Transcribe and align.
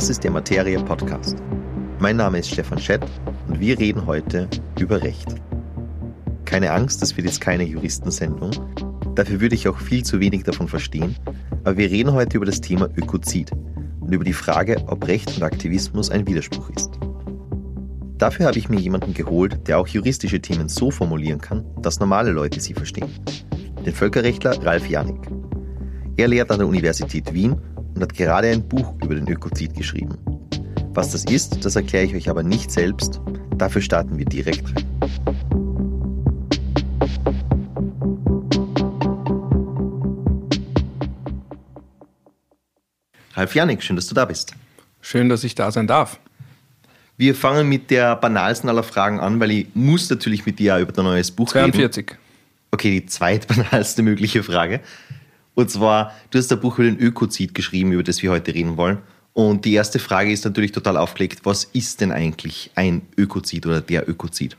Das 0.00 0.08
ist 0.08 0.24
der 0.24 0.30
Materie 0.30 0.82
Podcast. 0.82 1.36
Mein 1.98 2.16
Name 2.16 2.38
ist 2.38 2.48
Stefan 2.48 2.78
Schett 2.78 3.04
und 3.48 3.60
wir 3.60 3.78
reden 3.78 4.06
heute 4.06 4.48
über 4.78 5.02
Recht. 5.02 5.34
Keine 6.46 6.72
Angst, 6.72 7.02
das 7.02 7.18
wird 7.18 7.26
jetzt 7.26 7.42
keine 7.42 7.64
Juristensendung. 7.64 8.50
Dafür 9.14 9.42
würde 9.42 9.54
ich 9.54 9.68
auch 9.68 9.78
viel 9.78 10.02
zu 10.02 10.18
wenig 10.18 10.44
davon 10.44 10.68
verstehen. 10.68 11.16
Aber 11.64 11.76
wir 11.76 11.90
reden 11.90 12.14
heute 12.14 12.38
über 12.38 12.46
das 12.46 12.62
Thema 12.62 12.88
Ökozid 12.96 13.52
und 14.00 14.10
über 14.10 14.24
die 14.24 14.32
Frage, 14.32 14.82
ob 14.86 15.06
Recht 15.06 15.36
und 15.36 15.42
Aktivismus 15.42 16.08
ein 16.08 16.26
Widerspruch 16.26 16.70
ist. 16.70 16.92
Dafür 18.16 18.46
habe 18.46 18.58
ich 18.58 18.70
mir 18.70 18.80
jemanden 18.80 19.12
geholt, 19.12 19.68
der 19.68 19.78
auch 19.78 19.86
juristische 19.86 20.40
Themen 20.40 20.70
so 20.70 20.90
formulieren 20.90 21.42
kann, 21.42 21.66
dass 21.82 22.00
normale 22.00 22.30
Leute 22.30 22.58
sie 22.58 22.72
verstehen. 22.72 23.10
Den 23.84 23.92
Völkerrechtler 23.92 24.64
Ralf 24.64 24.88
Janik. 24.88 25.28
Er 26.16 26.28
lehrt 26.28 26.50
an 26.50 26.58
der 26.58 26.68
Universität 26.68 27.34
Wien 27.34 27.60
und 28.00 28.04
hat 28.04 28.16
gerade 28.16 28.48
ein 28.48 28.66
Buch 28.66 28.94
über 29.02 29.14
den 29.14 29.28
Ökozid 29.28 29.74
geschrieben. 29.74 30.16
Was 30.94 31.12
das 31.12 31.24
ist, 31.26 31.62
das 31.66 31.76
erkläre 31.76 32.06
ich 32.06 32.14
euch 32.14 32.30
aber 32.30 32.42
nicht 32.42 32.70
selbst. 32.70 33.20
Dafür 33.58 33.82
starten 33.82 34.16
wir 34.16 34.24
direkt 34.24 34.64
rein. 34.74 34.86
Ralf 43.34 43.54
Janik, 43.54 43.82
schön, 43.82 43.96
dass 43.96 44.06
du 44.06 44.14
da 44.14 44.24
bist. 44.24 44.54
Schön, 45.02 45.28
dass 45.28 45.44
ich 45.44 45.54
da 45.54 45.70
sein 45.70 45.86
darf. 45.86 46.18
Wir 47.18 47.34
fangen 47.34 47.68
mit 47.68 47.90
der 47.90 48.16
banalsten 48.16 48.70
aller 48.70 48.82
Fragen 48.82 49.20
an, 49.20 49.40
weil 49.40 49.50
ich 49.50 49.66
muss 49.74 50.08
natürlich 50.08 50.46
mit 50.46 50.58
dir 50.58 50.78
über 50.78 50.92
dein 50.92 51.04
neues 51.04 51.30
Buch 51.30 51.50
42. 51.50 52.12
reden. 52.12 52.18
Okay, 52.70 53.00
die 53.00 53.06
zweitbanalste 53.06 54.02
mögliche 54.02 54.42
Frage. 54.42 54.80
Und 55.54 55.70
zwar, 55.70 56.12
du 56.30 56.38
hast 56.38 56.52
ein 56.52 56.60
Buch 56.60 56.78
über 56.78 56.88
den 56.88 56.98
Ökozid 56.98 57.54
geschrieben, 57.54 57.92
über 57.92 58.02
das 58.02 58.22
wir 58.22 58.30
heute 58.30 58.54
reden 58.54 58.76
wollen. 58.76 58.98
Und 59.32 59.64
die 59.64 59.74
erste 59.74 59.98
Frage 59.98 60.32
ist 60.32 60.44
natürlich 60.44 60.72
total 60.72 60.96
aufgelegt, 60.96 61.40
was 61.44 61.64
ist 61.64 62.00
denn 62.00 62.12
eigentlich 62.12 62.70
ein 62.74 63.02
Ökozid 63.16 63.66
oder 63.66 63.80
der 63.80 64.08
Ökozid? 64.08 64.56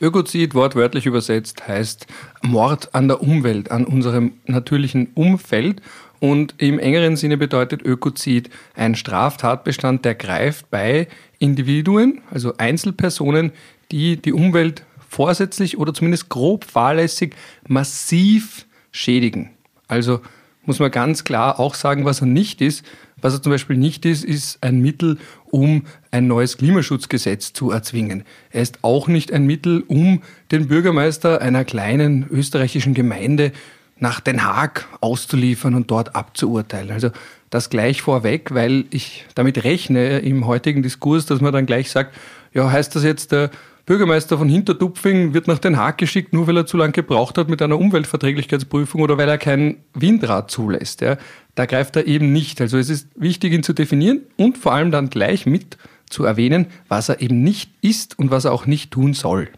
Ökozid, 0.00 0.54
wortwörtlich 0.54 1.06
übersetzt, 1.06 1.66
heißt 1.66 2.06
Mord 2.42 2.94
an 2.94 3.08
der 3.08 3.22
Umwelt, 3.22 3.70
an 3.70 3.86
unserem 3.86 4.34
natürlichen 4.46 5.08
Umfeld. 5.14 5.80
Und 6.18 6.54
im 6.58 6.78
engeren 6.78 7.16
Sinne 7.16 7.38
bedeutet 7.38 7.82
Ökozid 7.82 8.50
ein 8.74 8.94
Straftatbestand, 8.94 10.04
der 10.04 10.14
greift 10.14 10.70
bei 10.70 11.08
Individuen, 11.38 12.20
also 12.30 12.54
Einzelpersonen, 12.58 13.52
die 13.90 14.16
die 14.16 14.32
Umwelt 14.32 14.84
vorsätzlich 15.08 15.78
oder 15.78 15.94
zumindest 15.94 16.28
grob 16.28 16.64
fahrlässig 16.64 17.34
massiv 17.66 18.66
schädigen. 18.92 19.55
Also 19.88 20.20
muss 20.64 20.78
man 20.80 20.90
ganz 20.90 21.24
klar 21.24 21.60
auch 21.60 21.74
sagen, 21.74 22.04
was 22.04 22.20
er 22.20 22.26
nicht 22.26 22.60
ist. 22.60 22.84
Was 23.22 23.32
er 23.32 23.42
zum 23.42 23.52
Beispiel 23.52 23.76
nicht 23.76 24.04
ist, 24.04 24.24
ist 24.24 24.62
ein 24.62 24.80
Mittel, 24.80 25.18
um 25.50 25.84
ein 26.10 26.26
neues 26.26 26.58
Klimaschutzgesetz 26.58 27.52
zu 27.52 27.70
erzwingen. 27.70 28.24
Er 28.50 28.62
ist 28.62 28.80
auch 28.82 29.08
nicht 29.08 29.32
ein 29.32 29.46
Mittel, 29.46 29.84
um 29.86 30.22
den 30.50 30.68
Bürgermeister 30.68 31.40
einer 31.40 31.64
kleinen 31.64 32.26
österreichischen 32.28 32.94
Gemeinde 32.94 33.52
nach 33.98 34.20
Den 34.20 34.44
Haag 34.44 34.86
auszuliefern 35.00 35.74
und 35.74 35.90
dort 35.90 36.14
abzuurteilen. 36.14 36.90
Also 36.90 37.10
das 37.48 37.70
gleich 37.70 38.02
vorweg, 38.02 38.52
weil 38.52 38.84
ich 38.90 39.24
damit 39.34 39.64
rechne 39.64 40.18
im 40.18 40.46
heutigen 40.46 40.82
Diskurs, 40.82 41.24
dass 41.24 41.40
man 41.40 41.52
dann 41.52 41.64
gleich 41.64 41.90
sagt, 41.90 42.14
ja, 42.52 42.70
heißt 42.70 42.94
das 42.94 43.04
jetzt, 43.04 43.32
der 43.32 43.50
Bürgermeister 43.86 44.36
von 44.36 44.48
Hinterdupfing 44.48 45.32
wird 45.32 45.46
nach 45.46 45.60
Den 45.60 45.76
Haag 45.76 45.98
geschickt, 45.98 46.32
nur 46.32 46.48
weil 46.48 46.56
er 46.56 46.66
zu 46.66 46.76
lange 46.76 46.92
gebraucht 46.92 47.38
hat 47.38 47.48
mit 47.48 47.62
einer 47.62 47.78
Umweltverträglichkeitsprüfung 47.78 49.00
oder 49.00 49.16
weil 49.16 49.28
er 49.28 49.38
kein 49.38 49.76
Windrad 49.94 50.50
zulässt. 50.50 51.02
Ja. 51.02 51.18
Da 51.54 51.66
greift 51.66 51.94
er 51.94 52.08
eben 52.08 52.32
nicht. 52.32 52.60
Also 52.60 52.78
es 52.78 52.90
ist 52.90 53.08
wichtig, 53.14 53.52
ihn 53.52 53.62
zu 53.62 53.72
definieren 53.72 54.22
und 54.36 54.58
vor 54.58 54.72
allem 54.72 54.90
dann 54.90 55.08
gleich 55.08 55.46
mit 55.46 55.78
zu 56.10 56.24
erwähnen, 56.24 56.66
was 56.88 57.08
er 57.08 57.20
eben 57.20 57.44
nicht 57.44 57.70
ist 57.80 58.18
und 58.18 58.32
was 58.32 58.44
er 58.44 58.52
auch 58.52 58.66
nicht 58.66 58.90
tun 58.90 59.14
soll. 59.14 59.48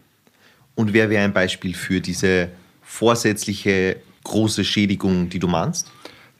Und 0.75 0.93
wer 0.93 1.09
wäre 1.09 1.23
ein 1.23 1.33
Beispiel 1.33 1.73
für 1.73 1.99
diese 1.99 2.49
vorsätzliche 2.83 3.97
große 4.23 4.63
Schädigung, 4.63 5.29
die 5.29 5.39
du 5.39 5.47
meinst? 5.47 5.91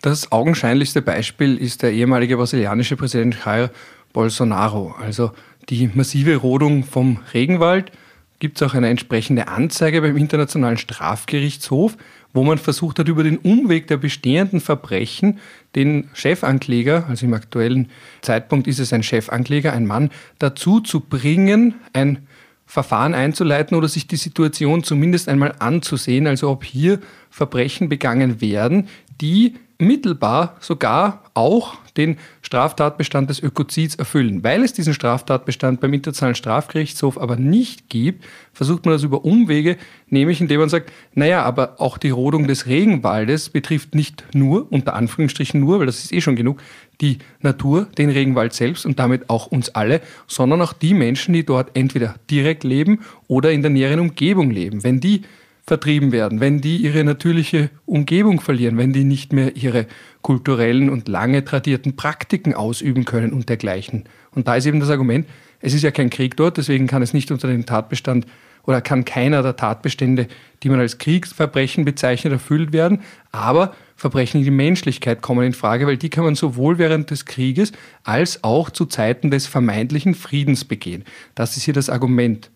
Das 0.01 0.31
augenscheinlichste 0.31 1.01
Beispiel 1.01 1.57
ist 1.57 1.81
der 1.81 1.91
ehemalige 1.91 2.37
brasilianische 2.37 2.95
Präsident 2.95 3.35
Jair 3.43 3.71
Bolsonaro. 4.13 4.95
Also 4.99 5.31
die 5.69 5.89
massive 5.93 6.35
Rodung 6.37 6.83
vom 6.83 7.19
Regenwald 7.33 7.91
gibt 8.39 8.59
es 8.59 8.67
auch 8.67 8.73
eine 8.73 8.87
entsprechende 8.87 9.49
Anzeige 9.49 10.01
beim 10.01 10.15
Internationalen 10.15 10.77
Strafgerichtshof, 10.77 11.97
wo 12.33 12.43
man 12.43 12.57
versucht 12.57 12.99
hat, 12.99 13.07
über 13.07 13.23
den 13.23 13.37
Umweg 13.37 13.87
der 13.87 13.97
bestehenden 13.97 14.61
Verbrechen 14.61 15.39
den 15.75 16.09
Chefankläger, 16.13 17.05
also 17.09 17.25
im 17.25 17.33
aktuellen 17.33 17.89
Zeitpunkt 18.21 18.67
ist 18.67 18.79
es 18.79 18.93
ein 18.93 19.03
Chefankläger, 19.03 19.73
ein 19.73 19.85
Mann, 19.85 20.09
dazu 20.39 20.79
zu 20.79 21.01
bringen, 21.01 21.75
ein 21.93 22.27
Verfahren 22.65 23.13
einzuleiten 23.13 23.75
oder 23.75 23.87
sich 23.87 24.07
die 24.07 24.15
Situation 24.15 24.83
zumindest 24.83 25.27
einmal 25.27 25.55
anzusehen, 25.59 26.27
also 26.27 26.49
ob 26.49 26.63
hier 26.63 26.99
Verbrechen 27.29 27.89
begangen 27.89 28.41
werden, 28.41 28.87
die 29.19 29.55
mittelbar 29.79 30.57
sogar 30.59 31.23
auch 31.33 31.77
den 31.95 32.17
Straftatbestand 32.41 33.29
des 33.29 33.41
Ökozids 33.41 33.95
erfüllen. 33.95 34.43
Weil 34.43 34.63
es 34.63 34.73
diesen 34.73 34.93
Straftatbestand 34.93 35.79
beim 35.79 35.93
Internationalen 35.93 36.35
Strafgerichtshof 36.35 37.17
aber 37.17 37.37
nicht 37.37 37.89
gibt, 37.89 38.25
versucht 38.53 38.85
man 38.85 38.93
das 38.93 39.03
über 39.03 39.23
Umwege, 39.25 39.77
nämlich 40.07 40.41
indem 40.41 40.59
man 40.59 40.69
sagt, 40.69 40.91
naja, 41.13 41.43
aber 41.43 41.75
auch 41.79 41.97
die 41.97 42.09
Rodung 42.09 42.47
des 42.47 42.67
Regenwaldes 42.67 43.49
betrifft 43.49 43.95
nicht 43.95 44.23
nur, 44.33 44.71
unter 44.71 44.95
Anführungsstrichen 44.95 45.59
nur, 45.59 45.79
weil 45.79 45.85
das 45.85 46.03
ist 46.03 46.13
eh 46.13 46.21
schon 46.21 46.35
genug, 46.35 46.61
die 47.01 47.19
Natur, 47.41 47.87
den 47.97 48.09
Regenwald 48.09 48.53
selbst 48.53 48.85
und 48.85 48.99
damit 48.99 49.29
auch 49.29 49.47
uns 49.47 49.69
alle, 49.69 50.01
sondern 50.27 50.61
auch 50.61 50.73
die 50.73 50.93
Menschen, 50.93 51.33
die 51.33 51.45
dort 51.45 51.75
entweder 51.75 52.15
direkt 52.29 52.65
leben 52.65 52.99
oder 53.27 53.51
in 53.51 53.61
der 53.61 53.71
näheren 53.71 54.01
Umgebung 54.01 54.51
leben. 54.51 54.83
Wenn 54.83 54.99
die 54.99 55.21
vertrieben 55.69 56.11
werden, 56.11 56.41
wenn 56.41 56.59
die 56.59 56.77
ihre 56.77 57.03
natürliche 57.03 57.69
Umgebung 57.85 58.41
verlieren, 58.41 58.77
wenn 58.77 58.91
die 58.91 59.05
nicht 59.05 59.31
mehr 59.31 59.55
ihre 59.55 59.85
kulturellen 60.21 60.89
und 60.89 61.07
lange 61.07 61.45
tradierten 61.45 61.95
Praktiken 61.95 62.53
ausüben 62.53 63.05
können 63.05 63.31
und 63.31 63.47
dergleichen. 63.47 64.03
Und 64.31 64.47
da 64.47 64.55
ist 64.55 64.65
eben 64.65 64.79
das 64.81 64.89
Argument, 64.89 65.27
es 65.61 65.73
ist 65.73 65.83
ja 65.83 65.91
kein 65.91 66.09
Krieg 66.09 66.35
dort, 66.35 66.57
deswegen 66.57 66.87
kann 66.87 67.01
es 67.01 67.13
nicht 67.13 67.31
unter 67.31 67.47
den 67.47 67.65
Tatbestand 67.65 68.25
oder 68.63 68.81
kann 68.81 69.05
keiner 69.05 69.43
der 69.43 69.55
Tatbestände, 69.55 70.27
die 70.63 70.69
man 70.69 70.79
als 70.79 70.97
Kriegsverbrechen 70.97 71.85
bezeichnet, 71.85 72.33
erfüllt 72.33 72.73
werden. 72.73 73.01
Aber 73.31 73.75
Verbrechen 73.95 74.41
gegen 74.41 74.51
die 74.51 74.63
Menschlichkeit 74.63 75.21
kommen 75.21 75.45
in 75.45 75.53
Frage, 75.53 75.85
weil 75.85 75.97
die 75.97 76.09
kann 76.09 76.23
man 76.23 76.35
sowohl 76.35 76.77
während 76.77 77.11
des 77.11 77.25
Krieges 77.25 77.71
als 78.03 78.43
auch 78.43 78.69
zu 78.69 78.85
Zeiten 78.85 79.31
des 79.31 79.47
vermeintlichen 79.47 80.15
Friedens 80.15 80.65
begehen. 80.65 81.03
Das 81.35 81.57
ist 81.57 81.63
hier 81.63 81.73
das 81.73 81.89
Argument. 81.89 82.49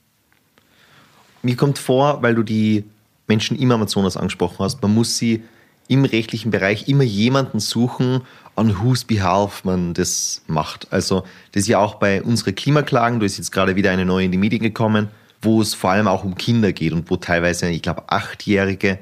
Mir 1.43 1.57
kommt 1.57 1.77
vor, 1.77 2.21
weil 2.23 2.35
du 2.35 2.43
die 2.43 2.85
Menschen 3.27 3.57
im 3.57 3.71
Amazonas 3.71 4.17
angesprochen 4.17 4.59
hast, 4.59 4.81
man 4.81 4.93
muss 4.93 5.17
sie 5.17 5.43
im 5.87 6.05
rechtlichen 6.05 6.51
Bereich 6.51 6.87
immer 6.87 7.03
jemanden 7.03 7.59
suchen, 7.59 8.21
on 8.55 8.81
whose 8.81 9.05
behalf 9.05 9.63
man 9.63 9.93
das 9.93 10.41
macht. 10.47 10.87
Also 10.91 11.23
das 11.51 11.63
ist 11.63 11.67
ja 11.67 11.79
auch 11.79 11.95
bei 11.95 12.21
unseren 12.21 12.55
Klimaklagen, 12.55 13.19
da 13.19 13.25
ist 13.25 13.37
jetzt 13.37 13.51
gerade 13.51 13.75
wieder 13.75 13.91
eine 13.91 14.05
neue 14.05 14.25
in 14.25 14.31
die 14.31 14.37
Medien 14.37 14.61
gekommen, 14.61 15.09
wo 15.41 15.61
es 15.61 15.73
vor 15.73 15.91
allem 15.91 16.07
auch 16.07 16.23
um 16.23 16.35
Kinder 16.35 16.71
geht 16.71 16.93
und 16.93 17.09
wo 17.09 17.17
teilweise, 17.17 17.69
ich 17.69 17.81
glaube, 17.81 18.03
Achtjährige 18.07 18.99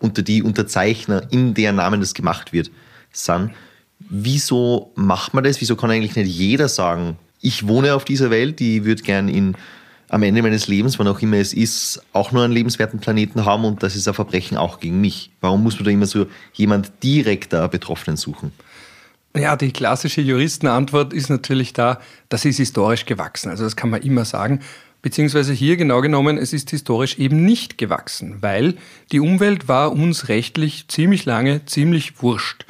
unter 0.00 0.22
die 0.22 0.42
Unterzeichner, 0.42 1.22
in 1.30 1.54
deren 1.54 1.76
Namen 1.76 2.00
das 2.00 2.14
gemacht 2.14 2.52
wird, 2.52 2.70
sind. 3.12 3.52
Wieso 4.00 4.92
macht 4.96 5.34
man 5.34 5.44
das? 5.44 5.60
Wieso 5.60 5.76
kann 5.76 5.90
eigentlich 5.90 6.16
nicht 6.16 6.28
jeder 6.28 6.68
sagen, 6.68 7.16
ich 7.40 7.68
wohne 7.68 7.94
auf 7.94 8.04
dieser 8.04 8.30
Welt, 8.30 8.60
ich 8.60 8.84
würde 8.84 9.02
gern 9.02 9.28
in 9.28 9.54
am 10.08 10.22
Ende 10.22 10.42
meines 10.42 10.68
Lebens, 10.68 10.98
wann 10.98 11.08
auch 11.08 11.20
immer 11.20 11.36
es 11.38 11.52
ist, 11.52 12.02
auch 12.12 12.32
nur 12.32 12.44
einen 12.44 12.52
lebenswerten 12.52 13.00
Planeten 13.00 13.44
haben 13.44 13.64
und 13.64 13.82
das 13.82 13.96
ist 13.96 14.06
ein 14.06 14.14
Verbrechen 14.14 14.56
auch 14.56 14.80
gegen 14.80 15.00
mich. 15.00 15.30
Warum 15.40 15.62
muss 15.62 15.76
man 15.76 15.84
da 15.84 15.90
immer 15.90 16.06
so 16.06 16.26
jemand 16.52 16.92
direkter 17.02 17.68
Betroffenen 17.68 18.16
suchen? 18.16 18.52
Ja, 19.36 19.56
die 19.56 19.72
klassische 19.72 20.20
Juristenantwort 20.20 21.12
ist 21.12 21.28
natürlich 21.28 21.72
da, 21.72 22.00
das 22.28 22.44
ist 22.44 22.58
historisch 22.58 23.04
gewachsen. 23.04 23.50
Also 23.50 23.64
das 23.64 23.74
kann 23.74 23.90
man 23.90 24.02
immer 24.02 24.24
sagen. 24.24 24.60
Beziehungsweise 25.02 25.52
hier 25.52 25.76
genau 25.76 26.00
genommen, 26.00 26.38
es 26.38 26.52
ist 26.52 26.70
historisch 26.70 27.18
eben 27.18 27.44
nicht 27.44 27.76
gewachsen, 27.76 28.38
weil 28.40 28.76
die 29.12 29.20
Umwelt 29.20 29.68
war 29.68 29.92
uns 29.92 30.28
rechtlich 30.28 30.88
ziemlich 30.88 31.24
lange 31.26 31.66
ziemlich 31.66 32.22
wurscht. 32.22 32.64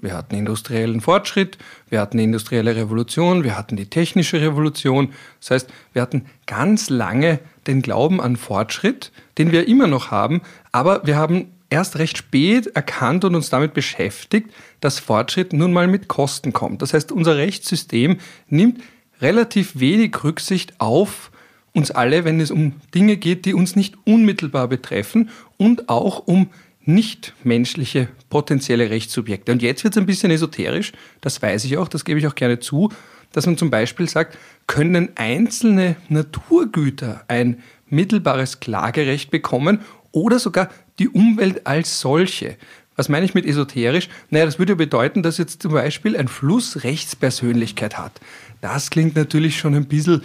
Wir 0.00 0.14
hatten 0.14 0.34
industriellen 0.34 1.00
Fortschritt, 1.00 1.56
wir 1.88 2.00
hatten 2.00 2.18
die 2.18 2.24
industrielle 2.24 2.76
Revolution, 2.76 3.44
wir 3.44 3.56
hatten 3.56 3.76
die 3.76 3.88
technische 3.88 4.40
Revolution. 4.40 5.12
Das 5.40 5.50
heißt, 5.50 5.70
wir 5.94 6.02
hatten 6.02 6.26
ganz 6.46 6.90
lange 6.90 7.40
den 7.66 7.80
Glauben 7.80 8.20
an 8.20 8.36
Fortschritt, 8.36 9.10
den 9.38 9.52
wir 9.52 9.66
immer 9.66 9.86
noch 9.86 10.10
haben, 10.10 10.42
aber 10.70 11.06
wir 11.06 11.16
haben 11.16 11.52
erst 11.70 11.98
recht 11.98 12.18
spät 12.18 12.66
erkannt 12.68 13.24
und 13.24 13.34
uns 13.34 13.50
damit 13.50 13.74
beschäftigt, 13.74 14.50
dass 14.80 14.98
Fortschritt 14.98 15.52
nun 15.52 15.72
mal 15.72 15.88
mit 15.88 16.08
Kosten 16.08 16.52
kommt. 16.52 16.82
Das 16.82 16.92
heißt, 16.92 17.10
unser 17.10 17.36
Rechtssystem 17.36 18.18
nimmt 18.48 18.82
relativ 19.20 19.80
wenig 19.80 20.22
Rücksicht 20.22 20.74
auf 20.78 21.30
uns 21.72 21.90
alle, 21.90 22.24
wenn 22.24 22.40
es 22.40 22.50
um 22.50 22.74
Dinge 22.94 23.16
geht, 23.16 23.44
die 23.44 23.52
uns 23.52 23.76
nicht 23.76 23.96
unmittelbar 24.04 24.66
betreffen 24.66 25.30
und 25.58 25.88
auch 25.88 26.26
um 26.26 26.48
nichtmenschliche 26.86 28.08
potenzielle 28.30 28.90
Rechtssubjekte. 28.90 29.52
Und 29.52 29.62
jetzt 29.62 29.84
wird 29.84 29.94
es 29.94 29.98
ein 29.98 30.06
bisschen 30.06 30.30
esoterisch, 30.30 30.92
das 31.20 31.42
weiß 31.42 31.64
ich 31.64 31.76
auch, 31.76 31.88
das 31.88 32.04
gebe 32.04 32.18
ich 32.18 32.26
auch 32.26 32.34
gerne 32.34 32.60
zu. 32.60 32.90
dass 33.32 33.44
man 33.44 33.58
zum 33.58 33.70
Beispiel 33.70 34.08
sagt, 34.08 34.38
können 34.66 35.10
einzelne 35.16 35.96
Naturgüter 36.08 37.24
ein 37.28 37.62
mittelbares 37.88 38.60
Klagerecht 38.60 39.30
bekommen 39.30 39.80
oder 40.10 40.38
sogar 40.38 40.70
die 40.98 41.08
Umwelt 41.08 41.66
als 41.66 42.00
solche. 42.00 42.56
Was 42.94 43.10
meine 43.10 43.26
ich 43.26 43.34
mit 43.34 43.44
esoterisch? 43.44 44.08
Naja, 44.30 44.46
das 44.46 44.58
würde 44.58 44.74
bedeuten, 44.74 45.22
dass 45.22 45.36
jetzt 45.36 45.60
zum 45.60 45.72
Beispiel 45.72 46.16
ein 46.16 46.28
Fluss 46.28 46.82
Rechtspersönlichkeit 46.82 47.98
hat. 47.98 48.20
Das 48.62 48.88
klingt 48.88 49.16
natürlich 49.16 49.58
schon 49.58 49.74
ein 49.74 49.86
bisschen 49.86 50.22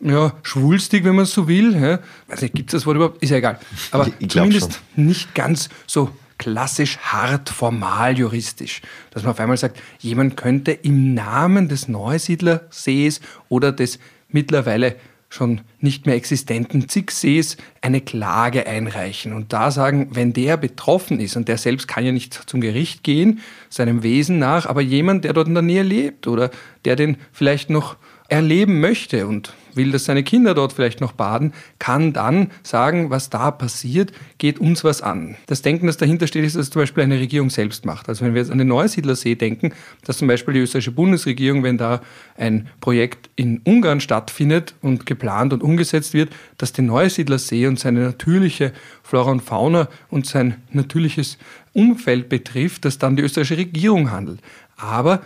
ja, 0.00 0.32
schwulstig, 0.42 1.04
wenn 1.04 1.14
man 1.14 1.26
so 1.26 1.46
will. 1.48 1.74
Ja. 1.74 1.98
Weiß 2.28 2.42
nicht, 2.42 2.54
gibt 2.54 2.72
es 2.72 2.80
das 2.80 2.86
Wort 2.86 2.96
überhaupt? 2.96 3.22
Ist 3.22 3.30
ja 3.30 3.36
egal. 3.36 3.58
Aber 3.90 4.08
zumindest 4.28 4.80
schon. 4.94 5.06
nicht 5.06 5.34
ganz 5.34 5.68
so 5.86 6.10
klassisch 6.38 6.96
hart 6.98 7.50
formal 7.50 8.18
juristisch. 8.18 8.80
Dass 9.10 9.22
man 9.22 9.32
auf 9.32 9.40
einmal 9.40 9.58
sagt, 9.58 9.80
jemand 9.98 10.38
könnte 10.38 10.72
im 10.72 11.12
Namen 11.12 11.68
des 11.68 11.86
Neusiedlersees 11.86 13.20
oder 13.50 13.72
des 13.72 13.98
mittlerweile 14.28 14.96
schon 15.28 15.60
nicht 15.80 16.06
mehr 16.06 16.16
existenten 16.16 16.88
Zigsees 16.88 17.56
eine 17.82 18.00
Klage 18.00 18.66
einreichen 18.66 19.32
und 19.32 19.52
da 19.52 19.70
sagen, 19.70 20.08
wenn 20.12 20.32
der 20.32 20.56
betroffen 20.56 21.20
ist 21.20 21.36
und 21.36 21.46
der 21.46 21.56
selbst 21.56 21.86
kann 21.86 22.04
ja 22.04 22.10
nicht 22.10 22.34
zum 22.34 22.60
Gericht 22.60 23.04
gehen, 23.04 23.40
seinem 23.68 24.02
Wesen 24.02 24.40
nach, 24.40 24.66
aber 24.66 24.80
jemand, 24.80 25.24
der 25.24 25.32
dort 25.32 25.46
in 25.46 25.54
der 25.54 25.62
Nähe 25.62 25.84
lebt 25.84 26.26
oder 26.26 26.50
der 26.84 26.96
den 26.96 27.16
vielleicht 27.32 27.70
noch 27.70 27.96
erleben 28.28 28.80
möchte 28.80 29.28
und 29.28 29.52
will, 29.76 29.92
dass 29.92 30.04
seine 30.04 30.22
Kinder 30.22 30.54
dort 30.54 30.72
vielleicht 30.72 31.00
noch 31.00 31.12
baden, 31.12 31.52
kann 31.78 32.12
dann 32.12 32.50
sagen, 32.62 33.10
was 33.10 33.30
da 33.30 33.50
passiert, 33.50 34.12
geht 34.38 34.58
uns 34.58 34.84
was 34.84 35.02
an. 35.02 35.36
Das 35.46 35.62
Denken, 35.62 35.86
das 35.86 35.96
dahinter 35.96 36.26
steht, 36.26 36.44
ist, 36.44 36.56
dass 36.56 36.70
zum 36.70 36.82
Beispiel 36.82 37.02
eine 37.02 37.18
Regierung 37.18 37.50
selbst 37.50 37.84
macht. 37.84 38.08
Also 38.08 38.24
wenn 38.24 38.34
wir 38.34 38.40
jetzt 38.40 38.50
an 38.50 38.58
den 38.58 38.68
Neusiedlersee 38.68 39.34
denken, 39.34 39.72
dass 40.04 40.18
zum 40.18 40.28
Beispiel 40.28 40.54
die 40.54 40.60
österreichische 40.60 40.92
Bundesregierung, 40.92 41.62
wenn 41.62 41.78
da 41.78 42.00
ein 42.36 42.68
Projekt 42.80 43.30
in 43.36 43.60
Ungarn 43.64 44.00
stattfindet 44.00 44.74
und 44.80 45.06
geplant 45.06 45.52
und 45.52 45.62
umgesetzt 45.62 46.14
wird, 46.14 46.30
dass 46.58 46.72
der 46.72 46.84
Neusiedlersee 46.84 47.66
und 47.66 47.78
seine 47.78 48.00
natürliche 48.00 48.72
Flora 49.02 49.30
und 49.30 49.42
Fauna 49.42 49.88
und 50.08 50.26
sein 50.26 50.56
natürliches 50.72 51.38
Umfeld 51.72 52.28
betrifft, 52.28 52.84
dass 52.84 52.98
dann 52.98 53.16
die 53.16 53.22
österreichische 53.22 53.58
Regierung 53.58 54.10
handelt. 54.10 54.40
Aber 54.76 55.22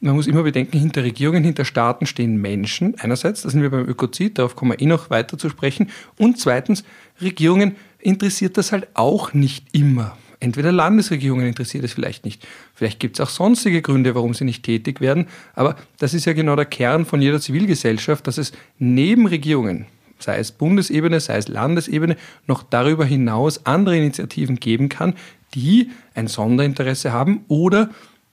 man 0.00 0.14
muss 0.14 0.26
immer 0.26 0.42
bedenken, 0.42 0.78
hinter 0.78 1.04
Regierungen, 1.04 1.44
hinter 1.44 1.64
Staaten 1.64 2.06
stehen 2.06 2.40
Menschen. 2.40 2.98
Einerseits, 2.98 3.42
da 3.42 3.50
sind 3.50 3.62
wir 3.62 3.70
beim 3.70 3.86
Ökozid, 3.86 4.38
darauf 4.38 4.56
kommen 4.56 4.72
wir 4.72 4.80
eh 4.80 4.86
noch 4.86 5.10
weiter 5.10 5.36
zu 5.36 5.50
sprechen. 5.50 5.90
Und 6.16 6.38
zweitens, 6.38 6.84
Regierungen 7.20 7.76
interessiert 7.98 8.56
das 8.56 8.72
halt 8.72 8.88
auch 8.94 9.34
nicht 9.34 9.66
immer. 9.72 10.16
Entweder 10.42 10.72
Landesregierungen 10.72 11.46
interessiert 11.46 11.84
es 11.84 11.92
vielleicht 11.92 12.24
nicht. 12.24 12.46
Vielleicht 12.74 12.98
gibt 12.98 13.18
es 13.18 13.20
auch 13.20 13.28
sonstige 13.28 13.82
Gründe, 13.82 14.14
warum 14.14 14.32
sie 14.32 14.44
nicht 14.44 14.62
tätig 14.62 15.02
werden. 15.02 15.26
Aber 15.54 15.76
das 15.98 16.14
ist 16.14 16.24
ja 16.24 16.32
genau 16.32 16.56
der 16.56 16.64
Kern 16.64 17.04
von 17.04 17.20
jeder 17.20 17.40
Zivilgesellschaft, 17.40 18.26
dass 18.26 18.38
es 18.38 18.52
neben 18.78 19.26
Regierungen, 19.26 19.84
sei 20.18 20.38
es 20.38 20.50
Bundesebene, 20.50 21.20
sei 21.20 21.36
es 21.36 21.48
Landesebene, 21.48 22.16
noch 22.46 22.62
darüber 22.62 23.04
hinaus 23.04 23.66
andere 23.66 23.98
Initiativen 23.98 24.56
geben 24.56 24.88
kann, 24.88 25.14
die 25.54 25.90
ein 26.14 26.26
Sonderinteresse 26.26 27.12
haben 27.12 27.44
oder 27.48 27.90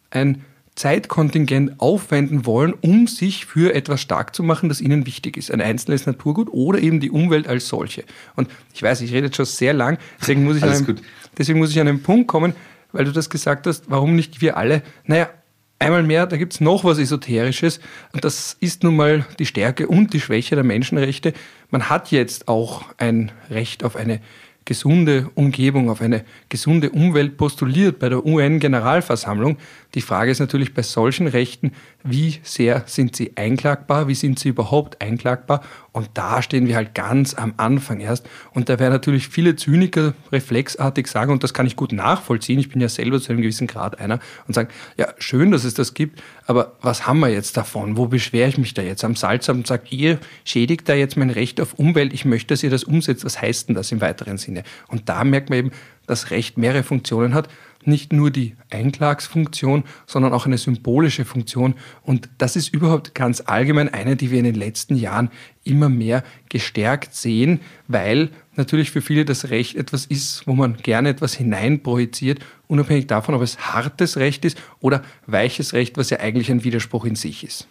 ein 0.09 0.45
Zeitkontingent 0.77 1.79
aufwenden 1.79 2.45
wollen, 2.45 2.73
um 2.81 3.07
sich 3.07 3.47
für 3.47 3.73
etwas 3.73 3.99
stark 3.99 4.35
zu 4.35 4.43
machen, 4.43 4.69
das 4.69 4.79
ihnen 4.79 5.07
wichtig 5.07 5.35
ist. 5.35 5.49
Ein 5.51 5.59
einzelnes 5.59 6.05
Naturgut 6.05 6.49
oder 6.51 6.77
eben 6.79 6.99
die 6.99 7.09
Umwelt 7.09 7.47
als 7.47 7.67
solche. 7.67 8.03
Und 8.35 8.47
ich 8.75 8.83
weiß, 8.83 9.01
ich 9.01 9.11
rede 9.11 9.25
jetzt 9.25 9.37
schon 9.37 9.45
sehr 9.45 9.73
lang, 9.73 9.97
deswegen 10.21 10.43
muss 10.43 10.57
ich, 10.57 10.63
an 10.63 10.69
einem, 10.69 10.95
deswegen 11.35 11.57
muss 11.57 11.71
ich 11.71 11.79
an 11.79 11.87
einen 11.87 12.03
Punkt 12.03 12.27
kommen, 12.27 12.53
weil 12.91 13.05
du 13.05 13.11
das 13.11 13.31
gesagt 13.31 13.65
hast, 13.65 13.89
warum 13.89 14.15
nicht 14.15 14.39
wir 14.39 14.55
alle? 14.55 14.83
Naja, 15.05 15.31
einmal 15.79 16.03
mehr, 16.03 16.27
da 16.27 16.37
gibt 16.37 16.53
es 16.53 16.61
noch 16.61 16.83
was 16.83 16.99
Esoterisches 16.99 17.79
und 18.13 18.23
das 18.23 18.55
ist 18.59 18.83
nun 18.83 18.95
mal 18.95 19.25
die 19.39 19.47
Stärke 19.47 19.87
und 19.87 20.13
die 20.13 20.21
Schwäche 20.21 20.53
der 20.53 20.63
Menschenrechte. 20.63 21.33
Man 21.71 21.89
hat 21.89 22.11
jetzt 22.11 22.47
auch 22.47 22.85
ein 22.99 23.31
Recht 23.49 23.83
auf 23.83 23.95
eine 23.95 24.21
gesunde 24.67 25.29
Umgebung, 25.33 25.89
auf 25.89 26.01
eine 26.01 26.25
gesunde 26.49 26.89
Umwelt 26.89 27.37
postuliert 27.37 27.99
bei 27.99 28.09
der 28.09 28.25
UN-Generalversammlung. 28.25 29.57
Die 29.97 30.01
Frage 30.01 30.29
ist 30.29 30.37
natürlich 30.37 30.75
bei 30.75 30.83
solchen 30.83 31.25
Rechten, 31.25 31.71
wie 32.03 32.37
sehr 32.43 32.83
sind 32.85 33.15
sie 33.15 33.35
einklagbar, 33.35 34.07
wie 34.07 34.13
sind 34.13 34.37
sie 34.37 34.49
überhaupt 34.49 35.01
einklagbar? 35.01 35.63
Und 35.91 36.11
da 36.13 36.43
stehen 36.43 36.67
wir 36.67 36.75
halt 36.75 36.93
ganz 36.93 37.33
am 37.33 37.55
Anfang 37.57 37.99
erst. 37.99 38.29
Und 38.53 38.69
da 38.69 38.77
werden 38.77 38.93
natürlich 38.93 39.27
viele 39.27 39.55
Zyniker 39.55 40.13
reflexartig 40.31 41.07
sagen, 41.07 41.31
und 41.31 41.43
das 41.43 41.55
kann 41.55 41.65
ich 41.65 41.75
gut 41.75 41.93
nachvollziehen, 41.93 42.59
ich 42.59 42.69
bin 42.69 42.79
ja 42.79 42.89
selber 42.89 43.19
zu 43.19 43.31
einem 43.31 43.41
gewissen 43.41 43.65
Grad 43.65 43.99
einer, 43.99 44.19
und 44.47 44.53
sagen, 44.53 44.69
ja, 44.97 45.07
schön, 45.17 45.49
dass 45.49 45.63
es 45.63 45.73
das 45.73 45.95
gibt, 45.95 46.21
aber 46.45 46.73
was 46.79 47.07
haben 47.07 47.19
wir 47.19 47.29
jetzt 47.29 47.57
davon? 47.57 47.97
Wo 47.97 48.05
beschwere 48.05 48.49
ich 48.49 48.59
mich 48.59 48.75
da 48.75 48.83
jetzt? 48.83 49.03
Am 49.03 49.15
Salzamt 49.15 49.57
und 49.57 49.65
sage, 49.65 49.87
ihr 49.89 50.19
schädigt 50.45 50.87
da 50.89 50.93
jetzt 50.93 51.17
mein 51.17 51.31
Recht 51.31 51.59
auf 51.59 51.73
Umwelt, 51.73 52.13
ich 52.13 52.23
möchte, 52.23 52.53
dass 52.53 52.61
ihr 52.61 52.69
das 52.69 52.83
umsetzt. 52.83 53.25
Was 53.25 53.41
heißt 53.41 53.69
denn 53.69 53.75
das 53.75 53.91
im 53.91 53.99
weiteren 53.99 54.37
Sinne? 54.37 54.61
Und 54.89 55.09
da 55.09 55.23
merkt 55.23 55.49
man 55.49 55.57
eben, 55.57 55.71
dass 56.05 56.29
Recht 56.29 56.59
mehrere 56.59 56.83
Funktionen 56.83 57.33
hat 57.33 57.49
nicht 57.87 58.13
nur 58.13 58.29
die 58.29 58.55
Einklagsfunktion, 58.69 59.83
sondern 60.05 60.33
auch 60.33 60.45
eine 60.45 60.57
symbolische 60.57 61.25
Funktion. 61.25 61.75
Und 62.03 62.29
das 62.37 62.55
ist 62.55 62.73
überhaupt 62.73 63.15
ganz 63.15 63.41
allgemein 63.45 63.93
eine, 63.93 64.15
die 64.15 64.31
wir 64.31 64.39
in 64.39 64.45
den 64.45 64.55
letzten 64.55 64.95
Jahren 64.95 65.29
immer 65.63 65.89
mehr 65.89 66.23
gestärkt 66.49 67.15
sehen, 67.15 67.61
weil 67.87 68.29
natürlich 68.55 68.91
für 68.91 69.01
viele 69.01 69.25
das 69.25 69.49
Recht 69.49 69.75
etwas 69.75 70.05
ist, 70.05 70.45
wo 70.45 70.53
man 70.53 70.77
gerne 70.77 71.09
etwas 71.09 71.33
hineinprojiziert, 71.33 72.39
unabhängig 72.67 73.07
davon, 73.07 73.35
ob 73.35 73.41
es 73.41 73.57
hartes 73.59 74.17
Recht 74.17 74.45
ist 74.45 74.57
oder 74.79 75.03
weiches 75.25 75.73
Recht, 75.73 75.97
was 75.97 76.09
ja 76.09 76.19
eigentlich 76.19 76.51
ein 76.51 76.63
Widerspruch 76.63 77.05
in 77.05 77.15
sich 77.15 77.43
ist. 77.43 77.67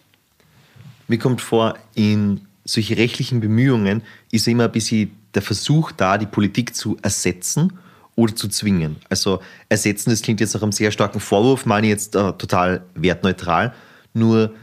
Mir 1.07 1.19
kommt 1.19 1.41
vor, 1.41 1.77
in 1.95 2.41
solche 2.65 2.97
rechtlichen 2.97 3.39
Bemühungen 3.39 4.03
ist 4.31 4.47
immer 4.47 4.65
ein 4.65 4.71
bisschen 4.71 5.11
der 5.33 5.41
Versuch 5.41 5.91
da, 5.91 6.17
die 6.17 6.25
Politik 6.25 6.75
zu 6.75 6.97
ersetzen 7.01 7.73
oder 8.17 8.35
zu 8.35 8.49
zwingen. 8.49 8.97
Also 9.09 9.39
ersetzen, 9.69 10.09
das 10.09 10.21
klingt 10.21 10.41
jetzt 10.41 10.53
nach 10.53 10.63
einem 10.63 10.73
sehr 10.73 10.91
starken 10.91 11.21
Vorwurf, 11.21 11.65
meine 11.65 11.87
ich 11.87 11.91
jetzt 11.91 12.15
äh, 12.15 12.33
total 12.33 12.81
wertneutral. 12.95 13.73
Nur 14.13 14.53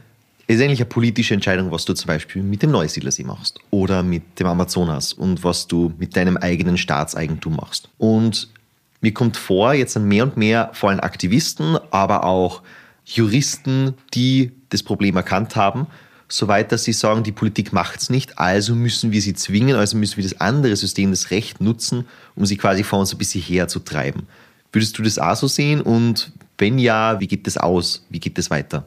ist 0.46 0.60
eigentlich 0.60 0.80
eine 0.80 0.88
politische 0.88 1.32
Entscheidung, 1.32 1.70
was 1.70 1.84
du 1.84 1.94
zum 1.94 2.08
Beispiel 2.08 2.42
mit 2.42 2.62
dem 2.62 2.72
Neusiedlersee 2.72 3.24
machst 3.24 3.60
oder 3.70 4.02
mit 4.02 4.38
dem 4.38 4.48
Amazonas 4.48 5.12
und 5.12 5.42
was 5.44 5.66
du 5.68 5.94
mit 5.98 6.16
deinem 6.16 6.36
eigenen 6.36 6.76
Staatseigentum 6.76 7.56
machst. 7.56 7.88
Und 7.96 8.50
mir 9.00 9.14
kommt 9.14 9.36
vor, 9.36 9.72
jetzt 9.72 9.94
sind 9.94 10.06
mehr 10.06 10.24
und 10.24 10.36
mehr 10.36 10.70
vor 10.74 10.90
allem 10.90 11.00
Aktivisten, 11.00 11.78
aber 11.90 12.24
auch 12.24 12.60
Juristen, 13.04 13.94
die 14.14 14.52
das 14.70 14.82
Problem 14.82 15.16
erkannt 15.16 15.56
haben, 15.56 15.86
soweit 16.36 16.72
dass 16.72 16.82
sie 16.82 16.92
sagen, 16.92 17.22
die 17.22 17.32
Politik 17.32 17.72
macht 17.72 18.00
es 18.00 18.10
nicht, 18.10 18.38
also 18.38 18.74
müssen 18.74 19.12
wir 19.12 19.22
sie 19.22 19.34
zwingen, 19.34 19.76
also 19.76 19.96
müssen 19.96 20.16
wir 20.16 20.24
das 20.24 20.40
andere 20.40 20.74
System, 20.74 21.10
das 21.10 21.30
Recht 21.30 21.60
nutzen, 21.60 22.06
um 22.34 22.44
sie 22.44 22.56
quasi 22.56 22.82
vor 22.82 22.98
uns 22.98 23.12
ein 23.12 23.18
bisschen 23.18 23.42
herzutreiben. 23.42 24.26
Würdest 24.72 24.98
du 24.98 25.02
das 25.02 25.18
auch 25.18 25.36
so 25.36 25.46
sehen? 25.46 25.80
Und 25.80 26.32
wenn 26.58 26.80
ja, 26.80 27.20
wie 27.20 27.28
geht 27.28 27.46
das 27.46 27.56
aus? 27.56 28.04
Wie 28.10 28.18
geht 28.18 28.36
das 28.36 28.50
weiter? 28.50 28.84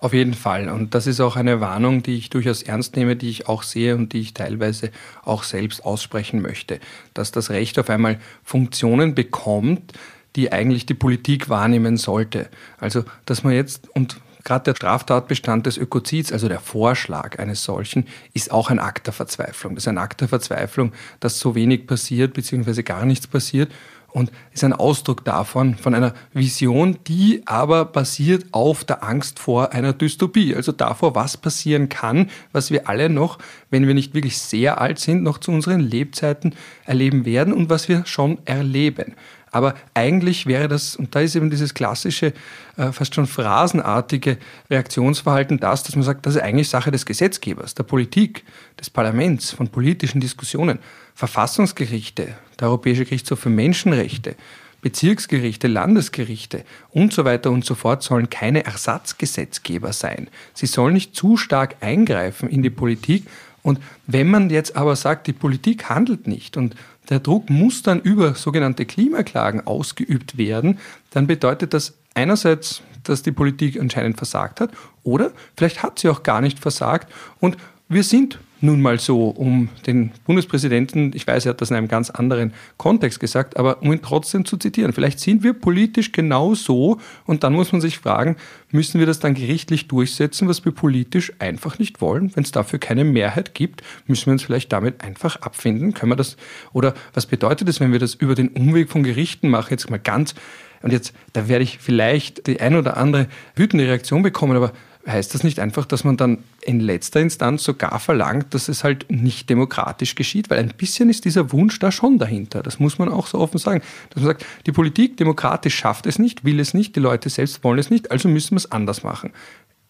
Auf 0.00 0.12
jeden 0.12 0.34
Fall. 0.34 0.68
Und 0.68 0.94
das 0.94 1.06
ist 1.06 1.20
auch 1.20 1.36
eine 1.36 1.60
Warnung, 1.60 2.02
die 2.02 2.16
ich 2.16 2.28
durchaus 2.28 2.62
ernst 2.62 2.96
nehme, 2.96 3.16
die 3.16 3.30
ich 3.30 3.48
auch 3.48 3.62
sehe 3.62 3.96
und 3.96 4.12
die 4.12 4.20
ich 4.20 4.34
teilweise 4.34 4.90
auch 5.24 5.44
selbst 5.44 5.84
aussprechen 5.84 6.42
möchte. 6.42 6.80
Dass 7.14 7.32
das 7.32 7.48
Recht 7.48 7.78
auf 7.78 7.88
einmal 7.88 8.20
Funktionen 8.44 9.14
bekommt, 9.14 9.94
die 10.36 10.52
eigentlich 10.52 10.84
die 10.84 10.94
Politik 10.94 11.48
wahrnehmen 11.48 11.96
sollte. 11.96 12.50
Also, 12.78 13.04
dass 13.24 13.42
man 13.42 13.54
jetzt, 13.54 13.88
und 13.94 14.18
Gerade 14.48 14.64
der 14.64 14.76
Straftatbestand 14.76 15.66
des 15.66 15.76
Ökozids, 15.76 16.32
also 16.32 16.48
der 16.48 16.60
Vorschlag 16.60 17.38
eines 17.38 17.64
solchen, 17.64 18.06
ist 18.32 18.50
auch 18.50 18.70
ein 18.70 18.78
Akt 18.78 19.06
der 19.06 19.12
Verzweiflung. 19.12 19.74
Das 19.74 19.84
ist 19.84 19.88
ein 19.88 19.98
Akt 19.98 20.22
der 20.22 20.28
Verzweiflung, 20.28 20.94
dass 21.20 21.38
so 21.38 21.54
wenig 21.54 21.86
passiert, 21.86 22.32
beziehungsweise 22.32 22.82
gar 22.82 23.04
nichts 23.04 23.26
passiert 23.26 23.70
und 24.10 24.32
ist 24.54 24.64
ein 24.64 24.72
Ausdruck 24.72 25.22
davon, 25.22 25.74
von 25.74 25.94
einer 25.94 26.14
Vision, 26.32 26.96
die 27.06 27.42
aber 27.44 27.84
basiert 27.84 28.46
auf 28.52 28.84
der 28.84 29.04
Angst 29.04 29.38
vor 29.38 29.74
einer 29.74 29.92
Dystopie, 29.92 30.54
also 30.56 30.72
davor, 30.72 31.14
was 31.14 31.36
passieren 31.36 31.90
kann, 31.90 32.30
was 32.52 32.70
wir 32.70 32.88
alle 32.88 33.10
noch, 33.10 33.38
wenn 33.68 33.86
wir 33.86 33.92
nicht 33.92 34.14
wirklich 34.14 34.38
sehr 34.38 34.80
alt 34.80 34.98
sind, 34.98 35.22
noch 35.22 35.36
zu 35.36 35.50
unseren 35.50 35.80
Lebzeiten 35.80 36.54
erleben 36.86 37.26
werden 37.26 37.52
und 37.52 37.68
was 37.68 37.90
wir 37.90 38.06
schon 38.06 38.38
erleben. 38.46 39.14
Aber 39.50 39.74
eigentlich 39.94 40.46
wäre 40.46 40.68
das, 40.68 40.96
und 40.96 41.14
da 41.14 41.20
ist 41.20 41.36
eben 41.36 41.50
dieses 41.50 41.74
klassische, 41.74 42.32
äh, 42.76 42.92
fast 42.92 43.14
schon 43.14 43.26
phrasenartige 43.26 44.38
Reaktionsverhalten 44.70 45.58
das, 45.60 45.82
dass 45.82 45.96
man 45.96 46.04
sagt, 46.04 46.26
das 46.26 46.36
ist 46.36 46.42
eigentlich 46.42 46.68
Sache 46.68 46.90
des 46.90 47.06
Gesetzgebers, 47.06 47.74
der 47.74 47.84
Politik, 47.84 48.44
des 48.78 48.90
Parlaments, 48.90 49.50
von 49.50 49.68
politischen 49.68 50.20
Diskussionen. 50.20 50.78
Verfassungsgerichte, 51.14 52.34
der 52.60 52.68
Europäische 52.68 53.04
Gerichtshof 53.04 53.40
für 53.40 53.50
Menschenrechte, 53.50 54.36
Bezirksgerichte, 54.80 55.66
Landesgerichte 55.66 56.64
und 56.90 57.12
so 57.12 57.24
weiter 57.24 57.50
und 57.50 57.64
so 57.64 57.74
fort 57.74 58.02
sollen 58.02 58.30
keine 58.30 58.64
Ersatzgesetzgeber 58.64 59.92
sein. 59.92 60.28
Sie 60.54 60.66
sollen 60.66 60.94
nicht 60.94 61.16
zu 61.16 61.36
stark 61.36 61.76
eingreifen 61.80 62.48
in 62.48 62.62
die 62.62 62.70
Politik. 62.70 63.24
Und 63.62 63.80
wenn 64.06 64.30
man 64.30 64.50
jetzt 64.50 64.76
aber 64.76 64.94
sagt, 64.94 65.26
die 65.26 65.32
Politik 65.32 65.88
handelt 65.88 66.28
nicht 66.28 66.56
und 66.56 66.76
der 67.08 67.20
Druck 67.20 67.50
muss 67.50 67.82
dann 67.82 68.00
über 68.00 68.34
sogenannte 68.34 68.86
Klimaklagen 68.86 69.66
ausgeübt 69.66 70.36
werden, 70.38 70.78
dann 71.10 71.26
bedeutet 71.26 71.74
das 71.74 71.94
einerseits 72.14 72.82
dass 73.08 73.22
die 73.22 73.32
Politik 73.32 73.80
anscheinend 73.80 74.16
versagt 74.16 74.60
hat. 74.60 74.70
Oder 75.02 75.32
vielleicht 75.56 75.82
hat 75.82 75.98
sie 75.98 76.08
auch 76.08 76.22
gar 76.22 76.40
nicht 76.40 76.58
versagt 76.58 77.12
und 77.40 77.56
wir 77.88 78.04
sind 78.04 78.38
nun 78.60 78.82
mal 78.82 78.98
so, 78.98 79.28
um 79.28 79.68
den 79.86 80.10
Bundespräsidenten, 80.24 81.12
ich 81.14 81.26
weiß, 81.26 81.46
er 81.46 81.50
hat 81.50 81.60
das 81.60 81.70
in 81.70 81.76
einem 81.76 81.88
ganz 81.88 82.10
anderen 82.10 82.52
Kontext 82.76 83.20
gesagt, 83.20 83.56
aber 83.56 83.82
um 83.82 83.92
ihn 83.92 84.02
trotzdem 84.02 84.44
zu 84.44 84.56
zitieren. 84.56 84.92
Vielleicht 84.92 85.20
sind 85.20 85.42
wir 85.42 85.52
politisch 85.52 86.12
genau 86.12 86.54
so 86.54 86.98
und 87.26 87.44
dann 87.44 87.52
muss 87.52 87.72
man 87.72 87.80
sich 87.80 87.98
fragen, 87.98 88.36
müssen 88.70 88.98
wir 88.98 89.06
das 89.06 89.20
dann 89.20 89.34
gerichtlich 89.34 89.88
durchsetzen, 89.88 90.48
was 90.48 90.64
wir 90.64 90.72
politisch 90.72 91.32
einfach 91.38 91.78
nicht 91.78 92.00
wollen? 92.00 92.34
Wenn 92.34 92.44
es 92.44 92.52
dafür 92.52 92.78
keine 92.78 93.04
Mehrheit 93.04 93.54
gibt, 93.54 93.82
müssen 94.06 94.26
wir 94.26 94.32
uns 94.32 94.42
vielleicht 94.42 94.72
damit 94.72 95.02
einfach 95.04 95.40
abfinden? 95.42 95.94
Können 95.94 96.12
wir 96.12 96.16
das, 96.16 96.36
oder 96.72 96.94
was 97.14 97.26
bedeutet 97.26 97.68
es, 97.68 97.80
wenn 97.80 97.92
wir 97.92 97.98
das 97.98 98.14
über 98.14 98.34
den 98.34 98.48
Umweg 98.48 98.90
von 98.90 99.02
Gerichten 99.02 99.48
machen? 99.48 99.68
Jetzt 99.70 99.90
mal 99.90 99.98
ganz, 99.98 100.34
und 100.82 100.92
jetzt, 100.92 101.12
da 101.32 101.48
werde 101.48 101.64
ich 101.64 101.78
vielleicht 101.78 102.46
die 102.46 102.60
ein 102.60 102.76
oder 102.76 102.96
andere 102.96 103.28
wütende 103.56 103.86
Reaktion 103.86 104.22
bekommen, 104.22 104.56
aber 104.56 104.72
heißt 105.06 105.34
das 105.34 105.42
nicht 105.42 105.58
einfach, 105.60 105.86
dass 105.86 106.04
man 106.04 106.16
dann 106.16 106.44
in 106.62 106.80
letzter 106.80 107.20
Instanz 107.20 107.64
sogar 107.64 107.98
verlangt, 107.98 108.52
dass 108.54 108.68
es 108.68 108.84
halt 108.84 109.06
nicht 109.10 109.48
demokratisch 109.48 110.14
geschieht? 110.14 110.50
Weil 110.50 110.58
ein 110.58 110.72
bisschen 110.76 111.08
ist 111.08 111.24
dieser 111.24 111.52
Wunsch 111.52 111.78
da 111.78 111.90
schon 111.92 112.18
dahinter. 112.18 112.62
Das 112.62 112.78
muss 112.78 112.98
man 112.98 113.08
auch 113.08 113.26
so 113.26 113.38
offen 113.38 113.58
sagen. 113.58 113.82
Dass 114.10 114.22
man 114.22 114.32
sagt, 114.32 114.46
die 114.66 114.72
Politik 114.72 115.16
demokratisch 115.16 115.74
schafft 115.74 116.06
es 116.06 116.18
nicht, 116.18 116.44
will 116.44 116.60
es 116.60 116.74
nicht, 116.74 116.96
die 116.96 117.00
Leute 117.00 117.30
selbst 117.30 117.64
wollen 117.64 117.78
es 117.78 117.90
nicht, 117.90 118.10
also 118.10 118.28
müssen 118.28 118.52
wir 118.52 118.58
es 118.58 118.72
anders 118.72 119.02
machen. 119.02 119.32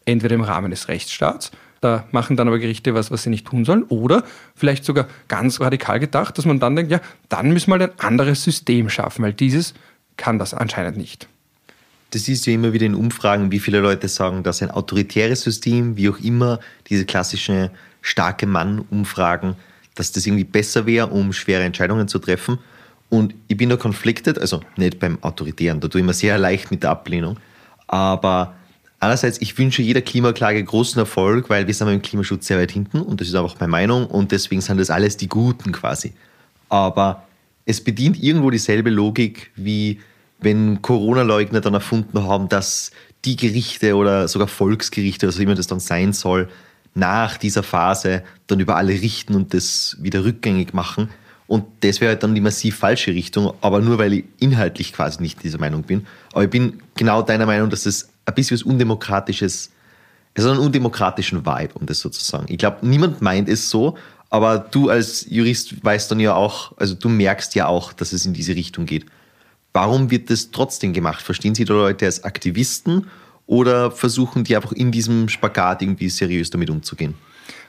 Entweder 0.05 0.35
im 0.35 0.43
Rahmen 0.43 0.71
des 0.71 0.89
Rechtsstaats, 0.89 1.51
da 1.81 2.05
machen 2.11 2.37
dann 2.37 2.49
aber 2.49 2.59
Gerichte 2.59 2.95
was, 2.95 3.11
was 3.11 3.23
sie 3.23 3.31
nicht 3.31 3.47
tun 3.47 3.65
sollen, 3.65 3.85
oder 3.85 4.25
vielleicht 4.55 4.85
sogar 4.85 5.07
ganz 5.29 5.61
radikal 5.61 6.01
gedacht, 6.01 6.39
dass 6.39 6.45
man 6.45 6.61
dann 6.61 6.77
denkt, 6.77 6.91
ja, 6.91 7.01
dann 7.29 7.53
müssen 7.53 7.71
wir 7.71 7.79
halt 7.79 7.93
ein 7.93 8.07
anderes 8.07 8.43
System 8.43 8.89
schaffen, 8.89 9.23
weil 9.23 9.33
dieses 9.33 9.75
kann 10.17 10.39
das 10.39 10.55
anscheinend 10.55 10.97
nicht 10.97 11.29
das 12.11 12.25
siehst 12.25 12.47
du 12.47 12.51
immer 12.51 12.73
wieder 12.73 12.87
in 12.87 12.95
Umfragen, 12.95 13.51
wie 13.51 13.59
viele 13.59 13.81
Leute 13.81 14.09
sagen, 14.09 14.43
dass 14.43 14.63
ein 14.63 14.71
autoritäres 14.71 15.43
System, 15.43 15.97
wie 15.97 16.09
auch 16.09 16.19
immer, 16.19 16.59
diese 16.89 17.05
klassischen 17.05 17.71
starke 18.01 18.47
Mann-Umfragen, 18.47 19.57
dass 19.95 20.13
das 20.13 20.27
irgendwie 20.27 20.45
besser 20.45 20.87
wäre, 20.87 21.09
um 21.09 21.33
schwere 21.33 21.65
Entscheidungen 21.65 22.09
zu 22.09 22.19
treffen. 22.19 22.59
Und 23.11 23.35
ich 23.49 23.57
bin 23.57 23.69
da 23.69 23.77
conflicted, 23.77 24.39
also 24.39 24.61
nicht 24.77 24.99
beim 24.99 25.23
Autoritären, 25.23 25.81
da 25.81 25.89
tue 25.89 26.01
ich 26.01 26.07
mir 26.07 26.15
sehr 26.15 26.39
leicht 26.39 26.71
mit 26.71 26.83
der 26.83 26.91
Ablehnung. 26.91 27.39
Aber 27.87 28.55
einerseits, 29.01 29.41
ich 29.41 29.57
wünsche 29.59 29.83
jeder 29.83 30.03
Klimaklage 30.03 30.63
großen 30.63 30.99
Erfolg, 30.99 31.51
weil 31.51 31.67
wir 31.67 31.75
sind 31.75 31.87
beim 31.87 32.03
Klimaschutz 32.03 32.47
sehr 32.47 32.59
weit 32.59 32.71
hinten 32.71 33.01
und 33.01 33.21
das 33.21 33.29
ist 33.29 33.35
auch 33.35 33.59
meine 33.61 33.71
Meinung 33.71 34.07
und 34.07 34.33
deswegen 34.33 34.61
sind 34.61 34.79
das 34.79 34.91
alles 34.91 35.17
die 35.17 35.29
Guten 35.29 35.73
quasi. 35.73 36.13
Aber 36.69 37.25
es 37.65 37.83
bedient 37.83 38.23
irgendwo 38.23 38.51
dieselbe 38.51 38.91
Logik 38.91 39.51
wie 39.57 40.01
wenn 40.41 40.83
Corona-Leugner 40.83 41.61
dann 41.61 41.75
erfunden 41.75 42.25
haben, 42.25 42.49
dass 42.49 42.91
die 43.25 43.37
Gerichte 43.37 43.97
oder 43.97 44.29
sogar 44.29 44.49
Volksgerichte, 44.49 45.27
also 45.27 45.43
immer 45.43 45.55
das 45.55 45.67
dann 45.67 45.81
sein 45.81 46.13
soll, 46.13 46.49
nach 46.95 47.37
dieser 47.37 47.63
Phase 47.63 48.23
dann 48.47 48.61
über 48.61 48.77
alle 48.77 48.93
richten 48.93 49.35
und 49.35 49.55
das 49.55 49.97
wieder 50.01 50.25
rückgängig 50.25 50.75
machen. 50.75 51.11
Und 51.47 51.65
das 51.81 52.01
wäre 52.01 52.13
halt 52.13 52.23
dann 52.23 52.35
die 52.35 52.41
massiv 52.41 52.77
falsche 52.77 53.13
Richtung, 53.13 53.55
aber 53.63 53.81
nur 53.81 53.99
weil 53.99 54.13
ich 54.13 54.25
inhaltlich 54.39 54.93
quasi 54.93 55.23
nicht 55.23 55.43
dieser 55.43 55.59
Meinung 55.59 55.83
bin. 55.83 56.07
Aber 56.33 56.45
ich 56.45 56.51
bin 56.51 56.83
genau 56.95 57.23
deiner 57.23 57.47
Meinung, 57.47 57.71
dass 57.71 57.85
das 57.85 58.11
ein 58.27 58.35
bisschen 58.35 58.59
was 58.59 58.63
Undemokratisches, 58.65 59.71
es 60.35 60.45
hat 60.45 60.53
einen 60.53 60.61
undemokratischen 60.61 61.47
Vibe, 61.47 61.75
um 61.75 61.87
das 61.87 62.01
so 62.01 62.11
zu 62.11 62.23
sagen. 62.23 62.47
Ich 62.49 62.59
glaube, 62.59 62.87
niemand 62.87 63.23
meint 63.23 63.49
es 63.49 63.71
so, 63.71 63.97
aber 64.31 64.59
du 64.59 64.91
als 64.91 65.27
Jurist 65.31 65.83
weißt 65.83 66.11
dann 66.11 66.21
ja 66.21 66.35
auch, 66.35 66.77
also 66.77 66.95
du 66.95 67.09
merkst 67.09 67.55
ja 67.55 67.67
auch, 67.67 67.95
dass 67.95 68.13
es 68.13 68.27
in 68.27 68.35
diese 68.35 68.55
Richtung 68.55 68.85
geht. 68.85 69.07
Warum 69.81 70.11
wird 70.11 70.29
das 70.29 70.51
trotzdem 70.51 70.93
gemacht? 70.93 71.23
Verstehen 71.23 71.55
Sie 71.55 71.65
die 71.65 71.71
Leute 71.71 72.05
als 72.05 72.25
Aktivisten 72.25 73.07
oder 73.47 73.93
versuchen 73.93 74.43
die 74.43 74.57
einfach 74.57 74.73
in 74.73 74.91
diesem 74.91 75.29
Spagat 75.29 75.83
irgendwie 75.83 76.09
seriös 76.09 76.51
damit 76.51 76.69
umzugehen? 76.69 77.15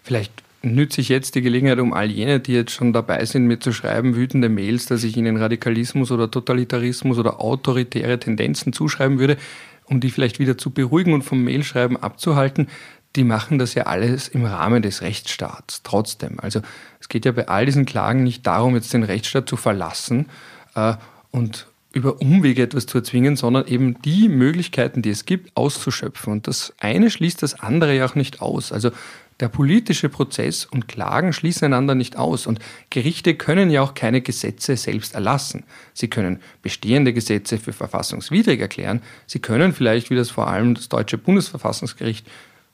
Vielleicht 0.01 0.33
nütze 0.63 1.01
ich 1.01 1.09
jetzt 1.09 1.35
die 1.35 1.43
Gelegenheit, 1.43 1.77
um 1.77 1.93
all 1.93 2.09
jene, 2.09 2.39
die 2.39 2.53
jetzt 2.53 2.71
schon 2.71 2.93
dabei 2.93 3.23
sind, 3.25 3.45
mir 3.45 3.59
zu 3.59 3.71
schreiben, 3.71 4.15
wütende 4.15 4.49
Mails, 4.49 4.87
dass 4.87 5.03
ich 5.03 5.17
ihnen 5.17 5.37
Radikalismus 5.37 6.09
oder 6.09 6.31
Totalitarismus 6.31 7.19
oder 7.19 7.41
autoritäre 7.41 8.19
Tendenzen 8.19 8.73
zuschreiben 8.73 9.19
würde, 9.19 9.37
um 9.85 9.99
die 9.99 10.09
vielleicht 10.09 10.39
wieder 10.39 10.57
zu 10.57 10.71
beruhigen 10.71 11.13
und 11.13 11.21
vom 11.21 11.43
Mailschreiben 11.43 11.95
abzuhalten. 11.95 12.69
Die 13.17 13.23
machen 13.23 13.59
das 13.59 13.75
ja 13.75 13.83
alles 13.83 14.29
im 14.29 14.45
Rahmen 14.45 14.81
des 14.81 15.03
Rechtsstaats 15.03 15.83
trotzdem. 15.83 16.39
Also 16.39 16.61
es 16.99 17.07
geht 17.07 17.25
ja 17.25 17.33
bei 17.33 17.47
all 17.47 17.67
diesen 17.67 17.85
Klagen 17.85 18.23
nicht 18.23 18.47
darum, 18.47 18.73
jetzt 18.73 18.95
den 18.95 19.03
Rechtsstaat 19.03 19.47
zu 19.47 19.57
verlassen 19.57 20.25
äh, 20.73 20.95
und 21.29 21.68
über 21.91 22.21
Umwege 22.21 22.61
etwas 22.61 22.85
zu 22.85 22.99
erzwingen, 22.99 23.35
sondern 23.35 23.67
eben 23.67 24.01
die 24.01 24.29
Möglichkeiten, 24.29 25.01
die 25.01 25.09
es 25.09 25.25
gibt, 25.25 25.55
auszuschöpfen. 25.55 26.31
Und 26.31 26.47
das 26.47 26.73
eine 26.79 27.09
schließt 27.09 27.41
das 27.41 27.59
andere 27.59 27.95
ja 27.95 28.05
auch 28.05 28.15
nicht 28.15 28.41
aus. 28.41 28.71
Also 28.71 28.91
der 29.39 29.47
politische 29.47 30.09
Prozess 30.09 30.65
und 30.65 30.87
Klagen 30.87 31.33
schließen 31.33 31.65
einander 31.65 31.95
nicht 31.95 32.17
aus. 32.17 32.45
Und 32.45 32.59
Gerichte 32.89 33.35
können 33.35 33.71
ja 33.71 33.81
auch 33.81 33.93
keine 33.93 34.21
Gesetze 34.21 34.75
selbst 34.75 35.15
erlassen. 35.15 35.63
Sie 35.93 36.09
können 36.09 36.39
bestehende 36.61 37.13
Gesetze 37.13 37.57
für 37.57 37.73
verfassungswidrig 37.73 38.59
erklären. 38.59 39.01
Sie 39.25 39.39
können 39.39 39.73
vielleicht, 39.73 40.09
wie 40.09 40.15
das 40.15 40.29
vor 40.29 40.47
allem 40.47 40.75
das 40.75 40.89
deutsche 40.89 41.17
Bundesverfassungsgericht 41.17 42.27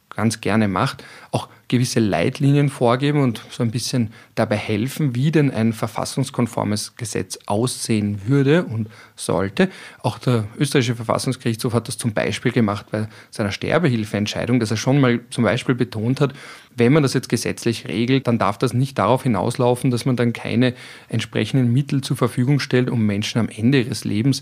ganz 0.10 0.42
gerne 0.42 0.68
macht, 0.68 1.04
auch 1.32 1.50
gewisse 1.68 2.00
Leitlinien 2.00 2.70
vorgeben 2.70 3.22
und 3.22 3.42
so 3.50 3.64
ein 3.64 3.72
bisschen 3.72 4.12
dabei 4.36 4.58
helfen, 4.58 5.16
wie 5.16 5.32
denn 5.32 5.52
ein 5.52 5.74
verfassungskonformes 5.74 6.96
Gesetz 6.96 7.40
aussehen 7.46 8.22
würde 8.28 8.64
und 8.66 8.88
sollte. 9.16 9.70
Auch 10.02 10.20
der 10.20 10.46
österreichische 10.58 10.96
Verfassungsgerichtshof 10.96 11.74
hat 11.74 11.88
das 11.88 11.98
zum 11.98 12.14
Beispiel 12.14 12.52
gemacht 12.52 12.88
bei 12.92 13.08
seiner 13.32 13.52
Sterbehilfeentscheidung, 13.52 14.60
dass 14.60 14.72
er 14.72 14.78
schon 14.78 15.00
mal 15.00 15.22
zum 15.30 15.44
Beispiel 15.44 15.76
betont 15.76 16.22
hat, 16.22 16.34
wenn 16.76 16.94
man 16.94 17.04
das 17.04 17.14
jetzt 17.14 17.30
gesetzlich 17.30 17.88
regelt, 17.88 18.28
dann 18.28 18.38
darf 18.38 18.58
das 18.58 18.74
nicht 18.74 18.98
darauf 18.98 19.24
hinauslaufen, 19.24 19.92
dass 19.92 20.06
man 20.06 20.16
dann 20.16 20.34
keine 20.34 20.74
entsprechenden 21.08 21.72
Mittel 21.72 22.02
zur 22.02 22.18
Verfügung 22.18 22.60
stellt, 22.60 22.90
um 22.90 23.06
Menschen 23.06 23.40
am 23.40 23.50
Ende 23.50 23.82
ihres 23.82 24.04
Lebens 24.04 24.42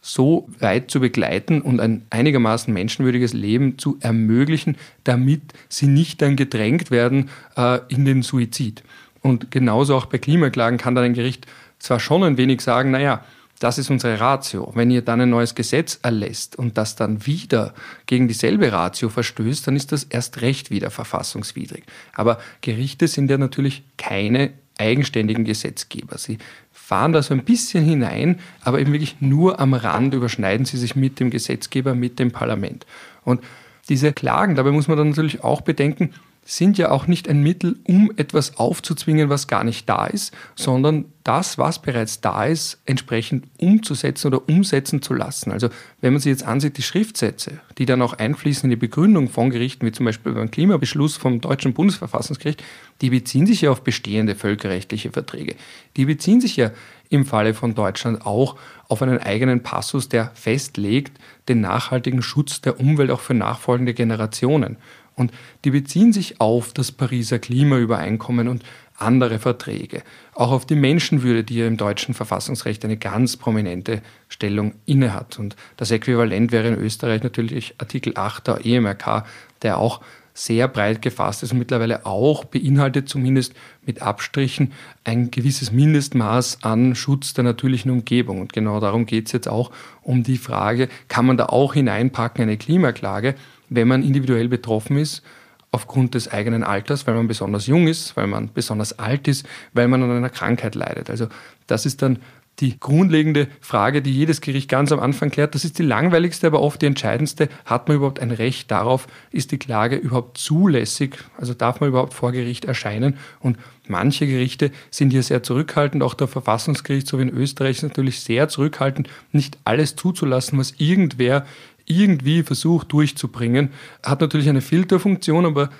so 0.00 0.48
weit 0.58 0.90
zu 0.90 1.00
begleiten 1.00 1.60
und 1.60 1.80
ein 1.80 2.06
einigermaßen 2.10 2.72
menschenwürdiges 2.72 3.32
Leben 3.32 3.78
zu 3.78 3.98
ermöglichen, 4.00 4.76
damit 5.04 5.42
sie 5.68 5.86
nicht 5.86 6.22
dann 6.22 6.36
gedrängt 6.36 6.90
werden 6.90 7.30
äh, 7.56 7.80
in 7.88 8.04
den 8.04 8.22
Suizid. 8.22 8.82
Und 9.20 9.50
genauso 9.50 9.96
auch 9.96 10.06
bei 10.06 10.18
Klimaklagen 10.18 10.78
kann 10.78 10.94
dann 10.94 11.04
ein 11.04 11.14
Gericht 11.14 11.46
zwar 11.78 12.00
schon 12.00 12.22
ein 12.22 12.36
wenig 12.36 12.60
sagen, 12.60 12.90
naja, 12.90 13.24
das 13.58 13.78
ist 13.78 13.90
unsere 13.90 14.20
Ratio. 14.20 14.70
Wenn 14.74 14.90
ihr 14.90 15.02
dann 15.02 15.20
ein 15.20 15.30
neues 15.30 15.54
Gesetz 15.54 15.98
erlässt 16.02 16.56
und 16.56 16.78
das 16.78 16.94
dann 16.94 17.26
wieder 17.26 17.74
gegen 18.06 18.28
dieselbe 18.28 18.70
Ratio 18.72 19.08
verstößt, 19.08 19.66
dann 19.66 19.76
ist 19.76 19.90
das 19.90 20.04
erst 20.04 20.42
recht 20.42 20.70
wieder 20.70 20.90
verfassungswidrig. 20.90 21.82
Aber 22.14 22.38
Gerichte 22.60 23.08
sind 23.08 23.30
ja 23.30 23.38
natürlich 23.38 23.82
keine 23.96 24.52
eigenständigen 24.78 25.44
Gesetzgeber. 25.44 26.18
Sie 26.18 26.38
fahren 26.72 27.12
da 27.12 27.22
so 27.22 27.34
ein 27.34 27.44
bisschen 27.44 27.84
hinein, 27.84 28.40
aber 28.62 28.80
eben 28.80 28.92
wirklich 28.92 29.20
nur 29.20 29.60
am 29.60 29.74
Rand 29.74 30.14
überschneiden 30.14 30.64
sie 30.64 30.78
sich 30.78 30.96
mit 30.96 31.20
dem 31.20 31.30
Gesetzgeber, 31.30 31.94
mit 31.94 32.18
dem 32.18 32.30
Parlament. 32.30 32.86
Und 33.24 33.42
diese 33.88 34.12
Klagen, 34.12 34.54
dabei 34.54 34.70
muss 34.70 34.88
man 34.88 34.96
dann 34.96 35.10
natürlich 35.10 35.44
auch 35.44 35.60
bedenken, 35.60 36.14
sind 36.50 36.78
ja 36.78 36.90
auch 36.90 37.06
nicht 37.06 37.28
ein 37.28 37.42
Mittel, 37.42 37.76
um 37.84 38.10
etwas 38.16 38.56
aufzuzwingen, 38.56 39.28
was 39.28 39.48
gar 39.48 39.64
nicht 39.64 39.86
da 39.86 40.06
ist, 40.06 40.34
sondern 40.56 41.04
das, 41.22 41.58
was 41.58 41.82
bereits 41.82 42.22
da 42.22 42.46
ist, 42.46 42.80
entsprechend 42.86 43.44
umzusetzen 43.58 44.28
oder 44.28 44.48
umsetzen 44.48 45.02
zu 45.02 45.12
lassen. 45.12 45.52
Also 45.52 45.68
wenn 46.00 46.14
man 46.14 46.22
sich 46.22 46.30
jetzt 46.30 46.46
ansieht, 46.46 46.78
die 46.78 46.82
Schriftsätze, 46.82 47.60
die 47.76 47.84
dann 47.84 48.00
auch 48.00 48.14
einfließen 48.14 48.64
in 48.64 48.70
die 48.70 48.76
Begründung 48.76 49.28
von 49.28 49.50
Gerichten, 49.50 49.84
wie 49.84 49.92
zum 49.92 50.06
Beispiel 50.06 50.32
beim 50.32 50.50
Klimabeschluss 50.50 51.18
vom 51.18 51.42
deutschen 51.42 51.74
Bundesverfassungsgericht, 51.74 52.64
die 53.02 53.10
beziehen 53.10 53.46
sich 53.46 53.60
ja 53.60 53.70
auf 53.70 53.82
bestehende 53.82 54.34
völkerrechtliche 54.34 55.10
Verträge. 55.10 55.54
Die 55.98 56.06
beziehen 56.06 56.40
sich 56.40 56.56
ja 56.56 56.70
im 57.10 57.26
Falle 57.26 57.52
von 57.52 57.74
Deutschland 57.74 58.24
auch 58.24 58.56
auf 58.88 59.02
einen 59.02 59.18
eigenen 59.18 59.62
Passus, 59.62 60.08
der 60.08 60.30
festlegt 60.32 61.18
den 61.48 61.60
nachhaltigen 61.60 62.22
Schutz 62.22 62.62
der 62.62 62.80
Umwelt 62.80 63.10
auch 63.10 63.20
für 63.20 63.34
nachfolgende 63.34 63.92
Generationen. 63.92 64.78
Und 65.18 65.32
die 65.64 65.70
beziehen 65.70 66.12
sich 66.12 66.40
auf 66.40 66.72
das 66.72 66.92
Pariser 66.92 67.38
Klimaübereinkommen 67.38 68.48
und 68.48 68.62
andere 68.96 69.38
Verträge, 69.38 70.02
auch 70.34 70.50
auf 70.50 70.66
die 70.66 70.74
Menschenwürde, 70.74 71.44
die 71.44 71.56
ja 71.56 71.66
im 71.66 71.76
deutschen 71.76 72.14
Verfassungsrecht 72.14 72.84
eine 72.84 72.96
ganz 72.96 73.36
prominente 73.36 74.02
Stellung 74.28 74.74
innehat. 74.86 75.38
Und 75.38 75.56
das 75.76 75.90
Äquivalent 75.90 76.50
wäre 76.50 76.68
in 76.68 76.74
Österreich 76.74 77.22
natürlich 77.22 77.74
Artikel 77.78 78.14
8 78.16 78.46
der 78.48 78.66
EMRK, 78.66 79.24
der 79.62 79.78
auch 79.78 80.00
sehr 80.38 80.68
breit 80.68 81.02
gefasst 81.02 81.42
ist 81.42 81.52
und 81.52 81.58
mittlerweile 81.58 82.06
auch 82.06 82.44
beinhaltet, 82.44 83.08
zumindest 83.08 83.54
mit 83.84 84.02
Abstrichen, 84.02 84.72
ein 85.02 85.32
gewisses 85.32 85.72
Mindestmaß 85.72 86.62
an 86.62 86.94
Schutz 86.94 87.34
der 87.34 87.42
natürlichen 87.42 87.90
Umgebung. 87.90 88.40
Und 88.40 88.52
genau 88.52 88.78
darum 88.78 89.04
geht 89.04 89.26
es 89.26 89.32
jetzt 89.32 89.48
auch 89.48 89.72
um 90.00 90.22
die 90.22 90.38
Frage, 90.38 90.88
kann 91.08 91.26
man 91.26 91.36
da 91.36 91.46
auch 91.46 91.74
hineinpacken 91.74 92.42
eine 92.42 92.56
Klimaklage? 92.56 93.34
Wenn 93.68 93.88
man 93.88 94.02
individuell 94.02 94.48
betroffen 94.48 94.96
ist, 94.98 95.22
aufgrund 95.70 96.14
des 96.14 96.28
eigenen 96.28 96.64
Alters, 96.64 97.06
weil 97.06 97.14
man 97.14 97.28
besonders 97.28 97.66
jung 97.66 97.88
ist, 97.88 98.16
weil 98.16 98.26
man 98.26 98.50
besonders 98.52 98.98
alt 98.98 99.28
ist, 99.28 99.46
weil 99.74 99.88
man 99.88 100.02
an 100.02 100.10
einer 100.10 100.30
Krankheit 100.30 100.74
leidet. 100.74 101.10
Also 101.10 101.28
das 101.66 101.84
ist 101.84 102.00
dann 102.00 102.18
die 102.60 102.80
grundlegende 102.80 103.46
Frage, 103.60 104.02
die 104.02 104.12
jedes 104.12 104.40
Gericht 104.40 104.68
ganz 104.68 104.90
am 104.90 104.98
Anfang 104.98 105.30
klärt. 105.30 105.54
Das 105.54 105.64
ist 105.64 105.78
die 105.78 105.84
langweiligste, 105.84 106.46
aber 106.48 106.60
oft 106.60 106.82
die 106.82 106.86
entscheidendste. 106.86 107.48
Hat 107.64 107.86
man 107.86 107.98
überhaupt 107.98 108.18
ein 108.18 108.32
Recht 108.32 108.70
darauf? 108.70 109.06
Ist 109.30 109.52
die 109.52 109.58
Klage 109.58 109.96
überhaupt 109.96 110.38
zulässig? 110.38 111.18
Also 111.36 111.54
darf 111.54 111.80
man 111.80 111.90
überhaupt 111.90 112.14
vor 112.14 112.32
Gericht 112.32 112.64
erscheinen? 112.64 113.16
Und 113.38 113.58
manche 113.86 114.26
Gerichte 114.26 114.72
sind 114.90 115.10
hier 115.10 115.22
sehr 115.22 115.44
zurückhaltend. 115.44 116.02
Auch 116.02 116.14
der 116.14 116.26
Verfassungsgericht, 116.26 117.06
so 117.06 117.18
wie 117.18 117.22
in 117.22 117.30
Österreich, 117.30 117.76
ist 117.76 117.82
natürlich 117.84 118.20
sehr 118.20 118.48
zurückhaltend, 118.48 119.08
nicht 119.30 119.58
alles 119.64 119.94
zuzulassen, 119.94 120.58
was 120.58 120.74
irgendwer 120.78 121.46
irgendwie 121.88 122.42
versucht 122.42 122.92
durchzubringen. 122.92 123.70
Hat 124.02 124.20
natürlich 124.20 124.48
eine 124.48 124.60
Filterfunktion, 124.60 125.46
aber 125.46 125.70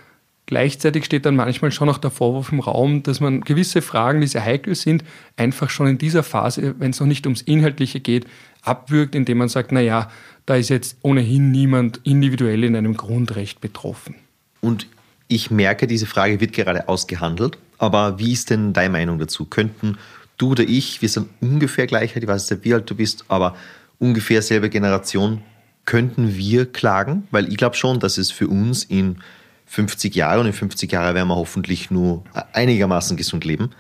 Gleichzeitig 0.49 1.05
steht 1.05 1.27
dann 1.27 1.37
manchmal 1.37 1.73
schon 1.73 1.91
auch 1.91 1.99
der 1.99 2.11
Vorwurf 2.11 2.53
im 2.53 2.61
Raum, 2.61 3.03
dass 3.03 3.21
man 3.21 3.43
gewisse 3.43 3.83
Fragen, 3.83 4.23
die 4.23 4.27
sehr 4.27 4.43
heikel 4.43 4.75
sind, 4.75 5.05
einfach 5.37 5.69
schon 5.69 5.87
in 5.89 5.99
dieser 5.99 6.23
Phase, 6.23 6.75
wenn 6.79 6.93
es 6.93 7.01
noch 7.01 7.07
nicht 7.07 7.27
ums 7.27 7.43
Inhaltliche 7.43 8.01
geht, 8.01 8.25
abwürgt, 8.63 9.15
indem 9.15 9.37
man 9.37 9.51
sagt, 9.51 9.73
naja, 9.73 10.11
da 10.47 10.57
ist 10.57 10.71
jetzt 10.71 10.97
ohnehin 11.03 11.51
niemand 11.51 12.01
individuell 12.05 12.65
in 12.65 12.77
einem 12.77 12.97
Grundrecht 12.97 13.61
betroffen. 13.61 14.15
Und 14.63 14.87
ich 15.29 15.51
merke, 15.51 15.87
diese 15.87 16.07
Frage 16.07 16.41
wird 16.41 16.55
gerade 16.55 16.89
ausgehandelt, 16.89 17.59
aber 17.77 18.19
wie 18.19 18.33
ist 18.33 18.49
denn 18.49 18.73
deine 18.73 18.89
Meinung 18.89 19.19
dazu? 19.19 19.45
Könnten 19.45 19.99
du 20.39 20.53
oder 20.53 20.65
ich, 20.65 21.03
wir 21.03 21.11
sind 21.11 21.29
ungefähr 21.43 21.87
gleich 21.87 22.17
ich 22.17 22.27
weiß 22.27 22.51
nicht, 22.51 22.65
wie 22.65 22.73
alt 22.73 22.89
du 22.89 22.95
bist, 22.95 23.27
aber 23.29 23.55
ungefähr 23.99 24.41
selbe 24.41 24.71
Generation, 24.71 25.43
könnten 25.89 26.37
wir 26.37 26.71
klagen? 26.71 27.27
Weil 27.31 27.49
ich 27.49 27.57
glaube 27.57 27.75
schon, 27.75 27.99
dass 27.99 28.19
es 28.19 28.31
für 28.31 28.47
uns 28.47 28.85
in 28.85 29.23
50 29.65 30.15
Jahre 30.15 30.41
und 30.41 30.47
in 30.47 30.53
50 30.53 30.93
Jahren 30.93 31.15
werden 31.15 31.29
wir 31.29 31.37
hoffentlich 31.37 31.91
nur 31.91 32.25
einigermaßen 32.53 33.17
gesund 33.17 33.47
leben, 33.47 33.71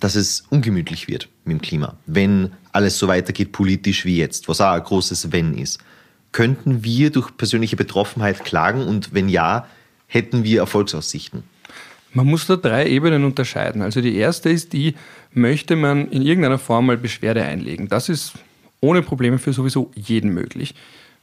dass 0.00 0.14
es 0.14 0.44
ungemütlich 0.48 1.08
wird 1.08 1.28
mit 1.44 1.58
dem 1.58 1.60
Klima, 1.60 1.98
wenn 2.06 2.52
alles 2.72 2.98
so 2.98 3.06
weitergeht 3.06 3.52
politisch 3.52 4.06
wie 4.06 4.16
jetzt, 4.16 4.48
was 4.48 4.62
auch 4.62 4.72
ein 4.72 4.82
großes 4.82 5.30
Wenn 5.30 5.58
ist. 5.58 5.78
Könnten 6.32 6.84
wir 6.84 7.10
durch 7.10 7.36
persönliche 7.36 7.76
Betroffenheit 7.76 8.46
klagen 8.46 8.86
und 8.86 9.12
wenn 9.12 9.28
ja, 9.28 9.66
hätten 10.06 10.44
wir 10.44 10.60
Erfolgsaussichten? 10.60 11.42
Man 12.14 12.24
muss 12.24 12.46
da 12.46 12.56
drei 12.56 12.88
Ebenen 12.88 13.24
unterscheiden. 13.24 13.82
Also 13.82 14.00
die 14.00 14.16
erste 14.16 14.48
ist 14.48 14.72
die, 14.72 14.94
möchte 15.34 15.76
man 15.76 16.08
in 16.08 16.22
irgendeiner 16.22 16.58
Form 16.58 16.86
mal 16.86 16.96
Beschwerde 16.96 17.42
einlegen. 17.42 17.88
Das 17.88 18.08
ist 18.08 18.32
ohne 18.80 19.02
Probleme 19.02 19.36
für 19.36 19.52
sowieso 19.52 19.90
jeden 19.94 20.32
möglich. 20.32 20.74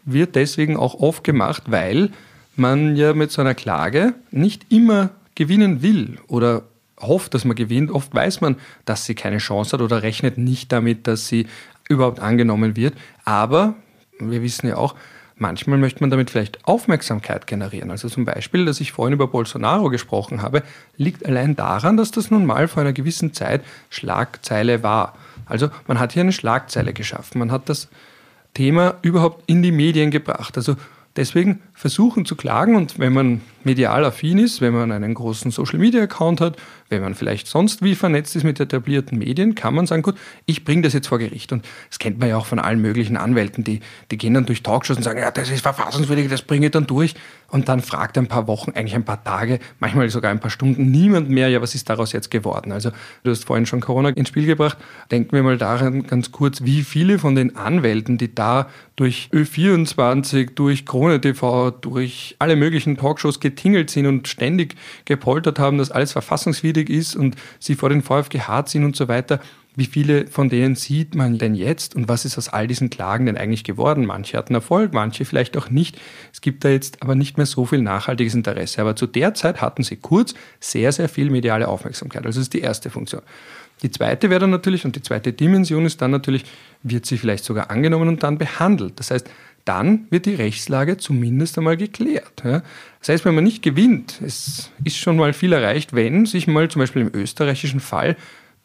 Wird 0.05 0.35
deswegen 0.35 0.77
auch 0.77 0.95
oft 0.95 1.23
gemacht, 1.23 1.63
weil 1.67 2.11
man 2.55 2.95
ja 2.95 3.13
mit 3.13 3.31
so 3.31 3.41
einer 3.41 3.55
Klage 3.55 4.13
nicht 4.31 4.71
immer 4.71 5.09
gewinnen 5.35 5.81
will 5.81 6.19
oder 6.27 6.63
hofft, 6.99 7.33
dass 7.33 7.45
man 7.45 7.55
gewinnt. 7.55 7.91
Oft 7.91 8.13
weiß 8.13 8.41
man, 8.41 8.55
dass 8.85 9.05
sie 9.05 9.15
keine 9.15 9.37
Chance 9.37 9.73
hat 9.73 9.81
oder 9.81 10.03
rechnet 10.03 10.37
nicht 10.37 10.71
damit, 10.71 11.07
dass 11.07 11.27
sie 11.27 11.47
überhaupt 11.89 12.19
angenommen 12.19 12.75
wird. 12.75 12.93
Aber 13.25 13.75
wir 14.19 14.41
wissen 14.41 14.67
ja 14.67 14.77
auch, 14.77 14.95
manchmal 15.37 15.77
möchte 15.77 16.01
man 16.01 16.09
damit 16.09 16.29
vielleicht 16.29 16.65
Aufmerksamkeit 16.65 17.47
generieren. 17.47 17.91
Also 17.91 18.07
zum 18.07 18.25
Beispiel, 18.25 18.65
dass 18.65 18.79
ich 18.79 18.91
vorhin 18.91 19.13
über 19.13 19.27
Bolsonaro 19.27 19.89
gesprochen 19.89 20.41
habe, 20.41 20.63
liegt 20.97 21.25
allein 21.25 21.55
daran, 21.55 21.97
dass 21.97 22.11
das 22.11 22.31
nun 22.31 22.45
mal 22.45 22.67
vor 22.67 22.81
einer 22.81 22.93
gewissen 22.93 23.33
Zeit 23.33 23.63
Schlagzeile 23.89 24.83
war. 24.83 25.15
Also 25.45 25.69
man 25.87 25.99
hat 25.99 26.13
hier 26.13 26.21
eine 26.21 26.31
Schlagzeile 26.31 26.93
geschaffen. 26.93 27.39
Man 27.39 27.51
hat 27.51 27.69
das 27.69 27.89
Thema 28.55 28.95
überhaupt 29.03 29.43
in 29.45 29.61
die 29.61 29.71
Medien 29.71 30.09
gebracht. 30.09 30.57
Also 30.57 30.75
Deswegen 31.15 31.61
versuchen 31.75 32.25
zu 32.25 32.35
klagen 32.37 32.75
und 32.75 32.99
wenn 32.99 33.11
man 33.11 33.41
medial 33.65 34.05
affin 34.05 34.37
ist, 34.37 34.61
wenn 34.61 34.73
man 34.73 34.91
einen 34.91 35.13
großen 35.13 35.51
Social-Media-Account 35.51 36.39
hat, 36.39 36.55
wenn 36.87 37.01
man 37.01 37.15
vielleicht 37.15 37.47
sonst 37.47 37.81
wie 37.81 37.95
vernetzt 37.95 38.35
ist 38.35 38.43
mit 38.43 38.59
etablierten 38.59 39.17
Medien, 39.17 39.55
kann 39.55 39.73
man 39.73 39.87
sagen, 39.87 40.03
gut, 40.03 40.15
ich 40.45 40.63
bringe 40.63 40.83
das 40.83 40.93
jetzt 40.93 41.07
vor 41.07 41.17
Gericht. 41.17 41.51
Und 41.51 41.65
das 41.89 41.99
kennt 41.99 42.19
man 42.19 42.29
ja 42.29 42.37
auch 42.37 42.45
von 42.45 42.59
allen 42.59 42.79
möglichen 42.79 43.17
Anwälten, 43.17 43.63
die, 43.63 43.81
die 44.11 44.17
gehen 44.17 44.35
dann 44.35 44.45
durch 44.45 44.63
Talkshows 44.63 44.97
und 44.97 45.03
sagen, 45.03 45.19
ja, 45.19 45.31
das 45.31 45.49
ist 45.49 45.61
verfassungswidrig, 45.61 46.29
das 46.29 46.43
bringe 46.43 46.67
ich 46.67 46.71
dann 46.71 46.87
durch. 46.87 47.15
Und 47.49 47.67
dann 47.67 47.81
fragt 47.81 48.17
ein 48.17 48.27
paar 48.27 48.47
Wochen, 48.47 48.71
eigentlich 48.71 48.95
ein 48.95 49.05
paar 49.05 49.23
Tage, 49.23 49.59
manchmal 49.79 50.09
sogar 50.09 50.31
ein 50.31 50.39
paar 50.39 50.51
Stunden 50.51 50.91
niemand 50.91 51.29
mehr, 51.29 51.49
ja, 51.49 51.61
was 51.61 51.75
ist 51.75 51.89
daraus 51.89 52.11
jetzt 52.11 52.31
geworden? 52.31 52.71
Also 52.71 52.91
du 53.23 53.31
hast 53.31 53.45
vorhin 53.45 53.65
schon 53.65 53.81
Corona 53.81 54.09
ins 54.09 54.29
Spiel 54.29 54.45
gebracht. 54.45 54.77
Denken 55.11 55.31
wir 55.33 55.43
mal 55.43 55.57
daran 55.57 56.03
ganz 56.03 56.31
kurz, 56.31 56.63
wie 56.63 56.83
viele 56.83 57.19
von 57.19 57.35
den 57.35 57.55
Anwälten, 57.55 58.17
die 58.17 58.33
da 58.33 58.69
durch 58.95 59.29
Ö24, 59.33 60.53
durch 60.53 60.85
Krone 60.85 61.19
TV, 61.19 61.64
durch 61.71 62.35
alle 62.39 62.55
möglichen 62.55 62.97
Talkshows 62.97 63.39
getingelt 63.39 63.89
sind 63.89 64.05
und 64.05 64.27
ständig 64.27 64.75
gepoltert 65.05 65.59
haben, 65.59 65.77
dass 65.77 65.91
alles 65.91 66.11
verfassungswidrig 66.11 66.89
ist 66.89 67.15
und 67.15 67.35
sie 67.59 67.75
vor 67.75 67.89
den 67.89 68.01
VfGH 68.01 68.65
ziehen 68.65 68.83
und 68.83 68.95
so 68.95 69.07
weiter. 69.07 69.39
Wie 69.77 69.85
viele 69.85 70.27
von 70.27 70.47
denen 70.47 70.75
sieht 70.75 71.15
man 71.15 71.37
denn 71.37 71.53
jetzt 71.53 71.95
und 71.95 72.07
was 72.07 72.23
ist 72.23 72.37
aus 72.37 72.47
all 72.47 72.65
diesen 72.65 72.89
Klagen 72.89 73.25
denn 73.25 73.37
eigentlich 73.37 73.65
geworden? 73.65 74.05
Manche 74.05 74.37
hatten 74.37 74.53
Erfolg, 74.53 74.93
manche 74.93 75.25
vielleicht 75.25 75.57
auch 75.57 75.69
nicht. 75.69 75.99
Es 76.31 76.39
gibt 76.39 76.63
da 76.63 76.69
jetzt 76.69 77.01
aber 77.01 77.15
nicht 77.15 77.35
mehr 77.35 77.45
so 77.45 77.65
viel 77.65 77.81
nachhaltiges 77.81 78.35
Interesse. 78.35 78.79
Aber 78.79 78.95
zu 78.95 79.05
der 79.05 79.33
Zeit 79.33 79.59
hatten 79.59 79.83
sie 79.83 79.97
kurz 79.97 80.33
sehr, 80.61 80.93
sehr 80.93 81.09
viel 81.09 81.29
mediale 81.29 81.67
Aufmerksamkeit. 81.67 82.25
Also 82.25 82.39
das 82.39 82.47
ist 82.47 82.53
die 82.53 82.61
erste 82.61 82.89
Funktion. 82.89 83.21
Die 83.83 83.91
zweite 83.91 84.29
wäre 84.29 84.39
dann 84.39 84.51
natürlich, 84.51 84.85
und 84.85 84.95
die 84.95 85.01
zweite 85.01 85.33
Dimension 85.33 85.85
ist 85.85 86.01
dann 86.01 86.11
natürlich, 86.11 86.45
wird 86.83 87.05
sie 87.05 87.17
vielleicht 87.17 87.43
sogar 87.43 87.69
angenommen 87.69 88.07
und 88.07 88.23
dann 88.23 88.37
behandelt. 88.37 88.93
Das 88.99 89.11
heißt, 89.11 89.29
dann 89.65 90.07
wird 90.11 90.27
die 90.27 90.35
Rechtslage 90.35 90.97
zumindest 90.97 91.57
einmal 91.57 91.75
geklärt. 91.75 92.43
Ja. 92.43 92.61
Das 92.99 93.09
heißt, 93.09 93.25
wenn 93.25 93.35
man 93.35 93.43
nicht 93.43 93.63
gewinnt, 93.63 94.21
es 94.23 94.71
ist 94.83 94.97
schon 94.97 95.17
mal 95.17 95.33
viel 95.33 95.53
erreicht, 95.53 95.93
wenn 95.93 96.25
sich 96.25 96.47
mal 96.47 96.69
zum 96.69 96.79
Beispiel 96.81 97.01
im 97.01 97.11
österreichischen 97.13 97.79
Fall 97.79 98.15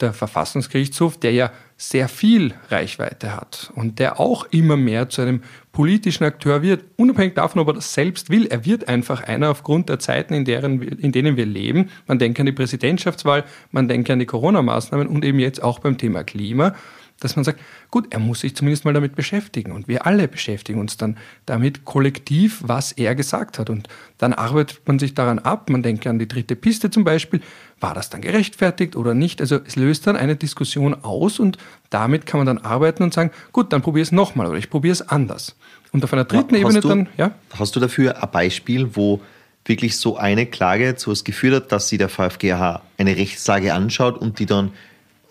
der 0.01 0.13
Verfassungsgerichtshof, 0.13 1.19
der 1.19 1.33
ja 1.33 1.53
sehr 1.77 2.09
viel 2.09 2.55
Reichweite 2.69 3.35
hat 3.35 3.71
und 3.75 3.99
der 3.99 4.21
auch 4.21 4.47
immer 4.51 4.77
mehr 4.77 5.09
zu 5.09 5.23
einem 5.23 5.43
politischen 5.73 6.25
Akteur 6.25 6.63
wird, 6.63 6.85
unabhängig 6.97 7.35
davon, 7.35 7.61
ob 7.61 7.69
er 7.69 7.75
das 7.75 7.95
selbst 7.95 8.31
will. 8.31 8.47
Er 8.47 8.65
wird 8.65 8.89
einfach 8.89 9.23
einer 9.23 9.51
aufgrund 9.51 9.89
der 9.89 9.99
Zeiten, 9.99 10.35
in, 10.35 10.45
deren, 10.45 10.83
in 10.83 11.13
denen 11.13 11.37
wir 11.37 11.47
leben. 11.47 11.91
Man 12.07 12.19
denkt 12.19 12.41
an 12.41 12.47
die 12.47 12.53
Präsidentschaftswahl, 12.53 13.45
man 13.71 13.89
denkt 13.89 14.11
an 14.11 14.19
die 14.19 14.27
Corona-Maßnahmen 14.27 15.07
und 15.07 15.25
eben 15.25 15.39
jetzt 15.39 15.63
auch 15.63 15.79
beim 15.79 15.97
Thema 15.97 16.25
Klima 16.25 16.75
dass 17.21 17.37
man 17.37 17.45
sagt, 17.45 17.61
gut, 17.91 18.09
er 18.11 18.19
muss 18.19 18.41
sich 18.41 18.57
zumindest 18.57 18.85
mal 18.85 18.95
damit 18.95 19.15
beschäftigen 19.15 19.73
und 19.73 19.89
wir 19.89 20.07
alle 20.07 20.27
beschäftigen 20.27 20.81
uns 20.81 20.97
dann 20.97 21.17
damit 21.47 21.85
kollektiv, 21.85 22.61
was 22.65 22.93
er 22.93 23.15
gesagt 23.15 23.59
hat 23.59 23.71
und 23.71 23.89
dann 24.19 24.33
arbeitet 24.33 24.81
man 24.87 24.99
sich 24.99 25.15
daran 25.15 25.39
ab, 25.39 25.71
man 25.71 25.83
denkt 25.83 26.07
an 26.07 26.19
die 26.19 26.29
dritte 26.29 26.57
Piste 26.57 26.91
zum 26.91 27.05
Beispiel, 27.05 27.41
war 27.79 27.95
das 27.95 28.11
dann 28.11 28.21
gerechtfertigt 28.21 28.97
oder 28.97 29.15
nicht? 29.15 29.41
Also 29.41 29.61
es 29.65 29.77
löst 29.77 30.07
dann 30.07 30.17
eine 30.17 30.37
Diskussion 30.37 30.95
aus 30.95 31.39
und 31.39 31.57
damit 31.91 32.27
kann 32.27 32.39
man 32.39 32.47
dann 32.47 32.59
arbeiten 32.59 33.03
und 33.03 33.15
sagen, 33.15 33.31
gut, 33.53 33.73
dann 33.73 33.83
probiere 33.83 34.03
es 34.03 34.13
nochmal 34.13 34.47
oder 34.47 34.59
ich 34.59 34.71
probiere 34.71 34.93
es 34.93 35.03
anders. 35.03 35.57
Und 35.93 36.05
auf 36.05 36.13
einer 36.13 36.25
dritten 36.25 36.55
hast 36.55 36.61
Ebene 36.61 36.81
du, 36.81 36.89
dann, 36.89 37.09
ja? 37.17 37.33
Hast 37.59 37.75
du 37.75 37.81
dafür 37.81 38.23
ein 38.23 38.31
Beispiel, 38.31 38.95
wo 38.95 39.21
wirklich 39.65 39.97
so 39.99 40.17
eine 40.17 40.47
Klage 40.47 40.97
zu 40.97 41.11
etwas 41.11 41.25
geführt 41.25 41.55
hat, 41.55 41.73
dass 41.73 41.89
sie 41.89 41.99
der 41.99 42.09
VfGH 42.09 42.83
eine 42.97 43.17
Rechtslage 43.17 43.75
anschaut 43.75 44.19
und 44.19 44.39
die 44.39 44.47
dann 44.47 44.73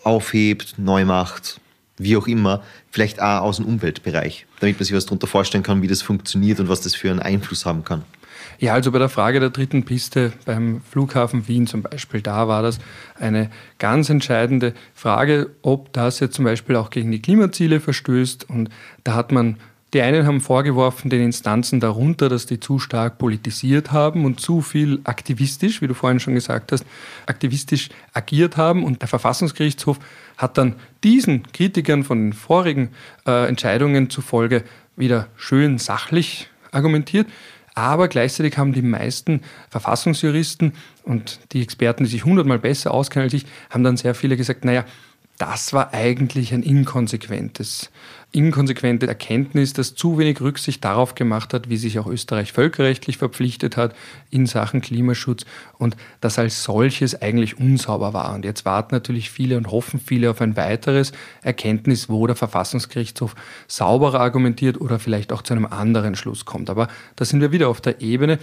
aufhebt, 0.04 0.76
neu 0.78 1.06
macht, 1.06 1.60
wie 2.00 2.18
auch 2.18 2.28
immer, 2.28 2.64
vielleicht 2.90 3.22
auch 3.22 3.42
aus 3.42 3.58
dem 3.58 3.66
Umweltbereich, 3.66 4.48
damit 4.60 4.80
man 4.80 4.86
sich 4.86 4.96
was 4.96 5.06
darunter 5.06 5.28
vorstellen 5.28 5.64
kann, 5.64 5.82
wie 5.82 5.88
das 5.88 6.02
funktioniert 6.02 6.60
und 6.60 6.70
was 6.70 6.82
das 6.82 6.96
für 6.96 7.12
einen 7.12 7.20
Einfluss 7.20 7.66
haben 7.66 7.84
kann. 7.84 8.04
Ja, 8.58 8.74
also 8.74 8.92
bei 8.92 9.00
der 9.00 9.10
Frage 9.10 9.40
der 9.40 9.52
dritten 9.52 9.86
Piste 9.86 10.34
beim 10.46 10.82
Flughafen 10.82 11.48
Wien 11.48 11.66
zum 11.66 11.82
Beispiel, 11.82 12.22
da 12.22 12.48
war 12.50 12.62
das 12.62 12.80
eine 13.18 13.50
ganz 13.78 14.10
entscheidende 14.10 14.74
Frage, 14.94 15.52
ob 15.62 15.94
das 15.94 16.20
jetzt 16.20 16.36
zum 16.36 16.46
Beispiel 16.46 16.76
auch 16.76 16.90
gegen 16.90 17.12
die 17.12 17.22
Klimaziele 17.22 17.80
verstößt. 17.80 18.50
Und 18.50 18.70
da 19.06 19.16
hat 19.16 19.32
man 19.32 19.58
die 19.94 20.02
einen 20.02 20.28
haben 20.28 20.40
vorgeworfen 20.40 21.10
den 21.10 21.22
Instanzen 21.22 21.80
darunter, 21.80 22.30
dass 22.30 22.46
die 22.46 22.60
zu 22.60 22.78
stark 22.78 23.18
politisiert 23.18 23.92
haben 23.92 24.24
und 24.26 24.40
zu 24.40 24.62
viel 24.62 25.00
aktivistisch, 25.04 25.82
wie 25.82 25.88
du 25.88 25.96
vorhin 25.96 26.20
schon 26.20 26.36
gesagt 26.36 26.72
hast, 26.72 26.86
aktivistisch 27.26 27.90
agiert 28.14 28.56
haben. 28.56 28.84
Und 28.84 29.02
der 29.02 29.08
Verfassungsgerichtshof 29.08 29.98
hat 30.38 30.58
dann 30.58 30.76
diesen 31.04 31.44
Kritikern 31.52 32.04
von 32.04 32.20
den 32.20 32.34
vorigen 32.34 32.90
äh, 33.26 33.48
Entscheidungen 33.48 34.10
zufolge 34.10 34.64
wieder 34.96 35.28
schön 35.36 35.80
sachlich 35.80 36.50
argumentiert. 36.72 37.28
Aber 37.74 38.10
gleichzeitig 38.10 38.58
haben 38.58 38.74
die 38.74 38.82
meisten 38.82 39.42
Verfassungsjuristen 39.70 40.74
und 41.04 41.40
die 41.54 41.62
Experten, 41.62 42.04
die 42.04 42.10
sich 42.10 42.26
hundertmal 42.26 42.60
besser 42.60 42.94
auskennen 42.94 43.26
als 43.26 43.34
ich, 43.34 43.46
haben 43.70 43.84
dann 43.84 43.98
sehr 43.98 44.14
viele 44.14 44.38
gesagt, 44.38 44.66
naja, 44.66 44.86
das 45.40 45.74
war 45.74 45.94
eigentlich 45.94 46.54
ein 46.54 46.62
inkonsequentes 46.62 47.90
inkonsequente 48.32 49.08
Erkenntnis, 49.08 49.74
das 49.74 49.96
zu 49.96 50.20
wenig 50.20 50.40
Rücksicht 50.40 50.86
darauf 50.86 51.16
gemacht 51.16 51.54
hat, 51.54 51.70
wie 51.70 51.78
sich 51.78 51.98
auch 51.98 52.06
Österreich 52.06 52.54
völkerrechtlich 52.54 53.18
verpflichtet 53.18 53.76
hat 53.76 53.96
in 54.30 54.46
Sachen 54.46 54.82
Klimaschutz 54.82 55.46
und 55.80 55.98
das 56.22 56.38
als 56.38 56.64
solches 56.64 57.20
eigentlich 57.20 57.60
unsauber 57.60 58.14
war. 58.14 58.36
Und 58.36 58.46
jetzt 58.46 58.66
warten 58.66 58.94
natürlich 58.94 59.32
viele 59.32 59.58
und 59.58 59.72
hoffen 59.72 60.00
viele 60.00 60.30
auf 60.30 60.42
ein 60.42 60.56
weiteres 60.56 61.12
Erkenntnis, 61.42 62.08
wo 62.08 62.28
der 62.28 62.36
Verfassungsgerichtshof 62.36 63.36
sauberer 63.68 64.20
argumentiert 64.20 64.80
oder 64.80 65.00
vielleicht 65.00 65.34
auch 65.34 65.42
zu 65.42 65.56
einem 65.56 65.66
anderen 65.66 66.16
Schluss 66.16 66.46
kommt. 66.46 66.70
Aber 66.70 66.88
da 67.16 67.26
sind 67.26 67.42
wir 67.42 67.52
wieder 67.52 67.68
auf 67.68 67.82
der 67.82 68.00
Ebene, 68.00 68.38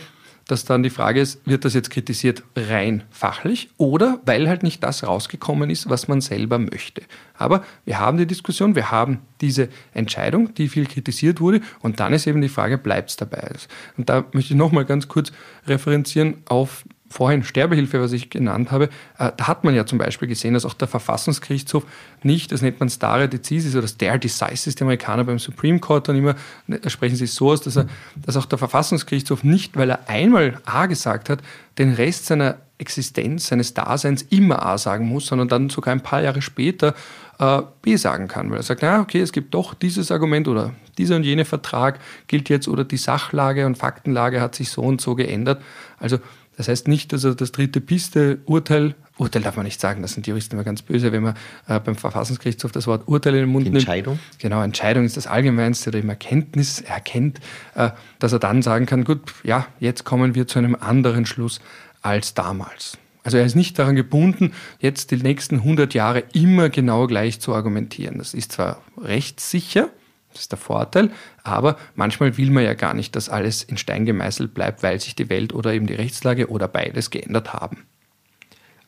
dass 0.46 0.64
dann 0.64 0.82
die 0.82 0.90
Frage 0.90 1.20
ist, 1.20 1.44
wird 1.46 1.64
das 1.64 1.74
jetzt 1.74 1.90
kritisiert 1.90 2.42
rein 2.54 3.02
fachlich 3.10 3.70
oder 3.76 4.20
weil 4.24 4.48
halt 4.48 4.62
nicht 4.62 4.82
das 4.82 5.04
rausgekommen 5.04 5.70
ist, 5.70 5.90
was 5.90 6.08
man 6.08 6.20
selber 6.20 6.58
möchte. 6.58 7.02
Aber 7.34 7.64
wir 7.84 7.98
haben 7.98 8.16
die 8.16 8.26
Diskussion, 8.26 8.76
wir 8.76 8.90
haben 8.90 9.18
diese 9.40 9.68
Entscheidung, 9.92 10.54
die 10.54 10.68
viel 10.68 10.86
kritisiert 10.86 11.40
wurde 11.40 11.60
und 11.80 12.00
dann 12.00 12.12
ist 12.12 12.26
eben 12.26 12.40
die 12.40 12.48
Frage, 12.48 12.78
bleibt 12.78 13.10
es 13.10 13.16
dabei? 13.16 13.50
Und 13.96 14.08
da 14.08 14.24
möchte 14.32 14.54
ich 14.54 14.58
nochmal 14.58 14.84
ganz 14.84 15.08
kurz 15.08 15.32
referenzieren 15.66 16.42
auf 16.46 16.84
vorhin 17.08 17.44
Sterbehilfe, 17.44 18.00
was 18.00 18.12
ich 18.12 18.30
genannt 18.30 18.70
habe, 18.70 18.88
äh, 19.18 19.30
da 19.36 19.46
hat 19.46 19.64
man 19.64 19.74
ja 19.74 19.86
zum 19.86 19.98
Beispiel 19.98 20.28
gesehen, 20.28 20.54
dass 20.54 20.64
auch 20.64 20.74
der 20.74 20.88
Verfassungsgerichtshof 20.88 21.84
nicht, 22.22 22.52
das 22.52 22.62
nennt 22.62 22.80
man 22.80 22.88
stare 22.88 23.28
decisis 23.28 23.76
oder 23.76 23.88
stare 23.88 24.18
decisis, 24.18 24.74
die 24.74 24.82
Amerikaner 24.82 25.24
beim 25.24 25.38
Supreme 25.38 25.78
Court 25.78 26.08
dann 26.08 26.16
immer, 26.16 26.34
ne, 26.66 26.80
sprechen 26.88 27.16
sie 27.16 27.26
so 27.26 27.50
aus, 27.50 27.60
dass, 27.60 27.76
er, 27.76 27.86
dass 28.16 28.36
auch 28.36 28.46
der 28.46 28.58
Verfassungsgerichtshof 28.58 29.44
nicht, 29.44 29.76
weil 29.76 29.90
er 29.90 30.08
einmal 30.08 30.60
A 30.64 30.86
gesagt 30.86 31.30
hat, 31.30 31.40
den 31.78 31.92
Rest 31.92 32.26
seiner 32.26 32.56
Existenz, 32.78 33.46
seines 33.46 33.72
Daseins 33.72 34.22
immer 34.22 34.64
A 34.64 34.76
sagen 34.76 35.06
muss, 35.06 35.26
sondern 35.26 35.48
dann 35.48 35.70
sogar 35.70 35.92
ein 35.92 36.02
paar 36.02 36.22
Jahre 36.22 36.42
später 36.42 36.94
äh, 37.38 37.62
B 37.82 37.96
sagen 37.96 38.28
kann, 38.28 38.50
weil 38.50 38.58
er 38.58 38.62
sagt, 38.62 38.82
na 38.82 39.00
okay, 39.00 39.20
es 39.20 39.32
gibt 39.32 39.54
doch 39.54 39.74
dieses 39.74 40.10
Argument 40.10 40.46
oder 40.48 40.74
dieser 40.98 41.16
und 41.16 41.24
jene 41.24 41.44
Vertrag 41.44 41.98
gilt 42.26 42.48
jetzt 42.48 42.68
oder 42.68 42.84
die 42.84 42.96
Sachlage 42.96 43.66
und 43.66 43.78
Faktenlage 43.78 44.40
hat 44.40 44.54
sich 44.54 44.70
so 44.70 44.82
und 44.82 45.00
so 45.00 45.14
geändert. 45.14 45.62
Also 45.98 46.18
das 46.56 46.68
heißt 46.68 46.88
nicht, 46.88 47.12
dass 47.12 47.24
er 47.24 47.34
das 47.34 47.52
dritte 47.52 47.80
Piste-Urteil, 47.80 48.94
Urteil 49.18 49.42
darf 49.42 49.56
man 49.56 49.64
nicht 49.64 49.80
sagen, 49.80 50.02
das 50.02 50.12
sind 50.12 50.26
die 50.26 50.30
Juristen 50.30 50.56
immer 50.56 50.64
ganz 50.64 50.82
böse, 50.82 51.12
wenn 51.12 51.22
man 51.22 51.34
äh, 51.68 51.80
beim 51.80 51.96
Verfassungsgerichtshof 51.96 52.72
das 52.72 52.86
Wort 52.86 53.06
Urteil 53.06 53.34
in 53.34 53.40
den 53.40 53.48
Mund 53.48 53.64
nimmt. 53.64 53.76
Entscheidung? 53.76 54.18
Genau, 54.38 54.62
Entscheidung 54.62 55.04
ist 55.04 55.16
das 55.16 55.26
Allgemeinste 55.26 55.90
oder 55.90 55.98
im 55.98 56.08
Erkenntnis 56.08 56.80
erkennt, 56.80 57.40
äh, 57.74 57.90
dass 58.18 58.32
er 58.32 58.38
dann 58.38 58.62
sagen 58.62 58.86
kann, 58.86 59.04
gut, 59.04 59.20
ja, 59.42 59.66
jetzt 59.80 60.04
kommen 60.04 60.34
wir 60.34 60.46
zu 60.46 60.58
einem 60.58 60.74
anderen 60.74 61.26
Schluss 61.26 61.60
als 62.02 62.34
damals. 62.34 62.98
Also 63.26 63.38
er 63.38 63.44
ist 63.44 63.56
nicht 63.56 63.76
daran 63.78 63.96
gebunden, 63.96 64.52
jetzt 64.78 65.10
die 65.10 65.16
nächsten 65.16 65.56
100 65.56 65.94
Jahre 65.94 66.22
immer 66.32 66.68
genau 66.68 67.08
gleich 67.08 67.40
zu 67.40 67.54
argumentieren. 67.54 68.18
Das 68.18 68.34
ist 68.34 68.52
zwar 68.52 68.82
rechtssicher, 69.02 69.88
das 70.36 70.42
ist 70.42 70.52
der 70.52 70.58
Vorteil. 70.58 71.10
Aber 71.42 71.76
manchmal 71.94 72.36
will 72.36 72.50
man 72.50 72.64
ja 72.64 72.74
gar 72.74 72.94
nicht, 72.94 73.16
dass 73.16 73.28
alles 73.28 73.62
in 73.62 73.76
Stein 73.76 74.04
gemeißelt 74.04 74.54
bleibt, 74.54 74.82
weil 74.82 75.00
sich 75.00 75.14
die 75.14 75.28
Welt 75.30 75.52
oder 75.52 75.72
eben 75.72 75.86
die 75.86 75.94
Rechtslage 75.94 76.48
oder 76.48 76.68
beides 76.68 77.10
geändert 77.10 77.52
haben. 77.52 77.86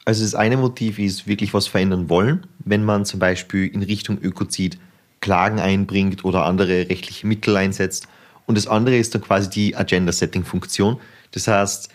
Also 0.04 0.22
das 0.22 0.34
eine 0.34 0.56
Motiv 0.56 0.98
ist 0.98 1.26
wirklich 1.26 1.52
was 1.52 1.66
verändern 1.66 2.08
wollen, 2.08 2.46
wenn 2.60 2.84
man 2.84 3.04
zum 3.04 3.20
Beispiel 3.20 3.66
in 3.66 3.82
Richtung 3.82 4.18
Ökozid 4.20 4.78
Klagen 5.20 5.58
einbringt 5.58 6.24
oder 6.24 6.44
andere 6.44 6.88
rechtliche 6.88 7.26
Mittel 7.26 7.56
einsetzt. 7.56 8.08
Und 8.46 8.56
das 8.56 8.66
andere 8.66 8.96
ist 8.96 9.14
dann 9.14 9.22
quasi 9.22 9.50
die 9.50 9.76
Agenda-Setting-Funktion. 9.76 10.98
Das 11.32 11.48
heißt, 11.48 11.90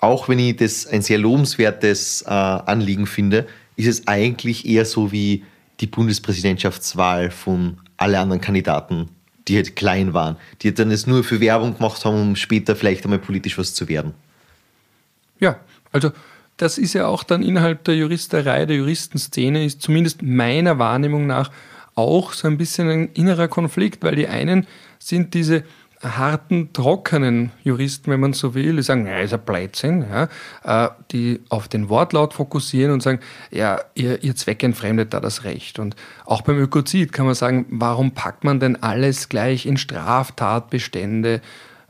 auch 0.00 0.28
wenn 0.28 0.38
ich 0.38 0.56
das 0.56 0.86
ein 0.86 1.02
sehr 1.02 1.18
lobenswertes 1.18 2.22
äh, 2.22 2.28
Anliegen 2.28 3.06
finde, 3.06 3.46
ist 3.76 3.86
es 3.86 4.06
eigentlich 4.06 4.66
eher 4.66 4.84
so 4.84 5.10
wie 5.10 5.44
die 5.80 5.86
Bundespräsidentschaftswahl 5.86 7.30
von 7.30 7.78
alle 7.98 8.18
anderen 8.18 8.40
Kandidaten, 8.40 9.10
die 9.46 9.56
halt 9.56 9.76
klein 9.76 10.14
waren, 10.14 10.36
die 10.62 10.72
dann 10.72 10.90
es 10.90 11.06
nur 11.06 11.24
für 11.24 11.40
Werbung 11.40 11.76
gemacht 11.76 12.04
haben, 12.04 12.20
um 12.20 12.36
später 12.36 12.74
vielleicht 12.74 13.04
einmal 13.04 13.18
politisch 13.18 13.58
was 13.58 13.74
zu 13.74 13.88
werden. 13.88 14.14
Ja, 15.38 15.56
also 15.92 16.12
das 16.56 16.78
ist 16.78 16.94
ja 16.94 17.06
auch 17.06 17.22
dann 17.22 17.42
innerhalb 17.42 17.84
der 17.84 17.96
Juristerei, 17.96 18.66
der 18.66 18.76
Juristenszene, 18.76 19.64
ist 19.64 19.82
zumindest 19.82 20.22
meiner 20.22 20.78
Wahrnehmung 20.78 21.26
nach 21.26 21.50
auch 21.94 22.32
so 22.32 22.46
ein 22.48 22.58
bisschen 22.58 22.88
ein 22.88 23.08
innerer 23.14 23.48
Konflikt, 23.48 24.02
weil 24.02 24.16
die 24.16 24.28
einen 24.28 24.66
sind 24.98 25.34
diese 25.34 25.64
harten, 26.02 26.72
trockenen 26.72 27.50
Juristen, 27.64 28.10
wenn 28.10 28.20
man 28.20 28.32
so 28.32 28.54
will, 28.54 28.76
die 28.76 28.82
sagen, 28.82 29.06
ja, 29.06 29.18
ist 29.18 29.34
ein 29.34 29.40
Blödsinn, 29.40 30.04
ja, 30.10 30.84
äh, 30.86 30.90
die 31.10 31.40
auf 31.48 31.68
den 31.68 31.88
Wortlaut 31.88 32.34
fokussieren 32.34 32.92
und 32.92 33.02
sagen, 33.02 33.20
ja, 33.50 33.80
ihr, 33.94 34.22
ihr 34.22 34.36
Zweck 34.36 34.62
entfremdet 34.62 35.12
da 35.12 35.20
das 35.20 35.44
Recht. 35.44 35.78
Und 35.78 35.96
auch 36.24 36.42
beim 36.42 36.58
Ökozid 36.58 37.12
kann 37.12 37.26
man 37.26 37.34
sagen, 37.34 37.66
warum 37.70 38.12
packt 38.12 38.44
man 38.44 38.60
denn 38.60 38.82
alles 38.82 39.28
gleich 39.28 39.66
in 39.66 39.76
Straftatbestände? 39.76 41.40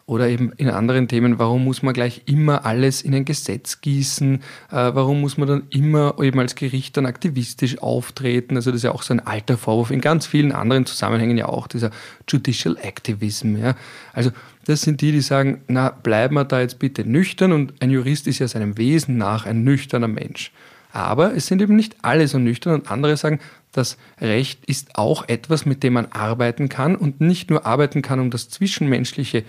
Oder 0.08 0.30
eben 0.30 0.52
in 0.56 0.70
anderen 0.70 1.06
Themen, 1.06 1.38
warum 1.38 1.64
muss 1.64 1.82
man 1.82 1.92
gleich 1.92 2.22
immer 2.24 2.64
alles 2.64 3.02
in 3.02 3.14
ein 3.14 3.26
Gesetz 3.26 3.82
gießen? 3.82 4.36
Äh, 4.36 4.40
warum 4.70 5.20
muss 5.20 5.36
man 5.36 5.46
dann 5.46 5.62
immer 5.68 6.14
eben 6.22 6.40
als 6.40 6.54
Gericht 6.54 6.96
dann 6.96 7.04
aktivistisch 7.04 7.82
auftreten? 7.82 8.56
Also 8.56 8.70
das 8.70 8.78
ist 8.78 8.84
ja 8.84 8.92
auch 8.92 9.02
so 9.02 9.12
ein 9.12 9.20
alter 9.20 9.58
Vorwurf 9.58 9.90
in 9.90 10.00
ganz 10.00 10.26
vielen 10.26 10.52
anderen 10.52 10.86
Zusammenhängen 10.86 11.36
ja 11.36 11.44
auch, 11.44 11.66
dieser 11.66 11.90
Judicial 12.26 12.78
Activism. 12.80 13.56
Ja? 13.56 13.76
Also 14.14 14.30
das 14.64 14.80
sind 14.80 15.02
die, 15.02 15.12
die 15.12 15.20
sagen, 15.20 15.60
na, 15.68 15.90
bleiben 15.90 16.36
wir 16.36 16.46
da 16.46 16.62
jetzt 16.62 16.78
bitte 16.78 17.04
nüchtern 17.04 17.52
und 17.52 17.74
ein 17.82 17.90
Jurist 17.90 18.26
ist 18.26 18.38
ja 18.38 18.48
seinem 18.48 18.78
Wesen 18.78 19.18
nach 19.18 19.44
ein 19.44 19.62
nüchterner 19.62 20.08
Mensch. 20.08 20.52
Aber 20.90 21.36
es 21.36 21.48
sind 21.48 21.60
eben 21.60 21.76
nicht 21.76 21.96
alle 22.00 22.26
so 22.28 22.38
nüchtern 22.38 22.72
und 22.72 22.90
andere 22.90 23.18
sagen, 23.18 23.40
das 23.72 23.98
Recht 24.22 24.64
ist 24.64 24.96
auch 24.96 25.28
etwas, 25.28 25.66
mit 25.66 25.82
dem 25.82 25.92
man 25.92 26.06
arbeiten 26.06 26.70
kann 26.70 26.96
und 26.96 27.20
nicht 27.20 27.50
nur 27.50 27.66
arbeiten 27.66 28.00
kann, 28.00 28.20
um 28.20 28.30
das 28.30 28.48
Zwischenmenschliche 28.48 29.44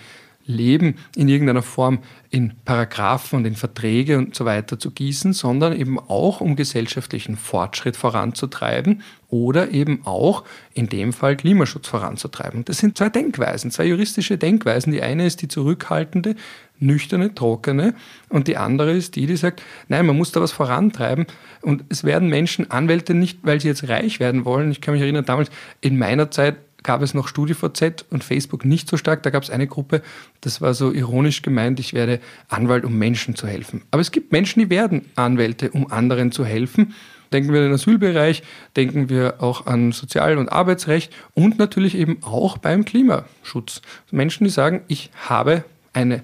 Leben 0.49 0.95
in 1.15 1.29
irgendeiner 1.29 1.61
Form 1.61 1.99
in 2.31 2.53
Paragraphen 2.65 3.37
und 3.37 3.45
in 3.45 3.55
Verträge 3.55 4.17
und 4.17 4.35
so 4.35 4.45
weiter 4.45 4.79
zu 4.79 4.91
gießen, 4.91 5.33
sondern 5.33 5.73
eben 5.73 5.99
auch 5.99 6.41
um 6.41 6.55
gesellschaftlichen 6.55 7.37
Fortschritt 7.37 7.95
voranzutreiben 7.95 9.03
oder 9.29 9.69
eben 9.71 10.01
auch 10.05 10.43
in 10.73 10.89
dem 10.89 11.13
Fall 11.13 11.37
Klimaschutz 11.37 11.87
voranzutreiben. 11.87 12.65
Das 12.65 12.79
sind 12.79 12.97
zwei 12.97 13.09
Denkweisen, 13.09 13.69
zwei 13.69 13.85
juristische 13.85 14.39
Denkweisen. 14.39 14.91
Die 14.91 15.03
eine 15.03 15.27
ist 15.27 15.43
die 15.43 15.47
zurückhaltende, 15.47 16.35
nüchterne, 16.79 17.35
trockene 17.35 17.93
und 18.29 18.47
die 18.47 18.57
andere 18.57 18.93
ist 18.93 19.15
die, 19.15 19.27
die 19.27 19.37
sagt, 19.37 19.61
nein, 19.87 20.07
man 20.07 20.17
muss 20.17 20.31
da 20.31 20.41
was 20.41 20.51
vorantreiben 20.51 21.27
und 21.61 21.83
es 21.89 22.03
werden 22.03 22.27
Menschen, 22.27 22.71
Anwälte 22.71 23.13
nicht, 23.13 23.39
weil 23.43 23.61
sie 23.61 23.67
jetzt 23.67 23.87
reich 23.87 24.19
werden 24.19 24.45
wollen. 24.45 24.71
Ich 24.71 24.81
kann 24.81 24.93
mich 24.93 25.03
erinnern, 25.03 25.25
damals 25.25 25.51
in 25.81 25.97
meiner 25.97 26.31
Zeit 26.31 26.55
gab 26.83 27.01
es 27.01 27.13
noch 27.13 27.27
StudiVZ 27.27 28.05
und 28.09 28.23
Facebook 28.23 28.65
nicht 28.65 28.89
so 28.89 28.97
stark. 28.97 29.23
Da 29.23 29.29
gab 29.29 29.43
es 29.43 29.49
eine 29.49 29.67
Gruppe, 29.67 30.01
das 30.41 30.61
war 30.61 30.73
so 30.73 30.91
ironisch 30.91 31.41
gemeint, 31.41 31.79
ich 31.79 31.93
werde 31.93 32.19
Anwalt, 32.47 32.85
um 32.85 32.97
Menschen 32.97 33.35
zu 33.35 33.47
helfen. 33.47 33.83
Aber 33.91 34.01
es 34.01 34.11
gibt 34.11 34.31
Menschen, 34.31 34.59
die 34.59 34.69
werden 34.69 35.05
Anwälte, 35.15 35.71
um 35.71 35.91
anderen 35.91 36.31
zu 36.31 36.45
helfen. 36.45 36.93
Denken 37.31 37.53
wir 37.53 37.59
an 37.59 37.67
den 37.67 37.73
Asylbereich, 37.73 38.41
denken 38.75 39.09
wir 39.09 39.35
auch 39.39 39.67
an 39.67 39.91
Sozial- 39.91 40.37
und 40.37 40.49
Arbeitsrecht 40.49 41.13
und 41.35 41.59
natürlich 41.59 41.95
eben 41.95 42.23
auch 42.23 42.57
beim 42.57 42.85
Klimaschutz. 42.85 43.81
Menschen, 44.09 44.45
die 44.45 44.49
sagen, 44.49 44.81
ich 44.87 45.11
habe 45.27 45.63
eine 45.93 46.23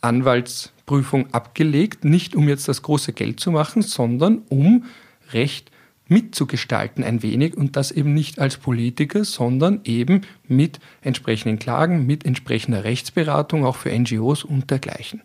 Anwaltsprüfung 0.00 1.32
abgelegt, 1.32 2.04
nicht 2.04 2.36
um 2.36 2.48
jetzt 2.48 2.68
das 2.68 2.82
große 2.82 3.12
Geld 3.12 3.40
zu 3.40 3.50
machen, 3.50 3.82
sondern 3.82 4.42
um 4.48 4.84
Recht 5.32 5.70
mitzugestalten 6.08 7.02
ein 7.02 7.22
wenig 7.22 7.56
und 7.56 7.76
das 7.76 7.90
eben 7.90 8.14
nicht 8.14 8.38
als 8.38 8.56
Politiker, 8.56 9.24
sondern 9.24 9.80
eben 9.84 10.22
mit 10.46 10.80
entsprechenden 11.00 11.58
Klagen, 11.58 12.06
mit 12.06 12.26
entsprechender 12.26 12.84
Rechtsberatung, 12.84 13.64
auch 13.64 13.76
für 13.76 13.90
NGOs 13.90 14.44
und 14.44 14.70
dergleichen. 14.70 15.22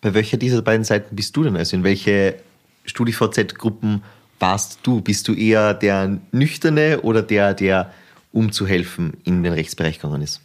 Bei 0.00 0.14
welcher 0.14 0.36
dieser 0.36 0.62
beiden 0.62 0.84
Seiten 0.84 1.16
bist 1.16 1.36
du 1.36 1.44
denn? 1.44 1.56
Also 1.56 1.76
in 1.76 1.84
welche 1.84 2.36
StudiVZ-Gruppen 2.84 4.02
warst 4.38 4.80
du? 4.82 5.00
Bist 5.00 5.28
du 5.28 5.34
eher 5.34 5.72
der 5.74 6.18
Nüchterne 6.32 7.00
oder 7.02 7.22
der, 7.22 7.54
der 7.54 7.92
um 8.32 8.50
zu 8.50 8.66
helfen 8.66 9.16
in 9.24 9.42
den 9.42 9.52
Rechtsbereich 9.52 10.00
gegangen 10.00 10.22
ist? 10.22 10.40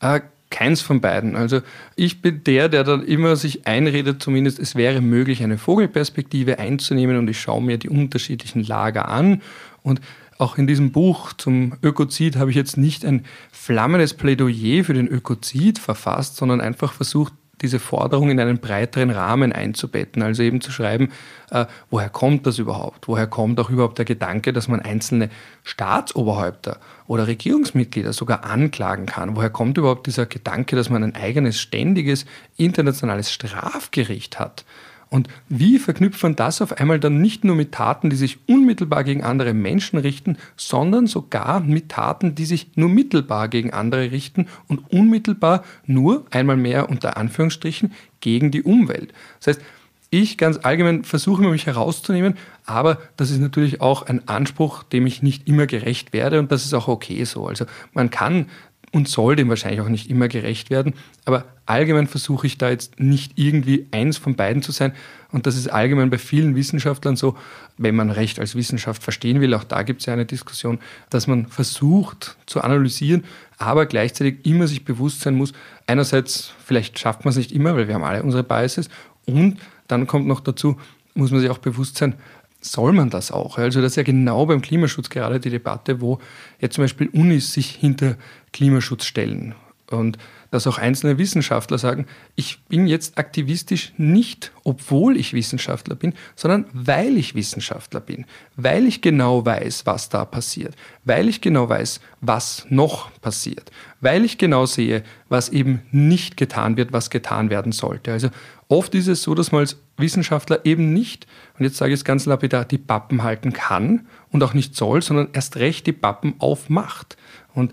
Äh, 0.00 0.20
Keins 0.50 0.80
von 0.80 1.00
beiden. 1.00 1.36
Also 1.36 1.60
ich 1.94 2.22
bin 2.22 2.42
der, 2.44 2.68
der 2.68 2.84
dann 2.84 3.04
immer 3.04 3.36
sich 3.36 3.66
einredet, 3.66 4.22
zumindest 4.22 4.58
es 4.58 4.74
wäre 4.74 5.00
möglich, 5.00 5.42
eine 5.42 5.58
Vogelperspektive 5.58 6.58
einzunehmen 6.58 7.16
und 7.16 7.28
ich 7.28 7.40
schaue 7.40 7.62
mir 7.62 7.78
die 7.78 7.88
unterschiedlichen 7.88 8.64
Lager 8.64 9.08
an. 9.08 9.42
Und 9.82 10.00
auch 10.38 10.58
in 10.58 10.66
diesem 10.66 10.90
Buch 10.90 11.32
zum 11.34 11.74
Ökozid 11.82 12.36
habe 12.36 12.50
ich 12.50 12.56
jetzt 12.56 12.76
nicht 12.76 13.04
ein 13.04 13.24
flammendes 13.52 14.14
Plädoyer 14.14 14.84
für 14.84 14.94
den 14.94 15.06
Ökozid 15.06 15.78
verfasst, 15.78 16.36
sondern 16.36 16.60
einfach 16.60 16.92
versucht, 16.92 17.32
diese 17.62 17.78
Forderung 17.78 18.30
in 18.30 18.40
einen 18.40 18.58
breiteren 18.58 19.10
Rahmen 19.10 19.52
einzubetten. 19.52 20.22
Also 20.22 20.42
eben 20.42 20.60
zu 20.60 20.72
schreiben, 20.72 21.10
äh, 21.50 21.66
woher 21.90 22.08
kommt 22.08 22.46
das 22.46 22.58
überhaupt? 22.58 23.08
Woher 23.08 23.26
kommt 23.26 23.60
auch 23.60 23.70
überhaupt 23.70 23.98
der 23.98 24.04
Gedanke, 24.04 24.52
dass 24.52 24.68
man 24.68 24.80
einzelne 24.80 25.30
Staatsoberhäupter 25.64 26.78
oder 27.06 27.26
Regierungsmitglieder 27.26 28.12
sogar 28.12 28.44
anklagen 28.44 29.06
kann? 29.06 29.36
Woher 29.36 29.50
kommt 29.50 29.78
überhaupt 29.78 30.06
dieser 30.06 30.26
Gedanke, 30.26 30.76
dass 30.76 30.90
man 30.90 31.02
ein 31.04 31.14
eigenes 31.14 31.60
ständiges 31.60 32.26
internationales 32.56 33.32
Strafgericht 33.32 34.38
hat? 34.38 34.64
Und 35.10 35.28
wie 35.48 35.80
verknüpft 35.80 36.22
man 36.22 36.36
das 36.36 36.62
auf 36.62 36.78
einmal 36.78 37.00
dann 37.00 37.20
nicht 37.20 37.42
nur 37.42 37.56
mit 37.56 37.72
Taten, 37.72 38.10
die 38.10 38.16
sich 38.16 38.38
unmittelbar 38.46 39.02
gegen 39.02 39.24
andere 39.24 39.52
Menschen 39.54 39.98
richten, 39.98 40.38
sondern 40.56 41.08
sogar 41.08 41.58
mit 41.58 41.88
Taten, 41.88 42.36
die 42.36 42.44
sich 42.44 42.70
nur 42.76 42.88
mittelbar 42.88 43.48
gegen 43.48 43.72
andere 43.72 44.12
richten 44.12 44.46
und 44.68 44.78
unmittelbar 44.92 45.64
nur, 45.84 46.24
einmal 46.30 46.56
mehr 46.56 46.88
unter 46.88 47.16
Anführungsstrichen, 47.16 47.92
gegen 48.20 48.52
die 48.52 48.62
Umwelt. 48.62 49.12
Das 49.40 49.56
heißt, 49.56 49.66
ich 50.10 50.38
ganz 50.38 50.58
allgemein 50.62 51.04
versuche 51.04 51.42
mich 51.42 51.66
herauszunehmen, 51.66 52.36
aber 52.64 52.98
das 53.16 53.30
ist 53.30 53.40
natürlich 53.40 53.80
auch 53.80 54.02
ein 54.02 54.28
Anspruch, 54.28 54.84
dem 54.84 55.06
ich 55.06 55.22
nicht 55.22 55.48
immer 55.48 55.66
gerecht 55.66 56.12
werde 56.12 56.38
und 56.38 56.52
das 56.52 56.64
ist 56.64 56.74
auch 56.74 56.88
okay 56.88 57.24
so. 57.24 57.46
Also 57.46 57.64
man 57.94 58.10
kann 58.10 58.46
und 58.92 59.08
soll 59.08 59.36
dem 59.36 59.48
wahrscheinlich 59.48 59.80
auch 59.80 59.88
nicht 59.88 60.10
immer 60.10 60.28
gerecht 60.28 60.70
werden. 60.70 60.94
Aber 61.24 61.44
allgemein 61.66 62.08
versuche 62.08 62.46
ich 62.46 62.58
da 62.58 62.70
jetzt 62.70 62.98
nicht 62.98 63.32
irgendwie 63.36 63.86
eins 63.92 64.18
von 64.18 64.34
beiden 64.34 64.62
zu 64.62 64.72
sein. 64.72 64.92
Und 65.30 65.46
das 65.46 65.56
ist 65.56 65.68
allgemein 65.68 66.10
bei 66.10 66.18
vielen 66.18 66.56
Wissenschaftlern 66.56 67.14
so, 67.14 67.36
wenn 67.78 67.94
man 67.94 68.10
Recht 68.10 68.40
als 68.40 68.56
Wissenschaft 68.56 69.02
verstehen 69.02 69.40
will, 69.40 69.54
auch 69.54 69.64
da 69.64 69.84
gibt 69.84 70.00
es 70.00 70.06
ja 70.06 70.12
eine 70.12 70.26
Diskussion, 70.26 70.80
dass 71.08 71.28
man 71.28 71.46
versucht 71.46 72.36
zu 72.46 72.62
analysieren, 72.62 73.24
aber 73.58 73.86
gleichzeitig 73.86 74.44
immer 74.44 74.66
sich 74.66 74.84
bewusst 74.84 75.20
sein 75.20 75.36
muss, 75.36 75.52
einerseits, 75.86 76.52
vielleicht 76.64 76.98
schafft 76.98 77.24
man 77.24 77.30
es 77.30 77.36
nicht 77.36 77.52
immer, 77.52 77.76
weil 77.76 77.86
wir 77.86 77.94
haben 77.94 78.04
alle 78.04 78.22
unsere 78.22 78.42
Biases, 78.42 78.88
und 79.26 79.58
dann 79.86 80.06
kommt 80.06 80.26
noch 80.26 80.40
dazu, 80.40 80.78
muss 81.14 81.30
man 81.30 81.40
sich 81.40 81.50
auch 81.50 81.58
bewusst 81.58 81.96
sein, 81.96 82.14
soll 82.60 82.92
man 82.92 83.10
das 83.10 83.32
auch? 83.32 83.58
Also 83.58 83.80
das 83.80 83.92
ist 83.92 83.96
ja 83.96 84.02
genau 84.02 84.46
beim 84.46 84.62
Klimaschutz 84.62 85.08
gerade 85.08 85.40
die 85.40 85.50
Debatte, 85.50 86.00
wo 86.00 86.18
jetzt 86.60 86.74
zum 86.74 86.84
Beispiel 86.84 87.08
Unis 87.08 87.52
sich 87.52 87.70
hinter 87.70 88.16
Klimaschutz 88.52 89.04
stellen. 89.04 89.54
Und 89.90 90.18
dass 90.52 90.66
auch 90.68 90.78
einzelne 90.78 91.18
Wissenschaftler 91.18 91.78
sagen, 91.78 92.06
ich 92.36 92.60
bin 92.68 92.86
jetzt 92.86 93.18
aktivistisch 93.18 93.92
nicht, 93.96 94.52
obwohl 94.62 95.16
ich 95.16 95.32
Wissenschaftler 95.32 95.96
bin, 95.96 96.14
sondern 96.36 96.66
weil 96.72 97.16
ich 97.16 97.34
Wissenschaftler 97.34 98.00
bin, 98.00 98.24
weil 98.56 98.86
ich 98.86 99.00
genau 99.00 99.44
weiß, 99.44 99.86
was 99.86 100.08
da 100.08 100.24
passiert, 100.24 100.76
weil 101.04 101.28
ich 101.28 101.40
genau 101.40 101.68
weiß, 101.68 102.00
was 102.20 102.66
noch 102.68 103.10
passiert, 103.20 103.70
weil 104.00 104.24
ich 104.24 104.38
genau 104.38 104.66
sehe, 104.66 105.02
was 105.28 105.48
eben 105.48 105.82
nicht 105.90 106.36
getan 106.36 106.76
wird, 106.76 106.92
was 106.92 107.10
getan 107.10 107.50
werden 107.50 107.72
sollte. 107.72 108.12
Also 108.12 108.30
oft 108.70 108.94
ist 108.94 109.08
es 109.08 109.22
so, 109.22 109.34
dass 109.34 109.52
man 109.52 109.60
als 109.60 109.76
Wissenschaftler 109.98 110.64
eben 110.64 110.94
nicht, 110.94 111.26
und 111.58 111.64
jetzt 111.64 111.76
sage 111.76 111.92
ich 111.92 112.00
es 112.00 112.04
ganz 112.04 112.24
lapidar, 112.24 112.64
die 112.64 112.78
Pappen 112.78 113.22
halten 113.22 113.52
kann 113.52 114.06
und 114.30 114.42
auch 114.42 114.54
nicht 114.54 114.76
soll, 114.76 115.02
sondern 115.02 115.28
erst 115.32 115.56
recht 115.56 115.86
die 115.86 115.92
Pappen 115.92 116.34
aufmacht. 116.38 117.16
Und 117.52 117.72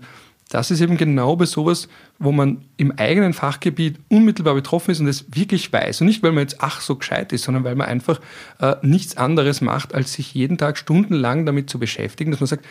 das 0.50 0.70
ist 0.70 0.80
eben 0.80 0.96
genau 0.96 1.36
bei 1.36 1.44
sowas, 1.44 1.88
wo 2.18 2.32
man 2.32 2.64
im 2.78 2.92
eigenen 2.98 3.34
Fachgebiet 3.34 3.98
unmittelbar 4.08 4.54
betroffen 4.54 4.90
ist 4.90 5.00
und 5.00 5.06
es 5.06 5.26
wirklich 5.34 5.72
weiß. 5.72 6.00
Und 6.00 6.06
nicht, 6.06 6.22
weil 6.22 6.32
man 6.32 6.42
jetzt 6.42 6.56
ach 6.60 6.80
so 6.80 6.96
gescheit 6.96 7.32
ist, 7.32 7.44
sondern 7.44 7.64
weil 7.64 7.74
man 7.74 7.86
einfach 7.86 8.20
äh, 8.58 8.76
nichts 8.82 9.16
anderes 9.16 9.60
macht, 9.60 9.94
als 9.94 10.14
sich 10.14 10.34
jeden 10.34 10.56
Tag 10.58 10.78
stundenlang 10.78 11.44
damit 11.44 11.68
zu 11.68 11.78
beschäftigen, 11.78 12.30
dass 12.30 12.40
man 12.40 12.46
sagt, 12.46 12.64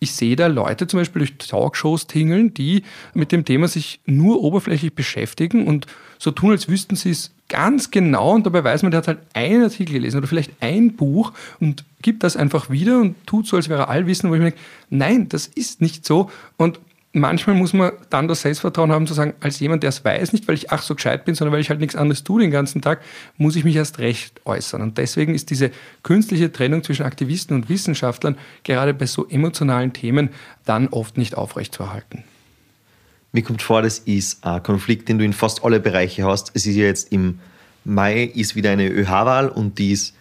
ich 0.00 0.12
sehe 0.12 0.34
da 0.34 0.46
Leute 0.46 0.86
zum 0.86 0.98
Beispiel 0.98 1.20
durch 1.20 1.36
Talkshows 1.36 2.06
tingeln, 2.06 2.54
die 2.54 2.82
mit 3.12 3.32
dem 3.32 3.44
Thema 3.44 3.68
sich 3.68 4.00
nur 4.06 4.42
oberflächlich 4.42 4.94
beschäftigen 4.94 5.66
und 5.66 5.86
so 6.18 6.30
tun, 6.30 6.50
als 6.50 6.68
wüssten 6.68 6.96
sie 6.96 7.10
es 7.10 7.32
ganz 7.48 7.90
genau. 7.90 8.32
Und 8.32 8.46
dabei 8.46 8.64
weiß 8.64 8.82
man, 8.82 8.90
der 8.90 8.98
hat 8.98 9.08
halt 9.08 9.18
einen 9.34 9.62
Artikel 9.62 9.92
gelesen 9.92 10.16
oder 10.16 10.26
vielleicht 10.26 10.52
ein 10.60 10.96
Buch 10.96 11.32
und 11.60 11.84
gibt 12.00 12.24
das 12.24 12.36
einfach 12.36 12.70
wieder 12.70 12.98
und 12.98 13.14
tut 13.26 13.46
so, 13.46 13.56
als 13.56 13.68
wäre 13.68 13.82
er 13.82 13.88
allwissend, 13.90 14.30
wo 14.30 14.34
ich 14.34 14.40
mir 14.40 14.50
denke, 14.50 14.64
nein, 14.88 15.28
das 15.28 15.46
ist 15.46 15.82
nicht 15.82 16.06
so. 16.06 16.30
Und 16.56 16.80
manchmal 17.12 17.56
muss 17.56 17.72
man 17.72 17.92
dann 18.08 18.28
das 18.28 18.42
Selbstvertrauen 18.42 18.92
haben 18.92 19.06
zu 19.06 19.14
sagen, 19.14 19.34
als 19.40 19.58
jemand, 19.60 19.82
der 19.82 19.88
es 19.88 20.04
weiß, 20.04 20.32
nicht 20.32 20.46
weil 20.46 20.54
ich 20.54 20.70
ach 20.70 20.82
so 20.82 20.94
gescheit 20.94 21.24
bin, 21.24 21.34
sondern 21.34 21.52
weil 21.52 21.60
ich 21.60 21.70
halt 21.70 21.80
nichts 21.80 21.96
anderes 21.96 22.22
tue 22.22 22.40
den 22.40 22.50
ganzen 22.50 22.82
Tag, 22.82 23.00
muss 23.36 23.56
ich 23.56 23.64
mich 23.64 23.76
erst 23.76 23.98
recht 23.98 24.40
äußern. 24.44 24.80
Und 24.82 24.98
deswegen 24.98 25.34
ist 25.34 25.50
diese 25.50 25.70
künstliche 26.02 26.52
Trennung 26.52 26.84
zwischen 26.84 27.04
Aktivisten 27.04 27.56
und 27.56 27.68
Wissenschaftlern 27.68 28.38
gerade 28.62 28.94
bei 28.94 29.06
so 29.06 29.26
emotionalen 29.28 29.92
Themen 29.92 30.30
dann 30.64 30.88
oft 30.88 31.18
nicht 31.18 31.36
aufrechtzuerhalten. 31.36 32.24
Mir 33.32 33.42
kommt 33.42 33.62
vor, 33.62 33.82
das 33.82 34.00
ist 34.00 34.44
ein 34.44 34.62
Konflikt, 34.62 35.08
den 35.08 35.18
du 35.18 35.24
in 35.24 35.32
fast 35.32 35.64
alle 35.64 35.80
Bereiche 35.80 36.24
hast. 36.24 36.50
Es 36.54 36.66
ist 36.66 36.76
ja 36.76 36.84
jetzt 36.84 37.12
im 37.12 37.38
Mai 37.84 38.24
ist 38.24 38.56
wieder 38.56 38.70
eine 38.70 38.88
ÖH-Wahl 38.88 39.48
und 39.48 39.78
die 39.78 39.92
ist 39.92 40.14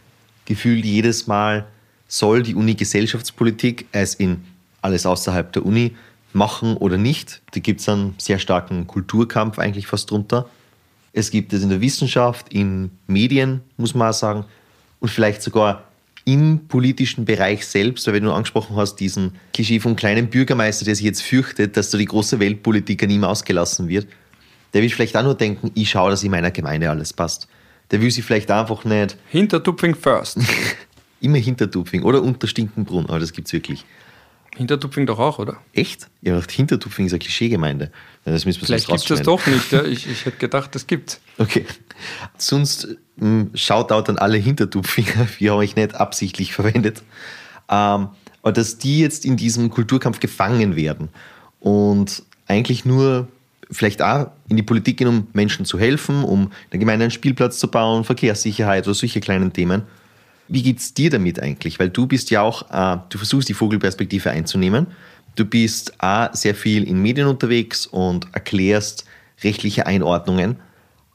gefühlt 0.45 0.85
jedes 0.85 1.27
Mal 1.27 1.67
soll 2.07 2.41
die 2.41 2.55
Uni 2.55 2.73
Gesellschaftspolitik, 2.75 3.85
als 3.91 4.15
in 4.15 4.43
alles 4.81 5.05
außerhalb 5.05 5.51
der 5.53 5.65
Uni, 5.65 5.95
machen 6.33 6.77
oder 6.77 6.97
nicht. 6.97 7.41
Da 7.51 7.59
gibt 7.59 7.81
es 7.81 7.89
einen 7.89 8.15
sehr 8.17 8.39
starken 8.39 8.87
Kulturkampf 8.87 9.59
eigentlich 9.59 9.87
fast 9.87 10.11
drunter. 10.11 10.49
Es 11.13 11.31
gibt 11.31 11.53
es 11.53 11.63
in 11.63 11.69
der 11.69 11.81
Wissenschaft, 11.81 12.53
in 12.53 12.91
Medien, 13.07 13.61
muss 13.77 13.95
man 13.95 14.09
auch 14.09 14.13
sagen, 14.13 14.45
und 14.99 15.09
vielleicht 15.09 15.41
sogar 15.41 15.83
im 16.25 16.67
politischen 16.67 17.25
Bereich 17.25 17.65
selbst, 17.65 18.05
weil 18.05 18.15
wenn 18.15 18.23
du 18.23 18.31
angesprochen 18.31 18.75
hast, 18.75 18.97
diesen 18.97 19.31
Klischee 19.53 19.79
vom 19.79 19.95
kleinen 19.95 20.27
Bürgermeister, 20.27 20.85
der 20.85 20.95
sich 20.95 21.05
jetzt 21.05 21.23
fürchtet, 21.23 21.75
dass 21.75 21.89
da 21.89 21.97
die 21.97 22.05
große 22.05 22.39
Weltpolitik 22.39 23.01
an 23.03 23.09
ihm 23.09 23.23
ausgelassen 23.23 23.87
wird, 23.87 24.07
der 24.73 24.83
will 24.83 24.89
vielleicht 24.89 25.17
auch 25.17 25.23
nur 25.23 25.35
denken, 25.35 25.71
ich 25.73 25.89
schaue, 25.89 26.11
dass 26.11 26.23
in 26.23 26.31
meiner 26.31 26.51
Gemeinde 26.51 26.89
alles 26.89 27.13
passt. 27.13 27.47
Der 27.89 28.01
will 28.01 28.11
sich 28.11 28.23
vielleicht 28.23 28.51
einfach 28.51 28.85
nicht. 28.85 29.17
Hintertupfing 29.29 29.95
first. 29.95 30.37
Immer 31.21 31.37
Hintertupfing 31.37 32.03
oder 32.03 32.21
unter 32.21 32.47
Stinkenbrunn, 32.47 33.07
aber 33.07 33.19
das 33.19 33.33
gibt 33.33 33.47
es 33.47 33.53
wirklich. 33.53 33.83
Hintertupfing 34.55 35.05
doch 35.05 35.19
auch, 35.19 35.39
oder? 35.39 35.57
Echt? 35.73 36.09
Ich 36.21 36.29
habe 36.29 36.39
gedacht, 36.39 36.51
Hintertupfing 36.51 37.05
ist 37.05 37.13
eine 37.13 37.19
Klischeegemeinde. 37.19 37.91
Das 38.25 38.45
müssen 38.45 38.61
wir 38.61 38.65
Vielleicht 38.65 38.87
gibt 38.87 38.99
es 38.99 39.05
das 39.05 39.21
doch 39.21 39.45
nicht. 39.47 39.71
Ja? 39.71 39.83
Ich, 39.83 40.09
ich 40.09 40.25
hätte 40.25 40.37
gedacht, 40.37 40.75
das 40.75 40.87
gibt 40.87 41.19
Okay. 41.37 41.65
Sonst 42.37 42.87
hm, 43.17 43.51
Shoutout 43.53 44.11
an 44.11 44.17
alle 44.17 44.37
Hintertupfinger. 44.37 45.27
Wir 45.39 45.51
haben 45.51 45.59
euch 45.59 45.75
nicht 45.75 45.95
absichtlich 45.95 46.53
verwendet. 46.53 47.03
Ähm, 47.69 48.09
aber 48.41 48.53
dass 48.53 48.77
die 48.77 48.99
jetzt 48.99 49.25
in 49.25 49.37
diesem 49.37 49.69
Kulturkampf 49.69 50.19
gefangen 50.19 50.75
werden 50.75 51.09
und 51.59 52.23
eigentlich 52.47 52.85
nur 52.85 53.27
vielleicht 53.71 54.01
auch 54.01 54.31
in 54.47 54.57
die 54.57 54.63
Politik 54.63 54.97
gehen, 54.97 55.07
um 55.07 55.27
Menschen 55.33 55.65
zu 55.65 55.77
helfen, 55.77 56.23
um 56.23 56.51
der 56.71 56.79
Gemeinde 56.79 57.03
einen 57.03 57.11
Spielplatz 57.11 57.59
zu 57.59 57.69
bauen, 57.69 58.03
Verkehrssicherheit 58.03 58.87
oder 58.87 58.95
solche 58.95 59.19
kleinen 59.19 59.53
Themen 59.53 59.83
wie 60.49 60.63
geht 60.63 60.79
es 60.79 60.93
dir 60.93 61.09
damit 61.09 61.41
eigentlich? 61.41 61.79
Weil 61.79 61.89
du 61.89 62.07
bist 62.07 62.31
ja 62.31 62.41
auch, 62.41 62.69
äh, 62.71 62.99
du 63.09 63.17
versuchst 63.17 63.49
die 63.49 63.53
Vogelperspektive 63.53 64.31
einzunehmen. 64.31 64.87
Du 65.35 65.45
bist 65.45 65.93
auch 66.01 66.33
sehr 66.33 66.55
viel 66.55 66.83
in 66.83 67.01
Medien 67.01 67.27
unterwegs 67.27 67.85
und 67.85 68.27
erklärst 68.33 69.05
rechtliche 69.43 69.85
Einordnungen. 69.85 70.57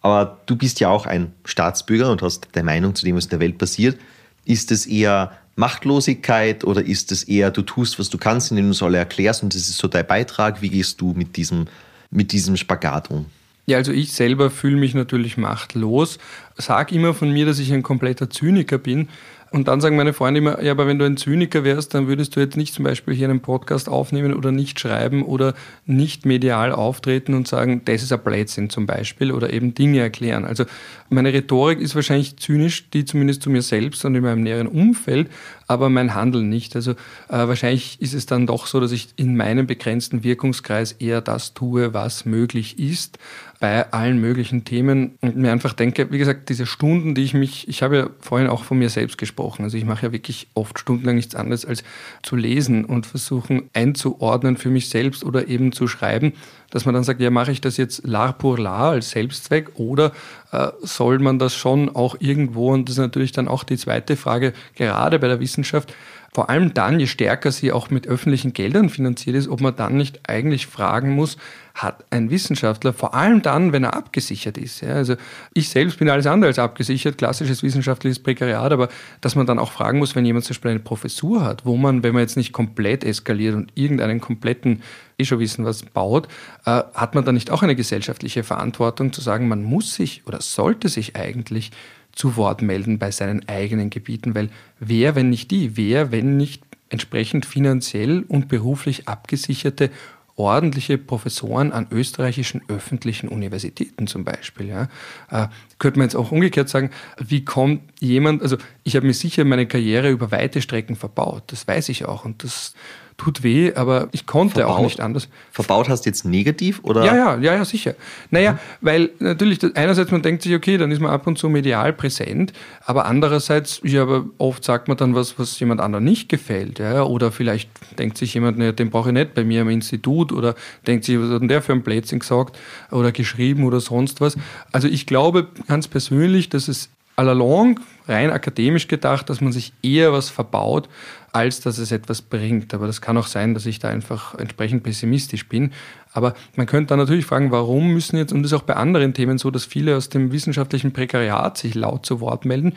Aber 0.00 0.40
du 0.46 0.56
bist 0.56 0.80
ja 0.80 0.88
auch 0.88 1.06
ein 1.06 1.32
Staatsbürger 1.44 2.10
und 2.10 2.22
hast 2.22 2.48
deine 2.52 2.66
Meinung 2.66 2.94
zu 2.94 3.04
dem, 3.04 3.16
was 3.16 3.24
in 3.24 3.30
der 3.30 3.40
Welt 3.40 3.58
passiert. 3.58 3.98
Ist 4.44 4.70
es 4.70 4.86
eher 4.86 5.32
Machtlosigkeit 5.56 6.64
oder 6.64 6.84
ist 6.84 7.10
es 7.12 7.24
eher, 7.24 7.50
du 7.50 7.62
tust, 7.62 7.98
was 7.98 8.10
du 8.10 8.18
kannst, 8.18 8.50
indem 8.50 8.66
du 8.66 8.70
es 8.72 8.82
alle 8.82 8.98
erklärst 8.98 9.42
und 9.42 9.54
das 9.54 9.62
ist 9.62 9.78
so 9.78 9.88
dein 9.88 10.06
Beitrag? 10.06 10.62
Wie 10.62 10.68
gehst 10.68 11.00
du 11.00 11.12
mit 11.14 11.36
diesem, 11.36 11.66
mit 12.10 12.32
diesem 12.32 12.56
Spagat 12.56 13.10
um? 13.10 13.26
Ja, 13.66 13.78
also 13.78 13.92
ich 13.92 14.12
selber 14.12 14.50
fühle 14.50 14.76
mich 14.76 14.94
natürlich 14.94 15.36
machtlos, 15.36 16.18
sag 16.56 16.92
immer 16.92 17.14
von 17.14 17.32
mir, 17.32 17.46
dass 17.46 17.58
ich 17.58 17.72
ein 17.72 17.82
kompletter 17.82 18.28
Zyniker 18.28 18.78
bin, 18.78 19.08
und 19.54 19.68
dann 19.68 19.80
sagen 19.80 19.94
meine 19.94 20.12
Freunde 20.12 20.38
immer, 20.38 20.60
ja, 20.64 20.72
aber 20.72 20.88
wenn 20.88 20.98
du 20.98 21.04
ein 21.04 21.16
Zyniker 21.16 21.62
wärst, 21.62 21.94
dann 21.94 22.08
würdest 22.08 22.34
du 22.34 22.40
jetzt 22.40 22.56
nicht 22.56 22.74
zum 22.74 22.84
Beispiel 22.84 23.14
hier 23.14 23.28
einen 23.28 23.38
Podcast 23.38 23.88
aufnehmen 23.88 24.34
oder 24.34 24.50
nicht 24.50 24.80
schreiben 24.80 25.22
oder 25.22 25.54
nicht 25.86 26.26
medial 26.26 26.72
auftreten 26.72 27.34
und 27.34 27.46
sagen, 27.46 27.82
das 27.84 28.02
ist 28.02 28.12
ein 28.12 28.18
Blödsinn 28.18 28.68
zum 28.68 28.86
Beispiel 28.86 29.30
oder 29.30 29.52
eben 29.52 29.72
Dinge 29.72 30.00
erklären. 30.00 30.44
Also 30.44 30.64
meine 31.08 31.32
Rhetorik 31.32 31.80
ist 31.80 31.94
wahrscheinlich 31.94 32.36
zynisch, 32.36 32.90
die 32.90 33.04
zumindest 33.04 33.42
zu 33.42 33.50
mir 33.50 33.62
selbst 33.62 34.04
und 34.04 34.16
in 34.16 34.24
meinem 34.24 34.42
näheren 34.42 34.66
Umfeld, 34.66 35.30
aber 35.68 35.88
mein 35.88 36.16
Handeln 36.16 36.48
nicht. 36.48 36.74
Also 36.74 36.90
äh, 36.90 36.96
wahrscheinlich 37.28 38.02
ist 38.02 38.12
es 38.14 38.26
dann 38.26 38.48
doch 38.48 38.66
so, 38.66 38.80
dass 38.80 38.90
ich 38.90 39.10
in 39.14 39.36
meinem 39.36 39.68
begrenzten 39.68 40.24
Wirkungskreis 40.24 40.90
eher 40.90 41.20
das 41.20 41.54
tue, 41.54 41.94
was 41.94 42.24
möglich 42.24 42.80
ist 42.80 43.20
bei 43.64 43.90
allen 43.94 44.20
möglichen 44.20 44.66
Themen 44.66 45.16
und 45.22 45.36
mir 45.36 45.50
einfach 45.50 45.72
denke, 45.72 46.12
wie 46.12 46.18
gesagt, 46.18 46.50
diese 46.50 46.66
Stunden, 46.66 47.14
die 47.14 47.22
ich 47.22 47.32
mich, 47.32 47.66
ich 47.66 47.82
habe 47.82 47.96
ja 47.96 48.10
vorhin 48.20 48.48
auch 48.48 48.62
von 48.62 48.78
mir 48.78 48.90
selbst 48.90 49.16
gesprochen, 49.16 49.62
also 49.64 49.78
ich 49.78 49.86
mache 49.86 50.04
ja 50.04 50.12
wirklich 50.12 50.48
oft 50.52 50.78
stundenlang 50.78 51.16
nichts 51.16 51.34
anderes 51.34 51.64
als 51.64 51.82
zu 52.22 52.36
lesen 52.36 52.84
und 52.84 53.06
versuchen 53.06 53.70
einzuordnen 53.72 54.58
für 54.58 54.68
mich 54.68 54.90
selbst 54.90 55.24
oder 55.24 55.48
eben 55.48 55.72
zu 55.72 55.88
schreiben, 55.88 56.34
dass 56.72 56.84
man 56.84 56.94
dann 56.94 57.04
sagt, 57.04 57.22
ja, 57.22 57.30
mache 57.30 57.52
ich 57.52 57.62
das 57.62 57.78
jetzt 57.78 58.06
lar 58.06 58.34
pour 58.34 58.58
lar 58.58 58.90
als 58.90 59.12
Selbstzweck 59.12 59.70
oder 59.76 60.12
äh, 60.52 60.68
soll 60.82 61.18
man 61.18 61.38
das 61.38 61.54
schon 61.56 61.88
auch 61.88 62.16
irgendwo, 62.18 62.70
und 62.70 62.90
das 62.90 62.96
ist 62.96 63.00
natürlich 63.00 63.32
dann 63.32 63.48
auch 63.48 63.64
die 63.64 63.78
zweite 63.78 64.16
Frage, 64.16 64.52
gerade 64.74 65.18
bei 65.18 65.28
der 65.28 65.40
Wissenschaft, 65.40 65.94
vor 66.34 66.50
allem 66.50 66.74
dann, 66.74 66.98
je 67.00 67.06
stärker 67.06 67.52
sie 67.52 67.70
auch 67.72 67.90
mit 67.90 68.08
öffentlichen 68.08 68.52
Geldern 68.52 68.90
finanziert 68.90 69.36
ist, 69.36 69.48
ob 69.48 69.60
man 69.60 69.76
dann 69.76 69.96
nicht 69.96 70.28
eigentlich 70.28 70.66
fragen 70.66 71.12
muss, 71.12 71.38
hat 71.74 72.04
ein 72.10 72.30
Wissenschaftler, 72.30 72.92
vor 72.92 73.14
allem 73.14 73.42
dann, 73.42 73.72
wenn 73.72 73.82
er 73.82 73.94
abgesichert 73.94 74.56
ist. 74.56 74.80
Ja, 74.80 74.94
also 74.94 75.16
ich 75.54 75.68
selbst 75.68 75.98
bin 75.98 76.08
alles 76.08 76.26
andere 76.26 76.48
als 76.48 76.58
abgesichert, 76.60 77.18
klassisches 77.18 77.64
wissenschaftliches 77.64 78.20
Prekariat, 78.20 78.72
aber 78.72 78.88
dass 79.20 79.34
man 79.34 79.44
dann 79.46 79.58
auch 79.58 79.72
fragen 79.72 79.98
muss, 79.98 80.14
wenn 80.14 80.24
jemand 80.24 80.44
zum 80.44 80.54
Beispiel 80.54 80.70
eine 80.70 80.80
Professur 80.80 81.44
hat, 81.44 81.66
wo 81.66 81.76
man, 81.76 82.04
wenn 82.04 82.12
man 82.14 82.22
jetzt 82.22 82.36
nicht 82.36 82.52
komplett 82.52 83.02
eskaliert 83.02 83.56
und 83.56 83.72
irgendeinen 83.74 84.20
kompletten, 84.20 84.82
eh 85.18 85.24
schon 85.24 85.40
wissen 85.40 85.64
was, 85.64 85.82
baut, 85.82 86.28
äh, 86.64 86.82
hat 86.94 87.16
man 87.16 87.24
dann 87.24 87.34
nicht 87.34 87.50
auch 87.50 87.64
eine 87.64 87.74
gesellschaftliche 87.74 88.44
Verantwortung 88.44 89.12
zu 89.12 89.20
sagen, 89.20 89.48
man 89.48 89.64
muss 89.64 89.94
sich 89.94 90.22
oder 90.26 90.40
sollte 90.40 90.88
sich 90.88 91.16
eigentlich 91.16 91.72
zu 92.12 92.36
Wort 92.36 92.62
melden 92.62 93.00
bei 93.00 93.10
seinen 93.10 93.48
eigenen 93.48 93.90
Gebieten, 93.90 94.36
weil 94.36 94.48
wer, 94.78 95.16
wenn 95.16 95.30
nicht 95.30 95.50
die, 95.50 95.76
wer, 95.76 96.12
wenn 96.12 96.36
nicht 96.36 96.62
entsprechend 96.88 97.44
finanziell 97.44 98.24
und 98.28 98.46
beruflich 98.46 99.08
abgesicherte 99.08 99.90
ordentliche 100.36 100.98
Professoren 100.98 101.72
an 101.72 101.86
österreichischen 101.90 102.62
öffentlichen 102.68 103.28
Universitäten 103.28 104.06
zum 104.06 104.24
Beispiel. 104.24 104.68
Ja. 104.68 104.88
Äh, 105.30 105.48
könnte 105.78 105.98
man 105.98 106.06
jetzt 106.06 106.16
auch 106.16 106.32
umgekehrt 106.32 106.68
sagen, 106.68 106.90
wie 107.18 107.44
kommt 107.44 107.82
jemand, 108.00 108.42
also 108.42 108.56
ich 108.82 108.96
habe 108.96 109.06
mir 109.06 109.14
sicher 109.14 109.44
meine 109.44 109.66
Karriere 109.66 110.10
über 110.10 110.30
weite 110.30 110.60
Strecken 110.60 110.96
verbaut, 110.96 111.44
das 111.48 111.68
weiß 111.68 111.88
ich 111.88 112.04
auch 112.04 112.24
und 112.24 112.42
das 112.42 112.74
tut 113.16 113.42
weh, 113.42 113.72
aber 113.74 114.08
ich 114.12 114.26
konnte 114.26 114.56
Verbaut? 114.56 114.78
auch 114.78 114.82
nicht 114.82 115.00
anders. 115.00 115.28
Verbaut 115.52 115.88
hast 115.88 116.04
du 116.04 116.10
jetzt 116.10 116.24
negativ 116.24 116.80
oder? 116.82 117.04
Ja, 117.04 117.16
ja, 117.16 117.36
ja, 117.36 117.54
ja, 117.54 117.64
sicher. 117.64 117.94
Naja, 118.30 118.58
weil 118.80 119.10
natürlich, 119.18 119.60
einerseits 119.76 120.10
man 120.10 120.22
denkt 120.22 120.42
sich, 120.42 120.54
okay, 120.54 120.78
dann 120.78 120.90
ist 120.90 121.00
man 121.00 121.10
ab 121.10 121.26
und 121.26 121.38
zu 121.38 121.48
medial 121.48 121.92
präsent, 121.92 122.52
aber 122.84 123.06
andererseits, 123.06 123.80
ja, 123.84 124.02
aber 124.02 124.24
oft 124.38 124.64
sagt 124.64 124.88
man 124.88 124.96
dann 124.96 125.14
was, 125.14 125.38
was 125.38 125.58
jemand 125.60 125.80
anderem 125.80 126.04
nicht 126.04 126.28
gefällt, 126.28 126.78
ja, 126.78 127.04
oder 127.04 127.30
vielleicht 127.30 127.70
denkt 127.98 128.18
sich 128.18 128.34
jemand, 128.34 128.58
ne, 128.58 128.72
den 128.72 128.90
brauche 128.90 129.10
ich 129.10 129.14
nicht 129.14 129.34
bei 129.34 129.44
mir 129.44 129.62
im 129.62 129.68
Institut, 129.68 130.32
oder 130.32 130.54
denkt 130.86 131.04
sich, 131.04 131.18
was 131.18 131.30
hat 131.30 131.40
denn 131.40 131.48
der 131.48 131.62
für 131.62 131.72
ein 131.72 131.82
Blödsinn 131.82 132.18
gesagt 132.18 132.58
oder 132.90 133.12
geschrieben 133.12 133.64
oder 133.64 133.80
sonst 133.80 134.20
was. 134.20 134.36
Also 134.72 134.88
ich 134.88 135.06
glaube 135.06 135.48
ganz 135.68 135.88
persönlich, 135.88 136.48
dass 136.48 136.68
es 136.68 136.90
allalong, 137.16 137.80
rein 138.08 138.30
akademisch 138.30 138.88
gedacht, 138.88 139.30
dass 139.30 139.40
man 139.40 139.52
sich 139.52 139.72
eher 139.82 140.12
was 140.12 140.30
verbaut, 140.30 140.88
als 141.34 141.60
dass 141.60 141.78
es 141.78 141.90
etwas 141.90 142.22
bringt. 142.22 142.72
Aber 142.74 142.86
das 142.86 143.00
kann 143.00 143.18
auch 143.18 143.26
sein, 143.26 143.54
dass 143.54 143.66
ich 143.66 143.80
da 143.80 143.88
einfach 143.88 144.34
entsprechend 144.36 144.84
pessimistisch 144.84 145.48
bin. 145.48 145.72
Aber 146.12 146.34
man 146.56 146.66
könnte 146.66 146.90
dann 146.90 147.00
natürlich 147.00 147.26
fragen, 147.26 147.50
warum 147.50 147.92
müssen 147.92 148.16
jetzt, 148.16 148.32
und 148.32 148.42
das 148.42 148.52
ist 148.52 148.58
auch 148.58 148.62
bei 148.62 148.76
anderen 148.76 149.14
Themen 149.14 149.38
so, 149.38 149.50
dass 149.50 149.64
viele 149.64 149.96
aus 149.96 150.08
dem 150.08 150.32
wissenschaftlichen 150.32 150.92
Prekariat 150.92 151.58
sich 151.58 151.74
laut 151.74 152.06
zu 152.06 152.20
Wort 152.20 152.44
melden, 152.44 152.74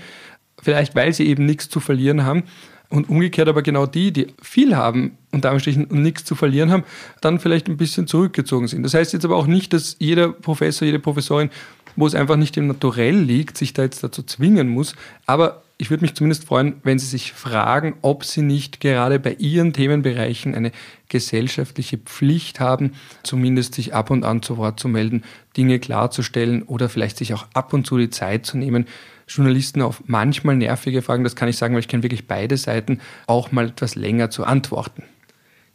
vielleicht 0.62 0.96
weil 0.96 1.14
sie 1.14 1.28
eben 1.28 1.46
nichts 1.46 1.70
zu 1.70 1.80
verlieren 1.80 2.26
haben. 2.26 2.44
Und 2.90 3.10
umgekehrt 3.10 3.50
aber 3.50 3.64
genau 3.64 3.86
die, 3.86 4.14
die 4.14 4.28
viel 4.42 4.76
haben, 4.78 5.18
unter 5.34 5.50
Anführungsstrichen, 5.50 5.86
und 5.86 6.02
nichts 6.04 6.24
zu 6.24 6.36
verlieren 6.36 6.72
haben, 6.72 6.84
dann 7.20 7.38
vielleicht 7.38 7.68
ein 7.68 7.76
bisschen 7.76 8.08
zurückgezogen 8.08 8.70
sind. 8.70 8.84
Das 8.84 8.94
heißt 8.94 9.12
jetzt 9.12 9.26
aber 9.26 9.36
auch 9.36 9.46
nicht, 9.46 9.74
dass 9.74 9.98
jeder 10.00 10.30
Professor, 10.30 10.86
jede 10.86 11.00
Professorin 11.00 11.50
wo 11.98 12.08
es 12.08 12.16
einfach 12.16 12.38
nicht 12.38 12.56
im 12.56 12.68
Naturell 12.68 13.18
liegt, 13.18 13.58
sich 13.58 13.74
da 13.74 13.82
jetzt 13.82 14.04
dazu 14.04 14.24
zwingen 14.24 14.70
muss. 14.70 14.96
Aber 15.26 15.64
ich 15.80 15.92
würde 15.92 16.02
mich 16.02 16.16
zumindest 16.16 16.46
freuen, 16.46 16.78
wenn 16.84 16.98
Sie 16.98 17.06
sich 17.06 17.34
fragen, 17.34 17.96
ob 18.02 18.24
Sie 18.26 18.42
nicht 18.42 18.80
gerade 18.80 19.20
bei 19.20 19.34
Ihren 19.34 19.74
Themenbereichen 19.74 20.56
eine 20.56 20.72
gesellschaftliche 21.08 22.00
Pflicht 22.00 22.60
haben, 22.60 22.94
zumindest 23.22 23.76
sich 23.76 23.94
ab 23.94 24.10
und 24.10 24.24
an 24.24 24.42
zu 24.42 24.58
Wort 24.58 24.80
zu 24.80 24.88
melden, 24.88 25.24
Dinge 25.56 25.80
klarzustellen 25.80 26.64
oder 26.64 26.90
vielleicht 26.90 27.18
sich 27.18 27.34
auch 27.34 27.46
ab 27.54 27.74
und 27.74 27.86
zu 27.86 27.98
die 27.98 28.10
Zeit 28.10 28.46
zu 28.46 28.58
nehmen, 28.58 28.86
Journalisten 29.28 29.82
auf 29.82 30.04
manchmal 30.08 30.56
nervige 30.56 31.02
Fragen, 31.02 31.24
das 31.24 31.36
kann 31.36 31.50
ich 31.50 31.58
sagen, 31.58 31.74
weil 31.74 31.82
ich 31.82 31.88
kenne 31.88 32.04
wirklich 32.04 32.28
beide 32.28 32.58
Seiten, 32.58 33.00
auch 33.28 33.52
mal 33.52 33.68
etwas 33.68 33.96
länger 33.96 34.30
zu 34.30 34.46
antworten. 34.46 35.04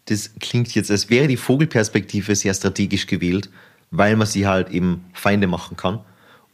Das 0.07 0.33
klingt 0.41 0.75
jetzt, 0.75 0.91
als 0.91 1.11
wäre 1.11 1.29
die 1.29 1.37
Vogelperspektive 1.37 2.35
sehr 2.35 2.55
strategisch 2.55 3.07
gewählt, 3.07 3.51
weil 3.93 4.17
man 4.17 4.27
sie 4.27 4.49
halt 4.49 4.71
eben 4.71 5.05
Feinde 5.13 5.47
machen 5.47 5.77
kann. 5.77 6.01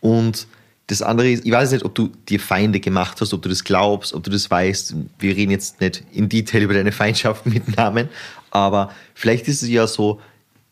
Und 0.01 0.49
das 0.89 1.03
andere 1.03 1.31
ist, 1.31 1.45
ich 1.45 1.53
weiß 1.53 1.73
nicht, 1.73 1.85
ob 1.85 1.95
du 1.95 2.11
dir 2.29 2.41
Feinde 2.41 2.81
gemacht 2.81 3.21
hast, 3.21 3.33
ob 3.35 3.43
du 3.43 3.49
das 3.49 3.63
glaubst, 3.63 4.15
ob 4.15 4.25
du 4.25 4.31
das 4.31 4.51
weißt. 4.51 4.97
Wir 5.19 5.37
reden 5.37 5.53
jetzt 5.53 5.81
nicht 5.81 6.03
in 6.13 6.29
Detail 6.29 6.63
über 6.63 6.75
deine 6.75 6.93
Feindschaften 6.93 7.53
mit 7.53 7.77
Namen, 7.77 8.09
aber 8.51 8.91
vielleicht 9.15 9.49
ist 9.49 9.63
es 9.63 9.69
ja 9.69 9.87
so, 9.87 10.21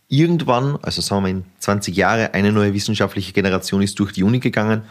irgendwann, 0.08 0.78
also 0.82 1.02
sagen 1.02 1.18
wir 1.18 1.32
mal 1.32 1.38
in 1.38 1.44
20 1.58 1.94
Jahren, 1.96 2.32
eine 2.32 2.50
neue 2.50 2.72
wissenschaftliche 2.72 3.32
Generation 3.32 3.82
ist 3.82 3.98
durch 3.98 4.12
die 4.12 4.22
Uni 4.22 4.40
gegangen 4.40 4.82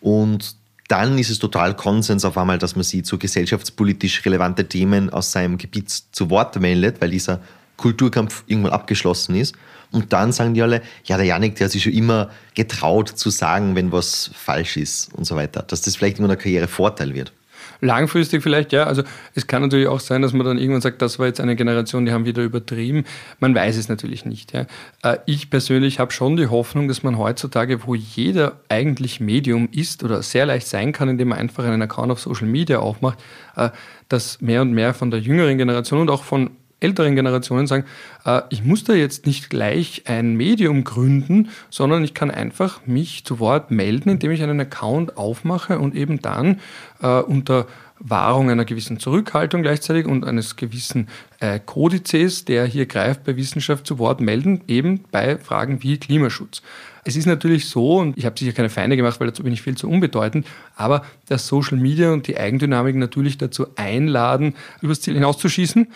und 0.00 0.56
dann 0.88 1.18
ist 1.18 1.30
es 1.30 1.38
total 1.38 1.76
Konsens 1.76 2.24
auf 2.24 2.36
einmal, 2.36 2.58
dass 2.58 2.74
man 2.74 2.82
sie 2.82 3.02
zu 3.02 3.16
gesellschaftspolitisch 3.16 4.24
relevante 4.24 4.66
Themen 4.68 5.08
aus 5.10 5.32
seinem 5.32 5.56
Gebiet 5.56 5.90
zu 5.90 6.30
Wort 6.30 6.60
meldet, 6.60 7.00
weil 7.00 7.10
dieser 7.10 7.40
Kulturkampf 7.76 8.44
irgendwann 8.46 8.72
abgeschlossen 8.72 9.34
ist. 9.34 9.54
Und 9.94 10.12
dann 10.12 10.32
sagen 10.32 10.54
die 10.54 10.62
alle, 10.62 10.82
ja, 11.04 11.16
der 11.16 11.26
Janik, 11.26 11.56
der 11.56 11.66
hat 11.66 11.72
sich 11.72 11.84
schon 11.84 11.92
immer 11.92 12.30
getraut 12.54 13.08
zu 13.08 13.30
sagen, 13.30 13.74
wenn 13.76 13.92
was 13.92 14.30
falsch 14.34 14.76
ist 14.76 15.14
und 15.14 15.24
so 15.24 15.36
weiter. 15.36 15.62
Dass 15.62 15.82
das 15.82 15.96
vielleicht 15.96 16.18
in 16.18 16.24
einer 16.24 16.36
Karriere 16.36 16.68
Vorteil 16.68 17.14
wird. 17.14 17.32
Langfristig 17.80 18.42
vielleicht, 18.42 18.72
ja. 18.72 18.84
Also 18.84 19.02
es 19.34 19.46
kann 19.46 19.62
natürlich 19.62 19.88
auch 19.88 20.00
sein, 20.00 20.22
dass 20.22 20.32
man 20.32 20.46
dann 20.46 20.58
irgendwann 20.58 20.80
sagt, 20.80 21.02
das 21.02 21.18
war 21.18 21.26
jetzt 21.26 21.40
eine 21.40 21.54
Generation, 21.54 22.06
die 22.06 22.12
haben 22.12 22.24
wieder 22.24 22.42
übertrieben. 22.42 23.04
Man 23.40 23.54
weiß 23.54 23.76
es 23.76 23.88
natürlich 23.88 24.24
nicht. 24.24 24.52
Ja. 24.52 24.66
Äh, 25.02 25.18
ich 25.26 25.50
persönlich 25.50 25.98
habe 25.98 26.10
schon 26.10 26.36
die 26.36 26.46
Hoffnung, 26.46 26.88
dass 26.88 27.02
man 27.02 27.18
heutzutage, 27.18 27.86
wo 27.86 27.94
jeder 27.94 28.60
eigentlich 28.68 29.20
Medium 29.20 29.68
ist 29.70 30.02
oder 30.02 30.22
sehr 30.22 30.46
leicht 30.46 30.66
sein 30.66 30.92
kann, 30.92 31.08
indem 31.08 31.28
man 31.28 31.38
einfach 31.38 31.64
einen 31.64 31.82
Account 31.82 32.10
auf 32.10 32.20
Social 32.20 32.48
Media 32.48 32.78
aufmacht, 32.78 33.18
äh, 33.56 33.70
dass 34.08 34.40
mehr 34.40 34.62
und 34.62 34.72
mehr 34.72 34.94
von 34.94 35.10
der 35.10 35.20
jüngeren 35.20 35.58
Generation 35.58 36.00
und 36.00 36.10
auch 36.10 36.24
von 36.24 36.50
älteren 36.84 37.16
Generationen 37.16 37.66
sagen, 37.66 37.84
äh, 38.24 38.42
ich 38.50 38.62
muss 38.62 38.84
da 38.84 38.92
jetzt 38.92 39.26
nicht 39.26 39.50
gleich 39.50 40.02
ein 40.06 40.36
Medium 40.36 40.84
gründen, 40.84 41.48
sondern 41.70 42.04
ich 42.04 42.14
kann 42.14 42.30
einfach 42.30 42.86
mich 42.86 43.24
zu 43.24 43.40
Wort 43.40 43.70
melden, 43.70 44.10
indem 44.10 44.30
ich 44.30 44.42
einen 44.42 44.60
Account 44.60 45.16
aufmache 45.16 45.78
und 45.78 45.94
eben 45.94 46.20
dann 46.20 46.60
äh, 47.02 47.20
unter 47.20 47.66
Wahrung 48.00 48.50
einer 48.50 48.64
gewissen 48.64 48.98
Zurückhaltung 48.98 49.62
gleichzeitig 49.62 50.06
und 50.06 50.24
eines 50.24 50.56
gewissen 50.56 51.08
äh, 51.40 51.58
Kodizes, 51.58 52.44
der 52.44 52.66
hier 52.66 52.86
greift 52.86 53.24
bei 53.24 53.36
Wissenschaft 53.36 53.86
zu 53.86 53.98
Wort 53.98 54.20
melden, 54.20 54.62
eben 54.66 55.04
bei 55.10 55.38
Fragen 55.38 55.82
wie 55.82 55.96
Klimaschutz. 55.96 56.60
Es 57.04 57.16
ist 57.16 57.26
natürlich 57.26 57.68
so, 57.68 57.98
und 57.98 58.18
ich 58.18 58.24
habe 58.24 58.38
sicher 58.38 58.52
keine 58.52 58.70
Feinde 58.70 58.96
gemacht, 58.96 59.20
weil 59.20 59.28
dazu 59.28 59.42
bin 59.42 59.52
ich 59.52 59.62
viel 59.62 59.76
zu 59.76 59.88
unbedeutend, 59.88 60.46
aber 60.74 61.04
dass 61.28 61.46
Social 61.46 61.78
Media 61.78 62.12
und 62.12 62.26
die 62.26 62.36
Eigendynamik 62.36 62.96
natürlich 62.96 63.38
dazu 63.38 63.66
einladen, 63.76 64.54
übers 64.80 65.02
Ziel 65.02 65.14
hinauszuschießen 65.14 65.88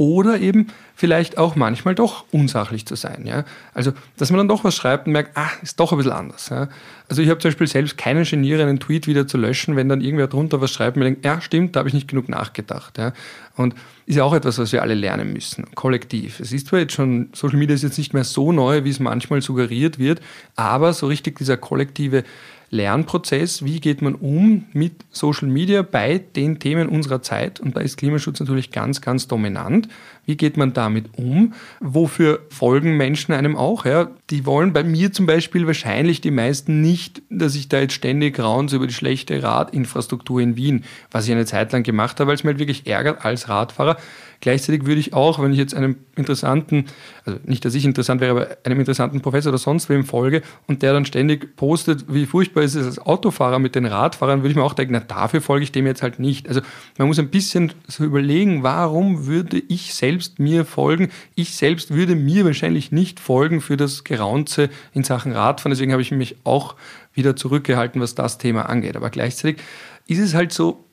oder 0.00 0.40
eben 0.40 0.68
vielleicht 0.94 1.36
auch 1.36 1.56
manchmal 1.56 1.94
doch 1.94 2.24
unsachlich 2.30 2.86
zu 2.86 2.94
sein. 2.94 3.26
Ja? 3.26 3.44
Also, 3.74 3.92
dass 4.16 4.30
man 4.30 4.38
dann 4.38 4.48
doch 4.48 4.64
was 4.64 4.74
schreibt 4.74 5.06
und 5.06 5.12
merkt, 5.12 5.36
ah, 5.36 5.50
ist 5.62 5.78
doch 5.78 5.92
ein 5.92 5.98
bisschen 5.98 6.12
anders. 6.12 6.48
Ja? 6.48 6.70
Also, 7.10 7.20
ich 7.20 7.28
habe 7.28 7.38
zum 7.38 7.50
Beispiel 7.50 7.66
selbst 7.66 7.98
keinen 7.98 8.24
Geniere, 8.24 8.62
einen 8.62 8.80
Tweet 8.80 9.06
wieder 9.06 9.26
zu 9.26 9.36
löschen, 9.36 9.76
wenn 9.76 9.90
dann 9.90 10.00
irgendwer 10.00 10.26
drunter 10.26 10.62
was 10.62 10.70
schreibt 10.70 10.96
und 10.96 11.00
mir 11.00 11.04
denkt, 11.04 11.26
ja, 11.26 11.42
stimmt, 11.42 11.76
da 11.76 11.80
habe 11.80 11.90
ich 11.90 11.94
nicht 11.94 12.08
genug 12.08 12.30
nachgedacht. 12.30 12.96
Ja? 12.96 13.12
Und 13.56 13.74
ist 14.06 14.16
ja 14.16 14.24
auch 14.24 14.32
etwas, 14.32 14.58
was 14.58 14.72
wir 14.72 14.80
alle 14.80 14.94
lernen 14.94 15.34
müssen, 15.34 15.66
kollektiv. 15.74 16.40
Es 16.40 16.50
ist 16.50 16.68
zwar 16.68 16.78
jetzt 16.78 16.94
schon, 16.94 17.28
Social 17.34 17.58
Media 17.58 17.74
ist 17.74 17.82
jetzt 17.82 17.98
nicht 17.98 18.14
mehr 18.14 18.24
so 18.24 18.52
neu, 18.52 18.84
wie 18.84 18.90
es 18.90 19.00
manchmal 19.00 19.42
suggeriert 19.42 19.98
wird, 19.98 20.22
aber 20.56 20.94
so 20.94 21.08
richtig 21.08 21.36
dieser 21.36 21.58
kollektive 21.58 22.24
Lernprozess, 22.70 23.64
wie 23.64 23.80
geht 23.80 24.00
man 24.00 24.14
um 24.14 24.66
mit 24.72 24.92
Social 25.10 25.48
Media 25.48 25.82
bei 25.82 26.18
den 26.18 26.60
Themen 26.60 26.88
unserer 26.88 27.20
Zeit. 27.20 27.58
Und 27.58 27.76
da 27.76 27.80
ist 27.80 27.96
Klimaschutz 27.96 28.38
natürlich 28.38 28.70
ganz, 28.70 29.00
ganz 29.00 29.26
dominant. 29.26 29.88
Wie 30.24 30.36
geht 30.36 30.56
man 30.56 30.72
damit 30.72 31.06
um? 31.16 31.54
Wofür 31.80 32.40
folgen 32.48 32.96
Menschen 32.96 33.32
einem 33.32 33.56
auch? 33.56 33.84
Ja? 33.84 34.10
Die 34.30 34.46
wollen 34.46 34.72
bei 34.72 34.84
mir 34.84 35.12
zum 35.12 35.26
Beispiel 35.26 35.66
wahrscheinlich 35.66 36.20
die 36.20 36.30
meisten 36.30 36.80
nicht, 36.80 37.22
dass 37.28 37.56
ich 37.56 37.68
da 37.68 37.80
jetzt 37.80 37.94
ständig 37.94 38.38
raunze 38.38 38.76
über 38.76 38.86
die 38.86 38.94
schlechte 38.94 39.42
Radinfrastruktur 39.42 40.40
in 40.40 40.56
Wien, 40.56 40.84
was 41.10 41.26
ich 41.26 41.32
eine 41.32 41.46
Zeit 41.46 41.72
lang 41.72 41.82
gemacht 41.82 42.20
habe, 42.20 42.28
weil 42.28 42.36
es 42.36 42.44
mir 42.44 42.50
halt 42.50 42.60
wirklich 42.60 42.86
ärgert 42.86 43.24
als 43.24 43.48
Radfahrer. 43.48 43.96
Gleichzeitig 44.40 44.86
würde 44.86 45.00
ich 45.00 45.12
auch, 45.12 45.42
wenn 45.42 45.52
ich 45.52 45.58
jetzt 45.58 45.74
einem 45.74 45.96
interessanten, 46.16 46.86
also 47.26 47.38
nicht, 47.44 47.64
dass 47.64 47.74
ich 47.74 47.84
interessant 47.84 48.22
wäre, 48.22 48.30
aber 48.30 48.48
einem 48.64 48.80
interessanten 48.80 49.20
Professor 49.20 49.50
oder 49.50 49.58
sonst 49.58 49.90
wem 49.90 50.04
folge 50.04 50.40
und 50.66 50.82
der 50.82 50.94
dann 50.94 51.04
ständig 51.04 51.56
postet, 51.56 52.06
wie 52.08 52.24
furchtbar 52.24 52.62
ist 52.62 52.74
es 52.74 52.86
als 52.86 52.98
Autofahrer 52.98 53.58
mit 53.58 53.74
den 53.74 53.84
Radfahrern, 53.84 54.40
würde 54.40 54.50
ich 54.50 54.56
mir 54.56 54.62
auch 54.62 54.72
denken, 54.72 54.94
na, 54.94 55.00
dafür 55.00 55.42
folge 55.42 55.64
ich 55.64 55.72
dem 55.72 55.86
jetzt 55.86 56.02
halt 56.02 56.18
nicht. 56.18 56.48
Also 56.48 56.62
man 56.96 57.08
muss 57.08 57.18
ein 57.18 57.28
bisschen 57.28 57.74
so 57.86 58.02
überlegen, 58.04 58.62
warum 58.62 59.26
würde 59.26 59.62
ich 59.68 59.94
selbst 59.94 60.38
mir 60.38 60.64
folgen? 60.64 61.10
Ich 61.34 61.54
selbst 61.54 61.94
würde 61.94 62.16
mir 62.16 62.46
wahrscheinlich 62.46 62.92
nicht 62.92 63.20
folgen 63.20 63.60
für 63.60 63.76
das 63.76 64.04
Geraunze 64.04 64.70
in 64.94 65.04
Sachen 65.04 65.32
Radfahren. 65.32 65.70
Deswegen 65.70 65.92
habe 65.92 66.02
ich 66.02 66.12
mich 66.12 66.36
auch 66.44 66.76
wieder 67.12 67.36
zurückgehalten, 67.36 68.00
was 68.00 68.14
das 68.14 68.38
Thema 68.38 68.70
angeht. 68.70 68.96
Aber 68.96 69.10
gleichzeitig 69.10 69.60
ist 70.06 70.18
es 70.18 70.32
halt 70.32 70.52
so, 70.52 70.86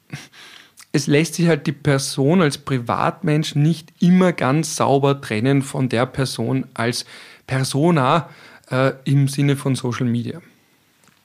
es 0.92 1.08
lässt 1.08 1.36
sich 1.36 1.48
halt 1.48 1.68
die 1.68 1.74
Person 1.74 2.42
als 2.42 2.58
Privatmensch 2.58 3.56
nicht 3.56 3.94
immer 4.00 4.34
ganz 4.34 4.76
sauber 4.76 5.22
trennen 5.22 5.62
von 5.62 5.90
der 5.90 6.06
Person 6.06 6.66
als 6.74 7.06
Persona 7.46 8.30
äh, 8.72 8.94
im 9.04 9.28
Sinne 9.28 9.56
von 9.56 9.76
Social 9.76 10.06
Media. 10.06 10.42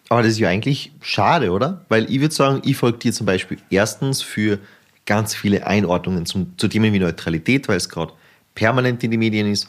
Aber 0.08 0.22
das 0.22 0.32
ist 0.32 0.38
ja 0.38 0.48
eigentlich 0.48 0.92
schade, 1.00 1.50
oder? 1.50 1.84
Weil 1.88 2.10
ich 2.10 2.20
würde 2.20 2.34
sagen, 2.34 2.60
ich 2.64 2.76
folge 2.76 2.98
dir 2.98 3.12
zum 3.12 3.24
Beispiel 3.24 3.58
erstens 3.70 4.20
für 4.20 4.58
ganz 5.06 5.34
viele 5.34 5.66
Einordnungen 5.66 6.26
zum, 6.26 6.52
zu 6.58 6.68
Themen 6.68 6.92
wie 6.92 6.98
Neutralität, 6.98 7.66
weil 7.68 7.78
es 7.78 7.88
gerade 7.88 8.12
permanent 8.54 9.02
in 9.02 9.10
den 9.10 9.20
Medien 9.20 9.50
ist, 9.50 9.68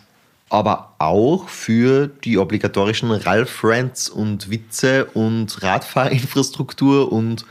aber 0.50 0.94
auch 1.00 1.48
für 1.48 2.08
die 2.08 2.38
obligatorischen 2.38 3.10
Ralph-Rants 3.12 4.10
und 4.10 4.52
Witze 4.52 5.06
und 5.06 5.64
Radfahrinfrastruktur 5.64 7.12
und 7.12 7.46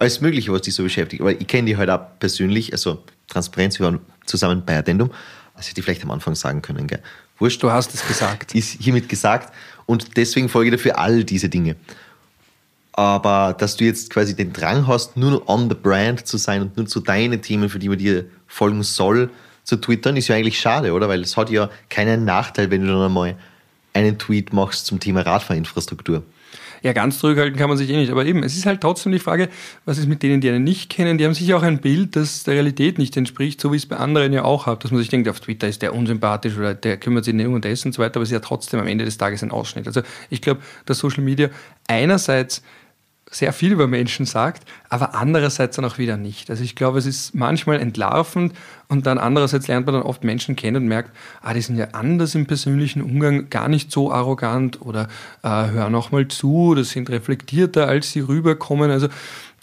alles 0.00 0.20
Mögliche, 0.20 0.50
was 0.52 0.62
dich 0.62 0.74
so 0.74 0.82
beschäftigt. 0.82 1.20
Aber 1.20 1.38
ich 1.38 1.46
kenne 1.46 1.66
die 1.66 1.76
halt 1.76 1.90
auch 1.90 2.00
persönlich, 2.18 2.72
also 2.72 3.04
Transparenz, 3.28 3.78
wir 3.78 3.86
waren 3.86 4.00
zusammen 4.24 4.62
bei 4.64 4.78
Addendum. 4.78 5.10
Das 5.56 5.68
hätte 5.68 5.80
ich 5.80 5.84
vielleicht 5.84 6.02
am 6.02 6.10
Anfang 6.10 6.34
sagen 6.34 6.62
können, 6.62 6.86
gell? 6.86 7.00
Wurscht. 7.38 7.62
Du 7.62 7.70
hast 7.70 7.94
es 7.94 8.06
gesagt. 8.06 8.54
Ist 8.54 8.80
hiermit 8.80 9.08
gesagt. 9.08 9.54
Und 9.86 10.16
deswegen 10.16 10.48
folge 10.48 10.70
ich 10.70 10.76
dafür 10.76 10.98
all 10.98 11.22
diese 11.24 11.48
Dinge. 11.48 11.76
Aber 12.92 13.54
dass 13.58 13.76
du 13.76 13.84
jetzt 13.84 14.10
quasi 14.10 14.34
den 14.34 14.52
Drang 14.52 14.86
hast, 14.86 15.16
nur 15.16 15.48
on 15.48 15.68
the 15.68 15.76
brand 15.76 16.26
zu 16.26 16.38
sein 16.38 16.62
und 16.62 16.76
nur 16.76 16.86
zu 16.86 17.00
deinen 17.00 17.40
Themen, 17.42 17.68
für 17.68 17.78
die 17.78 17.88
man 17.88 17.98
dir 17.98 18.24
folgen 18.46 18.82
soll, 18.82 19.30
zu 19.64 19.76
twittern, 19.76 20.16
ist 20.16 20.28
ja 20.28 20.36
eigentlich 20.36 20.58
schade, 20.58 20.92
oder? 20.92 21.08
Weil 21.08 21.20
es 21.20 21.36
hat 21.36 21.50
ja 21.50 21.70
keinen 21.90 22.24
Nachteil, 22.24 22.70
wenn 22.70 22.82
du 22.82 22.88
dann 22.88 23.02
einmal 23.02 23.36
einen 23.92 24.18
Tweet 24.18 24.52
machst 24.52 24.86
zum 24.86 24.98
Thema 24.98 25.20
Radfahrinfrastruktur. 25.20 26.22
Ja, 26.82 26.92
ganz 26.92 27.18
zurückhalten 27.18 27.58
kann 27.58 27.68
man 27.68 27.76
sich 27.76 27.90
eh 27.90 27.96
nicht. 27.96 28.10
Aber 28.10 28.24
eben, 28.24 28.42
es 28.42 28.56
ist 28.56 28.66
halt 28.66 28.80
trotzdem 28.80 29.12
die 29.12 29.18
Frage, 29.18 29.48
was 29.84 29.98
ist 29.98 30.08
mit 30.08 30.22
denen, 30.22 30.40
die 30.40 30.48
einen 30.48 30.64
nicht 30.64 30.90
kennen? 30.90 31.18
Die 31.18 31.24
haben 31.24 31.34
sicher 31.34 31.56
auch 31.56 31.62
ein 31.62 31.78
Bild, 31.78 32.16
das 32.16 32.44
der 32.44 32.54
Realität 32.54 32.98
nicht 32.98 33.16
entspricht, 33.16 33.60
so 33.60 33.72
wie 33.72 33.76
es 33.76 33.86
bei 33.86 33.96
anderen 33.96 34.32
ja 34.32 34.44
auch 34.44 34.66
hat. 34.66 34.84
Dass 34.84 34.90
man 34.90 35.00
sich 35.00 35.08
denkt, 35.08 35.28
auf 35.28 35.40
Twitter 35.40 35.68
ist 35.68 35.82
der 35.82 35.94
unsympathisch 35.94 36.56
oder 36.56 36.74
der 36.74 36.96
kümmert 36.96 37.24
sich 37.24 37.34
nicht 37.34 37.46
um 37.46 37.60
das 37.60 37.84
und 37.84 37.92
so 37.92 38.02
weiter, 38.02 38.16
aber 38.16 38.22
es 38.22 38.30
ist 38.30 38.34
ja 38.34 38.40
trotzdem 38.40 38.80
am 38.80 38.86
Ende 38.86 39.04
des 39.04 39.18
Tages 39.18 39.42
ein 39.42 39.50
Ausschnitt. 39.50 39.86
Also 39.86 40.02
ich 40.30 40.40
glaube, 40.40 40.60
dass 40.86 40.98
Social 40.98 41.22
Media 41.22 41.50
einerseits 41.86 42.62
sehr 43.30 43.52
viel 43.52 43.72
über 43.72 43.86
Menschen 43.86 44.26
sagt, 44.26 44.64
aber 44.88 45.14
andererseits 45.14 45.76
dann 45.76 45.84
auch 45.84 45.98
wieder 45.98 46.16
nicht. 46.16 46.50
Also 46.50 46.64
ich 46.64 46.74
glaube, 46.74 46.98
es 46.98 47.06
ist 47.06 47.32
manchmal 47.32 47.78
entlarvend 47.78 48.54
und 48.88 49.06
dann 49.06 49.18
andererseits 49.18 49.68
lernt 49.68 49.86
man 49.86 49.94
dann 49.94 50.02
oft 50.02 50.24
Menschen 50.24 50.56
kennen 50.56 50.82
und 50.82 50.88
merkt, 50.88 51.10
ah, 51.40 51.54
die 51.54 51.60
sind 51.60 51.76
ja 51.76 51.88
anders 51.92 52.34
im 52.34 52.46
persönlichen 52.46 53.02
Umgang, 53.02 53.48
gar 53.48 53.68
nicht 53.68 53.92
so 53.92 54.12
arrogant 54.12 54.82
oder 54.82 55.06
äh, 55.44 55.48
hören 55.48 55.94
auch 55.94 56.10
mal 56.10 56.26
zu, 56.26 56.74
das 56.74 56.90
sind 56.90 57.08
reflektierter, 57.08 57.86
als 57.86 58.10
sie 58.10 58.20
rüberkommen. 58.20 58.90
Also 58.90 59.06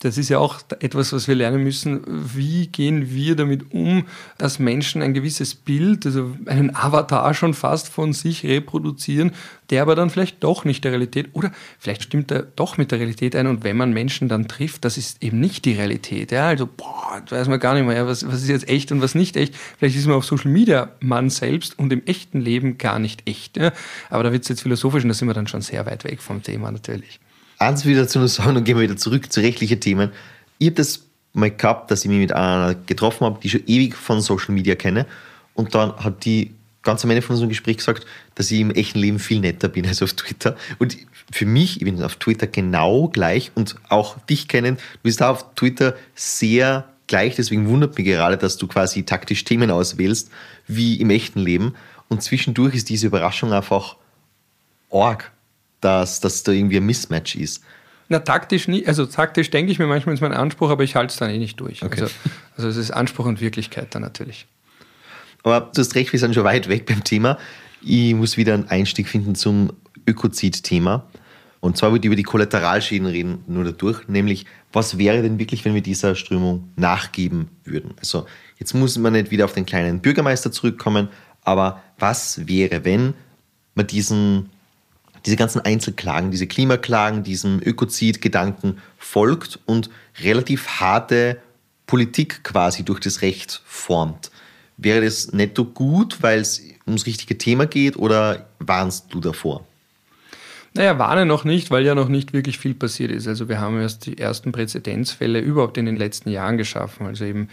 das 0.02 0.18
ist 0.18 0.30
ja 0.30 0.38
auch 0.38 0.60
etwas, 0.80 1.12
was 1.12 1.28
wir 1.28 1.36
lernen 1.36 1.64
müssen. 1.64 2.02
Wie 2.06 2.68
gehen 2.68 3.10
wir 3.12 3.36
damit 3.36 3.74
um, 3.74 4.06
dass 4.38 4.60
Menschen 4.60 5.02
ein 5.02 5.14
gewisses 5.14 5.56
Bild, 5.56 6.06
also 6.06 6.36
einen 6.45 6.76
Avatar 6.76 7.34
schon 7.34 7.56
fast 7.56 7.89
von 7.89 8.14
sich 8.14 8.43
reproduzieren, 8.43 9.32
der 9.72 9.82
aber 9.82 9.95
dann 9.95 10.10
vielleicht 10.10 10.43
doch 10.43 10.66
nicht 10.66 10.84
der 10.84 10.91
Realität 10.91 11.30
oder 11.34 11.52
vielleicht 11.80 12.04
stimmt 12.04 12.32
er 12.32 12.43
doch 12.43 12.78
mit 12.78 12.91
der 12.91 13.00
Realität 13.00 13.36
ein 13.36 13.48
und 13.48 13.64
wenn 13.64 13.76
man 13.76 13.91
Menschen 13.91 14.30
dann 14.30 14.48
trifft, 14.48 14.86
das 14.86 14.98
ist 14.98 15.24
eben 15.24 15.39
nicht 15.39 15.66
die 15.66 15.74
Realität. 15.74 16.32
Ja, 16.32 16.48
also, 16.48 16.68
boah, 16.68 17.22
weiß 17.28 17.48
man 17.48 17.60
gar 17.60 17.74
nicht 17.74 17.86
mehr, 17.86 18.06
was, 18.06 18.26
was 18.28 18.43
ist 18.43 18.50
jetzt 18.50 18.70
echt 18.70 18.91
und 18.91 19.02
was 19.02 19.16
nicht 19.16 19.36
echt. 19.36 19.56
Vielleicht 19.78 19.98
ist 19.98 20.06
man 20.06 20.16
auf 20.16 20.26
Social 20.26 20.52
Media 20.52 20.89
man 21.00 21.30
selbst 21.30 21.78
und 21.78 21.91
im 21.91 22.06
echten 22.06 22.39
Leben 22.39 22.78
gar 22.78 23.00
nicht 23.00 23.28
echt. 23.28 23.58
Ja. 23.58 23.72
Aber 24.10 24.24
da 24.24 24.32
wird 24.32 24.43
es 24.43 24.50
jetzt 24.50 24.62
philosophisch 24.62 25.04
und 25.04 25.10
da 25.10 25.16
sind 25.16 25.28
wir 25.28 25.34
dann 25.34 25.48
schon 25.48 25.62
sehr 25.62 25.86
weit 25.86 26.04
weg 26.04 26.22
vom 26.22 26.43
Thema 26.43 26.72
natürlich 26.72 27.20
eins 27.60 27.86
wieder 27.86 28.08
zu 28.08 28.26
sagen 28.28 28.58
und 28.58 28.64
gehen 28.66 28.78
wir 28.78 28.84
wieder 28.84 28.97
zurück 28.97 29.32
zu 29.32 29.41
rechtlichen 29.41 29.80
Themen. 29.80 30.12
Ich 30.60 30.68
habe 30.68 30.76
das 30.76 31.03
mal 31.34 31.51
gehabt, 31.51 31.91
dass 31.91 32.03
ich 32.03 32.10
mich 32.10 32.20
mit 32.20 32.32
einer 32.34 32.76
getroffen 32.76 33.26
habe, 33.26 33.39
die 33.41 33.47
ich 33.47 33.53
schon 33.53 33.64
ewig 33.68 33.95
von 33.95 34.22
Social 34.22 34.53
Media 34.53 34.76
kenne. 34.76 35.05
Und 35.53 35.76
dann 35.76 35.95
hat 35.97 36.26
die 36.26 36.51
ganz 36.84 37.03
am 37.03 37.10
Ende 37.10 37.22
von 37.22 37.34
unserem 37.34 37.49
Gespräch 37.49 37.78
gesagt, 37.78 38.05
dass 38.36 38.49
ich 38.49 38.60
im 38.60 38.72
echten 38.72 38.99
Leben 38.99 39.20
viel 39.20 39.39
netter 39.39 39.68
bin 39.68 39.86
als 39.88 40.01
auf 40.01 40.14
Twitter. 40.14 40.55
Und 40.80 40.97
für 41.32 41.45
mich, 41.45 41.78
ich 41.78 41.84
bin 41.84 42.01
auf 42.01 42.16
Twitter 42.16 42.47
genau 42.47 43.08
gleich 43.10 43.51
und 43.55 43.76
auch 43.89 44.18
dich 44.26 44.47
kennen, 44.47 44.78
du 44.78 44.99
bist 45.03 45.22
da 45.22 45.30
auf 45.30 45.53
Twitter 45.55 45.95
sehr 46.16 46.88
gleich. 47.08 47.36
Deswegen 47.36 47.68
wundert 47.68 47.97
mich 47.97 48.05
gerade, 48.08 48.38
dass 48.38 48.58
du 48.58 48.68
quasi 48.68 49.03
taktisch 49.03 49.43
Themen 49.43 49.72
auswählst, 49.72 50.32
wie 50.68 50.95
im 50.99 51.10
echten 51.10 51.39
Leben. 51.39 51.76
Und 52.08 52.24
zwischendurch 52.24 52.76
ist 52.76 52.89
diese 52.89 53.08
Überraschung 53.08 53.51
einfach 53.51 53.97
arg 54.91 55.32
dass, 55.82 56.19
dass 56.19 56.43
da 56.43 56.51
irgendwie 56.51 56.78
ein 56.78 56.86
Mismatch 56.86 57.36
ist. 57.36 57.63
Na, 58.09 58.19
taktisch 58.19 58.67
nie, 58.67 58.86
also 58.88 59.05
taktisch 59.05 59.49
denke 59.49 59.71
ich 59.71 59.80
mir 59.80 59.88
manchmal 59.88 60.15
ist 60.15 60.21
mein 60.21 60.34
Anspruch, 60.34 60.69
aber 60.69 60.84
ich 60.84 60.95
halte 60.95 61.11
es 61.11 61.17
dann 61.17 61.30
eh 61.30 61.38
nicht 61.38 61.59
durch. 61.59 61.84
Okay. 61.84 62.01
Also, 62.01 62.13
also 62.55 62.69
es 62.69 62.78
ist 62.78 62.91
Anspruch 62.91 63.25
und 63.25 63.41
Wirklichkeit 63.41 63.93
dann 63.93 64.01
natürlich. 64.01 64.47
Aber 65.43 65.71
du 65.73 65.82
hast 65.82 65.95
recht, 65.95 66.11
wir 66.13 66.19
sind 66.19 66.34
schon 66.34 66.43
weit 66.43 66.69
weg 66.69 66.86
beim 66.86 67.03
Thema. 67.03 67.38
Ich 67.82 68.13
muss 68.13 68.38
wieder 68.38 68.53
einen 68.53 68.69
Einstieg 68.69 69.07
finden 69.07 69.36
zum 69.36 69.73
Ökozid-Thema. 70.07 71.05
Und 71.59 71.78
zwar 71.78 71.91
würde 71.91 72.01
ich 72.01 72.07
über 72.07 72.15
die 72.15 72.23
Kollateralschäden 72.23 73.07
reden, 73.07 73.43
nur 73.47 73.63
dadurch, 73.63 74.07
nämlich 74.07 74.45
was 74.71 74.97
wäre 74.97 75.21
denn 75.21 75.39
wirklich, 75.39 75.65
wenn 75.65 75.73
wir 75.73 75.82
dieser 75.82 76.15
Strömung 76.15 76.69
nachgeben 76.75 77.49
würden? 77.63 77.93
Also 77.97 78.25
jetzt 78.57 78.73
muss 78.73 78.97
man 78.97 79.13
nicht 79.13 79.32
wieder 79.32 79.45
auf 79.45 79.53
den 79.53 79.65
kleinen 79.65 79.99
Bürgermeister 80.01 80.51
zurückkommen, 80.51 81.09
aber 81.43 81.82
was 81.97 82.47
wäre, 82.47 82.86
wenn 82.86 83.15
man 83.73 83.88
diesen 83.88 84.49
diese 85.28 85.36
ganzen 85.36 85.59
Einzelklagen, 85.59 86.32
diese 86.32 86.47
Klimaklagen, 86.47 87.21
diesem 87.21 87.61
Ökozid-Gedanken 87.61 88.78
folgt 88.97 89.59
und 89.65 89.89
relativ 90.21 90.80
harte 90.80 91.41
Politik 91.86 92.45
quasi 92.45 92.84
durch 92.84 93.01
das 93.01 93.21
Recht 93.21 93.61
formt. 93.65 94.32
Wäre 94.78 95.03
das 95.03 95.34
netto 95.34 95.65
gut, 95.65 96.23
weil 96.23 96.39
es 96.39 96.61
ums 96.86 97.05
richtige 97.05 97.38
Thema 97.38 97.65
geht 97.65 97.97
oder 97.97 98.47
warnst 98.59 99.13
du 99.13 99.19
davor? 99.19 99.65
Naja, 100.78 100.99
warne 100.99 101.25
noch 101.25 101.43
nicht, 101.43 101.71
weil 101.71 101.84
ja 101.84 101.95
noch 101.95 102.07
nicht 102.07 102.34
wirklich 102.34 102.59
viel 102.59 102.75
passiert 102.75 103.09
ist. 103.11 103.28
Also 103.28 103.49
wir 103.49 103.59
haben 103.59 103.82
erst 103.82 104.05
die 104.05 104.19
ersten 104.19 104.51
Präzedenzfälle 104.51 105.39
überhaupt 105.39 105.80
in 105.80 105.88
den 105.88 105.97
letzten 105.97 106.30
Jahren 106.30 106.57
geschaffen. 106.57 107.07
Also 107.07 107.25
eben 107.25 107.49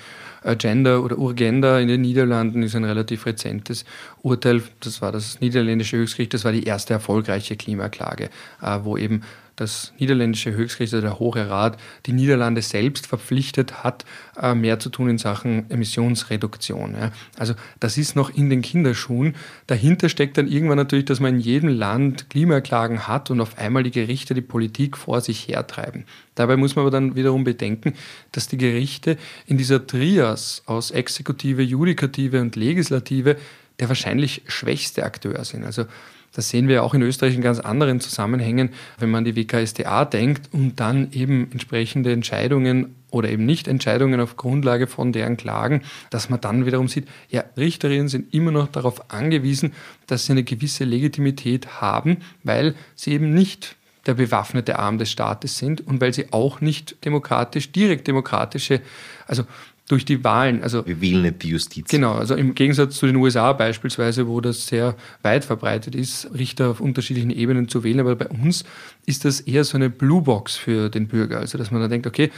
Gender 0.58 1.02
oder 1.02 1.16
Urgenda 1.16 1.78
in 1.80 1.88
den 1.88 2.02
Niederlanden 2.02 2.62
ist 2.62 2.76
ein 2.76 2.84
relativ 2.84 3.24
rezentes 3.24 3.86
Urteil. 4.20 4.62
Das 4.80 5.00
war 5.00 5.10
das 5.10 5.40
niederländische 5.40 5.96
Höchstgericht, 5.96 6.34
das 6.34 6.44
war 6.44 6.52
die 6.52 6.64
erste 6.64 6.92
erfolgreiche 6.92 7.56
Klimaklage, 7.56 8.28
äh, 8.60 8.78
wo 8.82 8.98
eben 8.98 9.22
das 9.56 9.92
niederländische 9.98 10.52
Höchstgericht, 10.52 10.94
also 10.94 11.06
der 11.06 11.18
Hohe 11.18 11.48
Rat, 11.48 11.78
die 12.06 12.12
Niederlande 12.12 12.62
selbst 12.62 13.06
verpflichtet 13.06 13.84
hat, 13.84 14.04
äh, 14.40 14.54
mehr 14.54 14.78
zu 14.78 14.88
tun 14.90 15.08
in 15.08 15.18
Sachen 15.18 15.70
Emissionsreduktion. 15.70 16.96
Also 17.38 17.54
das 17.80 17.98
ist 17.98 18.16
noch 18.16 18.30
in 18.30 18.50
den 18.50 18.62
Kinderschuhen. 18.62 19.34
Dahinter 19.66 20.08
steckt 20.08 20.38
dann 20.38 20.48
irgendwann 20.48 20.76
natürlich, 20.76 21.04
dass 21.04 21.20
man 21.20 21.34
in 21.34 21.40
jedem 21.40 21.68
Land 21.68 22.30
Klimaklagen 22.30 23.06
hat 23.06 23.30
und 23.30 23.40
auf 23.40 23.58
einmal 23.58 23.82
die 23.82 23.90
Gerichte 23.90 24.34
die 24.34 24.40
Politik 24.40 24.96
vor 24.96 25.20
sich 25.20 25.48
hertreiben. 25.48 26.04
Dabei 26.34 26.56
muss 26.56 26.74
man 26.76 26.82
aber 26.82 26.90
dann 26.90 27.14
wiederum 27.14 27.44
bedenken, 27.44 27.94
dass 28.32 28.48
die 28.48 28.58
Gerichte 28.58 29.16
in 29.46 29.58
dieser 29.58 29.86
Trias 29.86 30.62
aus 30.66 30.90
Exekutive, 30.90 31.62
Judikative 31.62 32.40
und 32.40 32.56
Legislative 32.56 33.36
der 33.80 33.88
wahrscheinlich 33.88 34.42
schwächste 34.46 35.04
Akteur 35.04 35.44
sind. 35.44 35.64
Also 35.64 35.86
das 36.34 36.48
sehen 36.48 36.68
wir 36.68 36.82
auch 36.82 36.94
in 36.94 37.02
Österreich 37.02 37.34
in 37.34 37.40
ganz 37.40 37.60
anderen 37.60 38.00
Zusammenhängen, 38.00 38.70
wenn 38.98 39.10
man 39.10 39.24
die 39.24 39.36
WKSDA 39.36 40.04
denkt 40.04 40.52
und 40.52 40.80
dann 40.80 41.12
eben 41.12 41.50
entsprechende 41.52 42.12
Entscheidungen 42.12 42.96
oder 43.10 43.30
eben 43.30 43.46
nicht 43.46 43.68
Entscheidungen 43.68 44.20
auf 44.20 44.36
Grundlage 44.36 44.88
von 44.88 45.12
deren 45.12 45.36
Klagen, 45.36 45.82
dass 46.10 46.28
man 46.28 46.40
dann 46.40 46.66
wiederum 46.66 46.88
sieht, 46.88 47.06
ja, 47.30 47.44
Richterinnen 47.56 48.08
sind 48.08 48.34
immer 48.34 48.50
noch 48.50 48.66
darauf 48.66 49.12
angewiesen, 49.12 49.72
dass 50.08 50.26
sie 50.26 50.32
eine 50.32 50.42
gewisse 50.42 50.84
Legitimität 50.84 51.80
haben, 51.80 52.18
weil 52.42 52.74
sie 52.96 53.12
eben 53.12 53.32
nicht 53.32 53.76
der 54.06 54.14
bewaffnete 54.14 54.78
Arm 54.78 54.98
des 54.98 55.10
Staates 55.10 55.56
sind 55.56 55.86
und 55.86 56.00
weil 56.00 56.12
sie 56.12 56.32
auch 56.32 56.60
nicht 56.60 57.04
demokratisch, 57.04 57.72
direkt 57.72 58.06
demokratische, 58.08 58.80
also 59.26 59.44
durch 59.88 60.04
die 60.04 60.24
Wahlen. 60.24 60.62
Also, 60.62 60.86
Wir 60.86 61.00
wählen 61.00 61.22
nicht 61.22 61.42
die 61.42 61.50
Justiz. 61.50 61.88
Genau, 61.88 62.14
also 62.14 62.34
im 62.34 62.54
Gegensatz 62.54 62.96
zu 62.96 63.06
den 63.06 63.16
USA 63.16 63.52
beispielsweise, 63.52 64.26
wo 64.26 64.40
das 64.40 64.66
sehr 64.66 64.96
weit 65.22 65.44
verbreitet 65.44 65.94
ist, 65.94 66.28
Richter 66.34 66.70
auf 66.70 66.80
unterschiedlichen 66.80 67.30
Ebenen 67.30 67.68
zu 67.68 67.84
wählen. 67.84 68.00
Aber 68.00 68.16
bei 68.16 68.28
uns 68.28 68.64
ist 69.04 69.24
das 69.24 69.40
eher 69.40 69.64
so 69.64 69.76
eine 69.76 69.90
Bluebox 69.90 70.56
für 70.56 70.88
den 70.88 71.06
Bürger. 71.06 71.38
Also 71.40 71.58
dass 71.58 71.70
man 71.70 71.82
dann 71.82 71.90
denkt, 71.90 72.06
okay, 72.06 72.30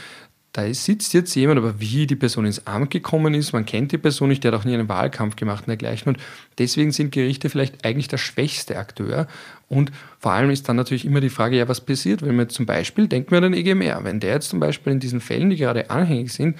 da 0.57 0.73
sitzt 0.73 1.13
jetzt 1.13 1.35
jemand, 1.35 1.59
aber 1.59 1.79
wie 1.79 2.07
die 2.07 2.15
Person 2.15 2.45
ins 2.45 2.65
Amt 2.65 2.89
gekommen 2.89 3.35
ist, 3.35 3.53
man 3.53 3.65
kennt 3.65 3.91
die 3.91 3.99
Person 3.99 4.29
nicht, 4.29 4.43
der 4.43 4.51
hat 4.51 4.59
auch 4.59 4.65
nie 4.65 4.73
einen 4.73 4.89
Wahlkampf 4.89 5.35
gemacht 5.35 5.65
und 5.65 5.67
dergleichen. 5.67 6.13
Und 6.13 6.21
deswegen 6.57 6.91
sind 6.91 7.11
Gerichte 7.11 7.49
vielleicht 7.49 7.85
eigentlich 7.85 8.07
der 8.07 8.17
schwächste 8.17 8.77
Akteur. 8.77 9.27
Und 9.69 9.91
vor 10.19 10.31
allem 10.31 10.49
ist 10.49 10.67
dann 10.67 10.75
natürlich 10.75 11.05
immer 11.05 11.21
die 11.21 11.29
Frage, 11.29 11.57
ja, 11.57 11.67
was 11.67 11.81
passiert, 11.81 12.23
wenn 12.23 12.35
man 12.35 12.49
zum 12.49 12.65
Beispiel, 12.65 13.07
denken 13.07 13.31
wir 13.31 13.37
an 13.37 13.51
den 13.51 13.53
EGMR, 13.53 14.03
wenn 14.03 14.19
der 14.19 14.33
jetzt 14.33 14.49
zum 14.49 14.59
Beispiel 14.59 14.93
in 14.93 14.99
diesen 14.99 15.21
Fällen, 15.21 15.51
die 15.51 15.57
gerade 15.57 15.91
anhängig 15.91 16.33
sind, 16.33 16.57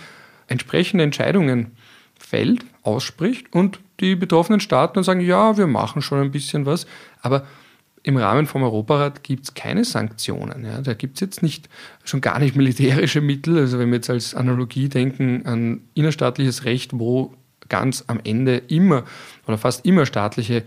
entsprechende 0.47 1.03
Entscheidungen 1.03 1.71
fällt, 2.17 2.65
ausspricht 2.83 3.53
und 3.53 3.79
die 3.99 4.15
betroffenen 4.15 4.59
Staaten 4.59 4.95
dann 4.95 5.03
sagen, 5.03 5.21
ja, 5.21 5.57
wir 5.57 5.67
machen 5.67 6.01
schon 6.01 6.19
ein 6.19 6.31
bisschen 6.31 6.65
was, 6.65 6.87
aber 7.21 7.45
im 8.03 8.15
Rahmen 8.15 8.45
vom 8.45 8.63
Europarat 8.63 9.23
gibt 9.23 9.43
es 9.43 9.53
keine 9.53 9.83
Sanktionen. 9.83 10.63
Ja. 10.63 10.81
Da 10.81 10.93
gibt 10.93 11.15
es 11.15 11.21
jetzt 11.21 11.43
nicht, 11.43 11.67
schon 12.05 12.21
gar 12.21 12.39
nicht 12.39 12.55
militärische 12.55 13.19
Mittel. 13.19 13.57
Also 13.57 13.79
wenn 13.79 13.89
wir 13.89 13.95
jetzt 13.95 14.09
als 14.09 14.33
Analogie 14.33 14.87
denken 14.87 15.45
an 15.45 15.81
innerstaatliches 15.93 16.63
Recht, 16.63 16.91
wo 16.93 17.33
ganz 17.67 18.05
am 18.07 18.21
Ende 18.23 18.57
immer 18.57 19.03
oder 19.45 19.57
fast 19.57 19.85
immer 19.85 20.05
staatliche 20.05 20.63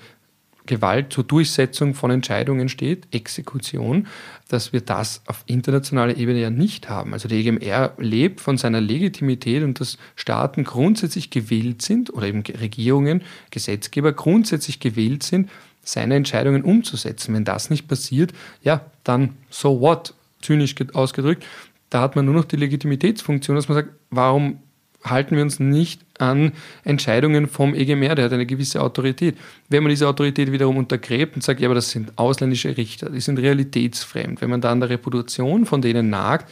Gewalt 0.66 1.12
zur 1.12 1.24
Durchsetzung 1.24 1.94
von 1.94 2.10
Entscheidungen 2.10 2.68
steht, 2.68 3.08
Exekution, 3.12 4.06
dass 4.48 4.72
wir 4.72 4.80
das 4.80 5.22
auf 5.26 5.42
internationaler 5.46 6.16
Ebene 6.16 6.40
ja 6.40 6.50
nicht 6.50 6.88
haben. 6.88 7.12
Also 7.12 7.28
der 7.28 7.38
EGMR 7.38 7.94
lebt 7.98 8.40
von 8.40 8.58
seiner 8.58 8.80
Legitimität 8.80 9.62
und 9.62 9.80
dass 9.80 9.98
Staaten 10.16 10.64
grundsätzlich 10.64 11.30
gewillt 11.30 11.82
sind 11.82 12.12
oder 12.12 12.26
eben 12.26 12.42
Regierungen, 12.42 13.22
Gesetzgeber 13.50 14.12
grundsätzlich 14.12 14.80
gewillt 14.80 15.22
sind, 15.22 15.50
seine 15.82 16.14
Entscheidungen 16.14 16.62
umzusetzen. 16.62 17.34
Wenn 17.34 17.44
das 17.44 17.70
nicht 17.70 17.88
passiert, 17.88 18.32
ja, 18.62 18.84
dann 19.04 19.34
so 19.48 19.80
what, 19.80 20.14
zynisch 20.42 20.74
ausgedrückt, 20.92 21.44
da 21.90 22.02
hat 22.02 22.16
man 22.16 22.24
nur 22.24 22.34
noch 22.34 22.44
die 22.44 22.56
Legitimitätsfunktion, 22.56 23.56
dass 23.56 23.68
man 23.68 23.76
sagt, 23.76 23.90
warum 24.10 24.60
halten 25.02 25.36
wir 25.36 25.42
uns 25.42 25.58
nicht 25.58 26.02
an 26.20 26.52
Entscheidungen 26.84 27.46
vom 27.46 27.74
EGMR, 27.74 28.14
der 28.14 28.26
hat 28.26 28.32
eine 28.32 28.46
gewisse 28.46 28.80
Autorität. 28.82 29.36
Wenn 29.68 29.82
man 29.82 29.90
diese 29.90 30.08
Autorität 30.08 30.52
wiederum 30.52 30.76
untergräbt 30.76 31.36
und 31.36 31.42
sagt, 31.42 31.60
ja, 31.60 31.68
aber 31.68 31.74
das 31.74 31.90
sind 31.90 32.12
ausländische 32.16 32.76
Richter, 32.76 33.10
die 33.10 33.20
sind 33.20 33.38
realitätsfremd, 33.38 34.40
wenn 34.40 34.50
man 34.50 34.60
da 34.60 34.70
an 34.70 34.80
der 34.80 34.90
Reputation 34.90 35.66
von 35.66 35.82
denen 35.82 36.10
nagt, 36.10 36.50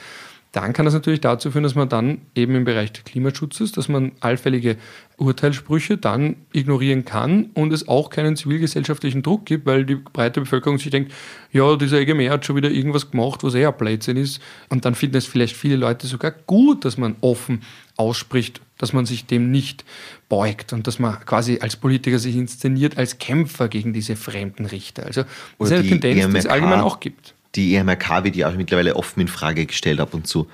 dann 0.53 0.73
kann 0.73 0.87
das 0.87 0.95
natürlich 0.95 1.21
dazu 1.21 1.51
führen, 1.51 1.65
dass 1.65 1.75
man 1.75 1.91
dann 1.91 2.23
eben 2.35 2.55
im 2.55 2.65
Bereich 2.65 2.93
des 2.93 3.05
Klimaschutzes, 3.05 3.73
dass 3.73 3.89
man 3.89 4.13
allfällige 4.21 4.77
Urteilssprüche 5.19 5.99
dann 5.99 6.37
ignorieren 6.53 7.05
kann 7.05 7.51
und 7.53 7.73
es 7.73 7.87
auch 7.87 8.09
keinen 8.09 8.35
zivilgesellschaftlichen 8.35 9.23
Druck 9.23 9.45
gibt, 9.45 9.67
weil 9.67 9.85
die 9.85 9.97
breite 9.97 10.41
Bevölkerung 10.41 10.79
sich 10.79 10.91
denkt, 10.91 11.13
ja, 11.53 11.77
dieser 11.77 12.01
EGMR 12.01 12.31
hat 12.31 12.47
schon 12.47 12.57
wieder 12.57 12.71
irgendwas 12.71 13.11
gemacht, 13.11 13.45
was 13.45 13.55
eher 13.55 13.73
Blödsinn 13.73 14.17
ist. 14.17 14.41
Und 14.71 14.87
dann 14.87 14.95
finden 14.95 15.17
es 15.17 15.27
vielleicht 15.27 15.55
viele 15.55 15.77
Leute 15.77 16.07
sogar 16.07 16.31
gut, 16.31 16.87
dass 16.87 16.97
man 16.97 17.17
offen 17.21 17.63
ausspricht, 17.97 18.63
dass 18.79 18.93
man 18.93 19.07
sich 19.07 19.27
dem 19.27 19.51
nicht 19.51 19.85
beugt 20.29 20.73
und 20.73 20.87
dass 20.87 20.99
man 20.99 21.21
quasi 21.27 21.59
als 21.61 21.77
Politiker 21.77 22.19
sich 22.19 22.37
inszeniert 22.37 22.97
als 22.97 23.19
Kämpfer 23.19 23.69
gegen 23.69 23.93
diese 23.93 24.17
fremden 24.17 24.67
Richter. 24.67 25.07
Also 25.07 25.25
das 25.59 25.71
ist 25.71 25.77
eine 25.77 25.89
Tendenz, 25.89 26.21
EMRK, 26.21 26.33
die 26.33 26.39
es 26.39 26.47
allgemein 26.47 26.81
auch 26.81 27.01
gibt. 27.01 27.35
Die 27.55 27.75
EMRK 27.75 28.25
wird 28.25 28.37
ja 28.37 28.49
auch 28.49 28.55
mittlerweile 28.55 28.97
offen 28.97 29.21
in 29.21 29.29
Frage 29.29 29.67
gestellt 29.67 30.01
ab 30.01 30.15
und 30.15 30.27
zu, 30.27 30.49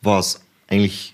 was 0.00 0.42
eigentlich 0.68 1.12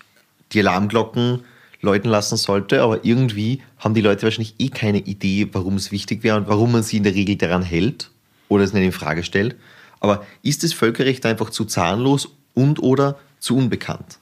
die 0.51 0.59
Alarmglocken 0.59 1.41
läuten 1.81 2.09
lassen 2.09 2.37
sollte, 2.37 2.81
aber 2.81 3.03
irgendwie 3.03 3.61
haben 3.77 3.93
die 3.93 4.01
Leute 4.01 4.23
wahrscheinlich 4.23 4.55
eh 4.59 4.69
keine 4.69 4.99
Idee, 4.99 5.49
warum 5.51 5.75
es 5.75 5.91
wichtig 5.91 6.23
wäre 6.23 6.37
und 6.37 6.47
warum 6.47 6.71
man 6.71 6.83
sie 6.83 6.97
in 6.97 7.03
der 7.03 7.13
Regel 7.13 7.35
daran 7.35 7.63
hält 7.63 8.09
oder 8.47 8.63
es 8.63 8.73
nicht 8.73 8.83
in 8.83 8.91
Frage 8.91 9.23
stellt. 9.23 9.55
Aber 9.99 10.25
ist 10.43 10.63
das 10.63 10.73
Völkerrecht 10.73 11.25
einfach 11.25 11.49
zu 11.49 11.65
zahnlos 11.65 12.29
und 12.53 12.81
oder 12.81 13.17
zu 13.39 13.57
unbekannt? 13.57 14.19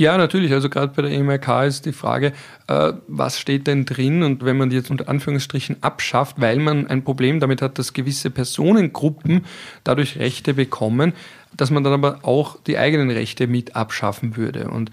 Ja, 0.00 0.16
natürlich. 0.16 0.50
Also 0.54 0.70
gerade 0.70 0.94
bei 0.96 1.02
der 1.02 1.10
EMRK 1.10 1.66
ist 1.66 1.84
die 1.84 1.92
Frage, 1.92 2.32
äh, 2.68 2.94
was 3.06 3.38
steht 3.38 3.66
denn 3.66 3.84
drin? 3.84 4.22
Und 4.22 4.42
wenn 4.42 4.56
man 4.56 4.70
die 4.70 4.76
jetzt 4.76 4.90
unter 4.90 5.10
Anführungsstrichen 5.10 5.82
abschafft, 5.82 6.40
weil 6.40 6.58
man 6.58 6.86
ein 6.86 7.04
Problem 7.04 7.38
damit 7.38 7.60
hat, 7.60 7.78
dass 7.78 7.92
gewisse 7.92 8.30
Personengruppen 8.30 9.44
dadurch 9.84 10.16
Rechte 10.16 10.54
bekommen, 10.54 11.12
dass 11.54 11.70
man 11.70 11.84
dann 11.84 11.92
aber 11.92 12.20
auch 12.22 12.58
die 12.62 12.78
eigenen 12.78 13.10
Rechte 13.10 13.46
mit 13.46 13.76
abschaffen 13.76 14.38
würde. 14.38 14.70
Und 14.70 14.90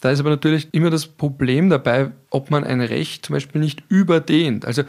da 0.00 0.12
ist 0.12 0.20
aber 0.20 0.30
natürlich 0.30 0.68
immer 0.70 0.90
das 0.90 1.08
Problem 1.08 1.68
dabei, 1.68 2.12
ob 2.30 2.52
man 2.52 2.62
ein 2.62 2.80
Recht 2.80 3.26
zum 3.26 3.34
Beispiel 3.34 3.60
nicht 3.60 3.82
überdehnt. 3.88 4.66
Also 4.66 4.84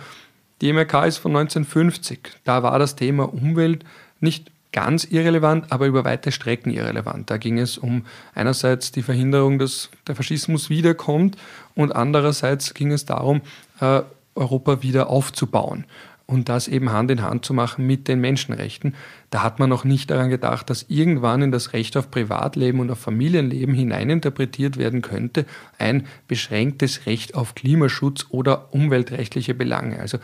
die 0.61 0.69
EMRK 0.69 1.07
ist 1.07 1.17
von 1.17 1.35
1950. 1.35 2.19
Da 2.43 2.61
war 2.61 2.77
das 2.77 2.95
Thema 2.95 3.33
Umwelt 3.33 3.83
nicht 4.19 4.51
ganz 4.75 5.05
irrelevant, 5.05 5.71
aber 5.71 5.87
über 5.87 6.03
weite 6.03 6.33
Strecken 6.33 6.69
irrelevant. 6.69 7.29
Da 7.29 7.37
ging 7.37 7.59
es 7.59 7.77
um 7.77 8.05
einerseits 8.33 8.91
die 8.91 9.03
Verhinderung, 9.03 9.57
dass 9.57 9.89
der 10.05 10.17
Faschismus 10.17 10.69
wiederkommt 10.69 11.37
und 11.75 11.95
andererseits 11.95 12.73
ging 12.73 12.91
es 12.91 13.05
darum, 13.05 13.41
äh, 13.79 14.01
Europa 14.35 14.83
wieder 14.83 15.09
aufzubauen 15.09 15.85
und 16.25 16.49
das 16.49 16.67
eben 16.67 16.91
Hand 16.91 17.09
in 17.09 17.21
Hand 17.21 17.45
zu 17.45 17.53
machen 17.53 17.87
mit 17.87 18.09
den 18.09 18.19
Menschenrechten. 18.19 18.95
Da 19.29 19.43
hat 19.43 19.59
man 19.59 19.69
noch 19.69 19.85
nicht 19.85 20.11
daran 20.11 20.29
gedacht, 20.29 20.69
dass 20.69 20.87
irgendwann 20.89 21.41
in 21.41 21.51
das 21.53 21.71
Recht 21.71 21.95
auf 21.95 22.11
Privatleben 22.11 22.81
und 22.81 22.91
auf 22.91 22.99
Familienleben 22.99 23.73
hineininterpretiert 23.73 24.75
werden 24.75 25.01
könnte, 25.01 25.45
ein 25.77 26.05
beschränktes 26.27 27.05
Recht 27.05 27.35
auf 27.35 27.55
Klimaschutz 27.55 28.25
oder 28.29 28.73
umweltrechtliche 28.73 29.53
Belange. 29.53 30.01
Also 30.01 30.17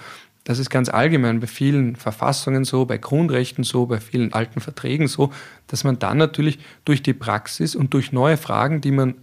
das 0.43 0.59
ist 0.59 0.69
ganz 0.69 0.89
allgemein 0.89 1.39
bei 1.39 1.47
vielen 1.47 1.95
Verfassungen 1.95 2.65
so, 2.65 2.85
bei 2.85 2.97
Grundrechten 2.97 3.63
so, 3.63 3.85
bei 3.85 3.99
vielen 3.99 4.33
alten 4.33 4.59
Verträgen 4.59 5.07
so, 5.07 5.31
dass 5.67 5.83
man 5.83 5.99
dann 5.99 6.17
natürlich 6.17 6.59
durch 6.83 7.03
die 7.03 7.13
Praxis 7.13 7.75
und 7.75 7.93
durch 7.93 8.11
neue 8.11 8.37
Fragen, 8.37 8.81
die 8.81 8.91
man 8.91 9.15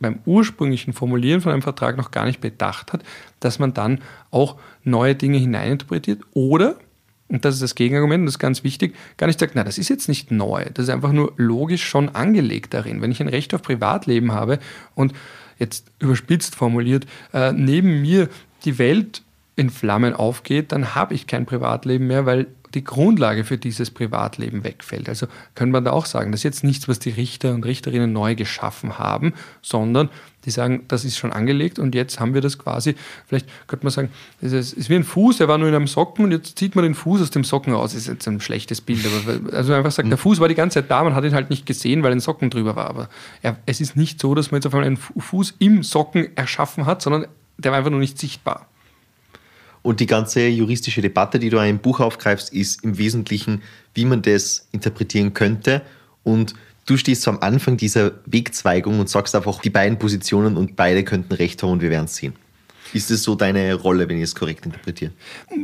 beim 0.00 0.18
ursprünglichen 0.24 0.92
Formulieren 0.92 1.40
von 1.40 1.52
einem 1.52 1.62
Vertrag 1.62 1.96
noch 1.96 2.10
gar 2.10 2.26
nicht 2.26 2.40
bedacht 2.40 2.92
hat, 2.92 3.02
dass 3.38 3.58
man 3.58 3.74
dann 3.74 4.00
auch 4.30 4.56
neue 4.82 5.14
Dinge 5.14 5.38
hineininterpretiert 5.38 6.22
oder, 6.32 6.76
und 7.28 7.44
das 7.44 7.54
ist 7.54 7.62
das 7.62 7.74
Gegenargument, 7.74 8.20
und 8.20 8.26
das 8.26 8.34
ist 8.34 8.38
ganz 8.40 8.64
wichtig, 8.64 8.96
gar 9.16 9.26
nicht 9.26 9.38
sagt, 9.38 9.54
na, 9.54 9.64
das 9.64 9.78
ist 9.78 9.88
jetzt 9.88 10.08
nicht 10.08 10.30
neu, 10.30 10.64
das 10.74 10.84
ist 10.84 10.90
einfach 10.90 11.12
nur 11.12 11.32
logisch 11.36 11.84
schon 11.84 12.08
angelegt 12.10 12.74
darin. 12.74 13.00
Wenn 13.02 13.12
ich 13.12 13.20
ein 13.20 13.28
Recht 13.28 13.54
auf 13.54 13.62
Privatleben 13.62 14.32
habe 14.32 14.58
und 14.94 15.12
jetzt 15.58 15.86
überspitzt 16.00 16.54
formuliert, 16.54 17.06
äh, 17.32 17.52
neben 17.52 18.00
mir 18.00 18.28
die 18.64 18.78
Welt 18.78 19.22
in 19.56 19.70
Flammen 19.70 20.14
aufgeht, 20.14 20.72
dann 20.72 20.94
habe 20.94 21.14
ich 21.14 21.26
kein 21.26 21.46
Privatleben 21.46 22.06
mehr, 22.06 22.26
weil 22.26 22.46
die 22.74 22.84
Grundlage 22.84 23.44
für 23.44 23.58
dieses 23.58 23.90
Privatleben 23.90 24.62
wegfällt. 24.62 25.08
Also 25.08 25.26
könnte 25.54 25.72
man 25.72 25.84
da 25.84 25.90
auch 25.90 26.06
sagen, 26.06 26.30
das 26.30 26.40
ist 26.40 26.44
jetzt 26.44 26.64
nichts, 26.64 26.88
was 26.88 26.98
die 26.98 27.10
Richter 27.10 27.52
und 27.52 27.64
Richterinnen 27.64 28.12
neu 28.12 28.34
geschaffen 28.34 28.98
haben, 28.98 29.34
sondern 29.60 30.08
die 30.44 30.50
sagen, 30.50 30.84
das 30.88 31.04
ist 31.04 31.18
schon 31.18 31.32
angelegt 31.32 31.78
und 31.78 31.94
jetzt 31.94 32.20
haben 32.20 32.32
wir 32.32 32.40
das 32.40 32.58
quasi, 32.58 32.94
vielleicht 33.26 33.46
könnte 33.66 33.84
man 33.84 33.90
sagen, 33.90 34.10
es 34.40 34.52
ist 34.52 34.88
wie 34.88 34.94
ein 34.94 35.04
Fuß, 35.04 35.38
der 35.38 35.48
war 35.48 35.58
nur 35.58 35.68
in 35.68 35.74
einem 35.74 35.86
Socken 35.86 36.24
und 36.24 36.30
jetzt 36.30 36.58
zieht 36.58 36.76
man 36.76 36.84
den 36.84 36.94
Fuß 36.94 37.20
aus 37.20 37.30
dem 37.30 37.44
Socken 37.44 37.74
raus. 37.74 37.92
Ist 37.92 38.06
jetzt 38.06 38.26
ein 38.26 38.40
schlechtes 38.40 38.80
Bild, 38.80 39.04
aber 39.04 39.54
also 39.54 39.74
einfach 39.74 39.90
sagt, 39.90 40.08
der 40.08 40.16
Fuß 40.16 40.40
war 40.40 40.48
die 40.48 40.54
ganze 40.54 40.80
Zeit 40.80 40.90
da, 40.90 41.02
man 41.02 41.14
hat 41.14 41.24
ihn 41.24 41.34
halt 41.34 41.50
nicht 41.50 41.66
gesehen, 41.66 42.02
weil 42.02 42.12
ein 42.12 42.20
Socken 42.20 42.50
drüber 42.50 42.76
war. 42.76 42.88
Aber 42.88 43.08
er, 43.42 43.56
es 43.66 43.80
ist 43.80 43.96
nicht 43.96 44.20
so, 44.20 44.34
dass 44.34 44.50
man 44.50 44.58
jetzt 44.58 44.66
auf 44.66 44.74
einmal 44.74 44.86
einen 44.86 44.96
Fuß 44.96 45.56
im 45.58 45.82
Socken 45.82 46.36
erschaffen 46.36 46.86
hat, 46.86 47.02
sondern 47.02 47.26
der 47.58 47.72
war 47.72 47.78
einfach 47.78 47.90
nur 47.90 48.00
nicht 48.00 48.18
sichtbar. 48.18 48.69
Und 49.82 50.00
die 50.00 50.06
ganze 50.06 50.46
juristische 50.46 51.00
Debatte, 51.00 51.38
die 51.38 51.48
du 51.48 51.56
in 51.56 51.62
einem 51.62 51.78
Buch 51.78 52.00
aufgreifst, 52.00 52.52
ist 52.52 52.84
im 52.84 52.98
Wesentlichen, 52.98 53.62
wie 53.94 54.04
man 54.04 54.22
das 54.22 54.68
interpretieren 54.72 55.32
könnte. 55.32 55.82
Und 56.22 56.54
du 56.86 56.96
stehst 56.96 57.22
so 57.22 57.30
am 57.30 57.38
Anfang 57.40 57.76
dieser 57.76 58.12
Wegzweigung 58.26 59.00
und 59.00 59.08
sagst 59.08 59.34
einfach 59.34 59.60
die 59.60 59.70
beiden 59.70 59.98
Positionen 59.98 60.56
und 60.56 60.76
beide 60.76 61.04
könnten 61.04 61.32
recht 61.32 61.62
haben 61.62 61.72
und 61.72 61.82
wir 61.82 61.90
werden 61.90 62.04
es 62.04 62.16
sehen. 62.16 62.34
Ist 62.92 63.10
es 63.10 63.22
so 63.22 63.36
deine 63.36 63.74
Rolle, 63.74 64.08
wenn 64.08 64.16
ich 64.16 64.24
es 64.24 64.34
korrekt 64.34 64.66
interpretiere? 64.66 65.12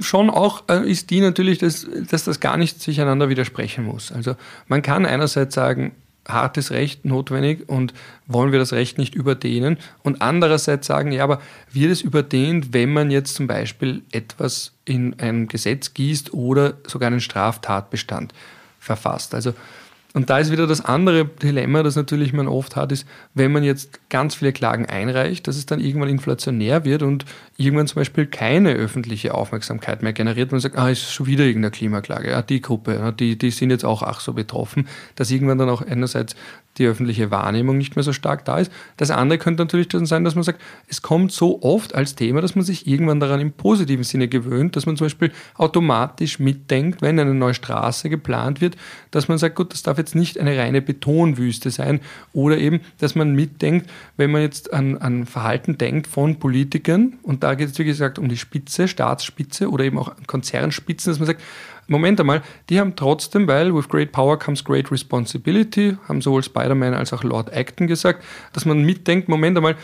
Schon 0.01 0.31
auch 0.31 0.65
äh, 0.69 0.89
ist 0.89 1.11
die 1.11 1.21
natürlich, 1.21 1.59
dass, 1.59 1.87
dass 2.09 2.25
das 2.25 2.41
gar 2.41 2.57
nicht 2.57 2.81
sich 2.81 3.01
einander 3.01 3.29
widersprechen 3.29 3.85
muss. 3.85 4.13
Also 4.13 4.37
man 4.69 4.83
kann 4.83 5.05
einerseits 5.05 5.55
sagen, 5.55 5.93
hartes 6.29 6.71
Recht 6.71 7.05
notwendig 7.05 7.69
und 7.69 7.95
wollen 8.27 8.53
wir 8.53 8.59
das 8.59 8.73
Recht 8.73 8.99
nicht 8.99 9.15
überdehnen? 9.15 9.79
Und 10.03 10.23
andererseits 10.23 10.87
sagen, 10.87 11.13
ja, 11.13 11.25
aber 11.25 11.41
wird 11.73 11.93
es 11.93 12.03
überdehnt, 12.03 12.73
wenn 12.73 12.93
man 12.93 13.11
jetzt 13.11 13.35
zum 13.35 13.47
Beispiel 13.47 14.03
etwas 14.13 14.73
in 14.85 15.19
ein 15.19 15.49
Gesetz 15.49 15.95
gießt 15.95 16.35
oder 16.35 16.75
sogar 16.87 17.09
einen 17.09 17.21
Straftatbestand 17.21 18.33
verfasst? 18.79 19.35
Also 19.35 19.55
und 20.17 20.31
da 20.31 20.39
ist 20.39 20.51
wieder 20.51 20.67
das 20.67 20.83
andere 20.83 21.27
Dilemma, 21.27 21.83
das 21.83 21.95
natürlich 21.95 22.33
man 22.33 22.49
oft 22.49 22.75
hat, 22.75 22.91
ist, 22.91 23.07
wenn 23.35 23.53
man 23.53 23.63
jetzt 23.63 24.09
ganz 24.09 24.35
viele 24.35 24.55
Klagen 24.55 24.87
einreicht, 24.87 25.47
dass 25.47 25.59
es 25.59 25.67
dann 25.67 25.79
irgendwann 25.79 26.09
inflationär 26.09 26.87
wird 26.87 27.03
und 27.03 27.27
irgendwann 27.59 27.87
zum 27.87 27.97
Beispiel 27.97 28.25
keine 28.25 28.73
öffentliche 28.73 29.35
Aufmerksamkeit 29.35 30.03
mehr 30.03 30.15
generiert. 30.15 30.53
Man 30.53 30.61
sagt, 30.63 30.79
ah, 30.79 30.89
ist 30.89 31.13
schon 31.13 31.27
wieder 31.27 31.45
irgendeine 31.45 31.71
Klimaklage, 31.71 32.31
ja, 32.31 32.41
die 32.41 32.63
Gruppe, 32.63 33.15
die, 33.21 33.37
die 33.37 33.51
sind 33.51 33.69
jetzt 33.69 33.85
auch 33.85 34.03
ach 34.03 34.21
so 34.21 34.33
betroffen, 34.33 34.89
dass 35.17 35.31
irgendwann 35.31 35.59
dann 35.59 35.69
auch 35.69 35.83
einerseits 35.83 36.35
die 36.79 36.87
öffentliche 36.87 37.31
Wahrnehmung 37.31 37.79
nicht 37.79 37.97
mehr 37.97 38.03
so 38.03 38.13
stark 38.13 38.45
da 38.45 38.59
ist. 38.59 38.71
Das 38.97 39.11
andere 39.11 39.39
könnte 39.39 39.63
natürlich 39.63 39.89
dann 39.89 40.07
sein, 40.07 40.25
dass 40.25 40.35
man 40.35 40.45
sagt, 40.45 40.61
es 40.89 41.03
kommt 41.03 41.33
so 41.33 41.63
oft 41.63 41.95
als 41.95 42.15
Thema, 42.15 42.41
dass 42.41 42.55
man 42.55 42.65
sich 42.65 42.87
irgendwann 42.87 43.21
daran 43.21 43.41
im 43.41 43.53
positiven 43.53 44.05
Sinne 44.05 44.29
gewöhnt, 44.29 44.77
dass 44.77 44.87
man 44.87 44.97
zum 44.97 45.07
Beispiel 45.07 45.33
automatisch 45.55 46.39
mitdenkt, 46.39 47.03
wenn 47.03 47.19
eine 47.19 47.35
neue 47.35 47.55
Straße 47.55 48.11
geplant 48.11 48.61
wird, 48.61 48.77
dass 49.11 49.29
man 49.29 49.39
sagt, 49.39 49.57
gut, 49.57 49.73
das 49.73 49.83
darf 49.83 49.99
jetzt 49.99 50.15
nicht 50.15 50.39
eine 50.39 50.57
reine 50.57 50.83
Betonwüste 50.83 51.71
sein 51.71 52.01
oder 52.33 52.59
eben, 52.59 52.81
dass 52.99 53.15
man 53.15 53.35
mitdenkt, 53.35 53.91
wenn 54.17 54.31
man 54.31 54.43
jetzt 54.43 54.73
an, 54.73 54.99
an 54.99 55.27
Verhalten 55.27 55.79
denkt 55.79 56.07
von 56.07 56.39
Politikern 56.39 57.15
und 57.23 57.43
da 57.43 57.55
geht 57.55 57.71
es 57.71 57.79
wie 57.79 57.85
gesagt 57.85 58.19
um 58.19 58.29
die 58.29 58.37
Spitze, 58.37 58.89
Staatsspitze 58.89 59.71
oder 59.71 59.85
eben 59.85 59.99
auch 59.99 60.13
Konzernspitzen, 60.27 61.13
dass 61.13 61.19
man 61.19 61.27
sagt, 61.27 61.43
Moment 61.89 62.21
einmal, 62.21 62.43
die 62.69 62.81
haben 62.81 62.97
trotzdem, 62.97 63.47
weil 63.47 63.75
with 63.75 63.89
great 63.89 64.13
power 64.13 64.39
comes 64.39 64.65
great 64.65 64.91
responsibility, 64.91 65.97
haben 66.09 66.21
sowohl 66.21 66.43
Spider-Man 66.43 66.95
als 66.95 67.13
auch 67.13 67.23
Lord 67.23 67.53
Acton 67.53 67.87
gesagt, 67.87 68.25
dass 68.53 68.65
man 68.65 68.83
mitdenkt, 68.83 69.29
Moment 69.29 69.57
einmal, 69.57 69.77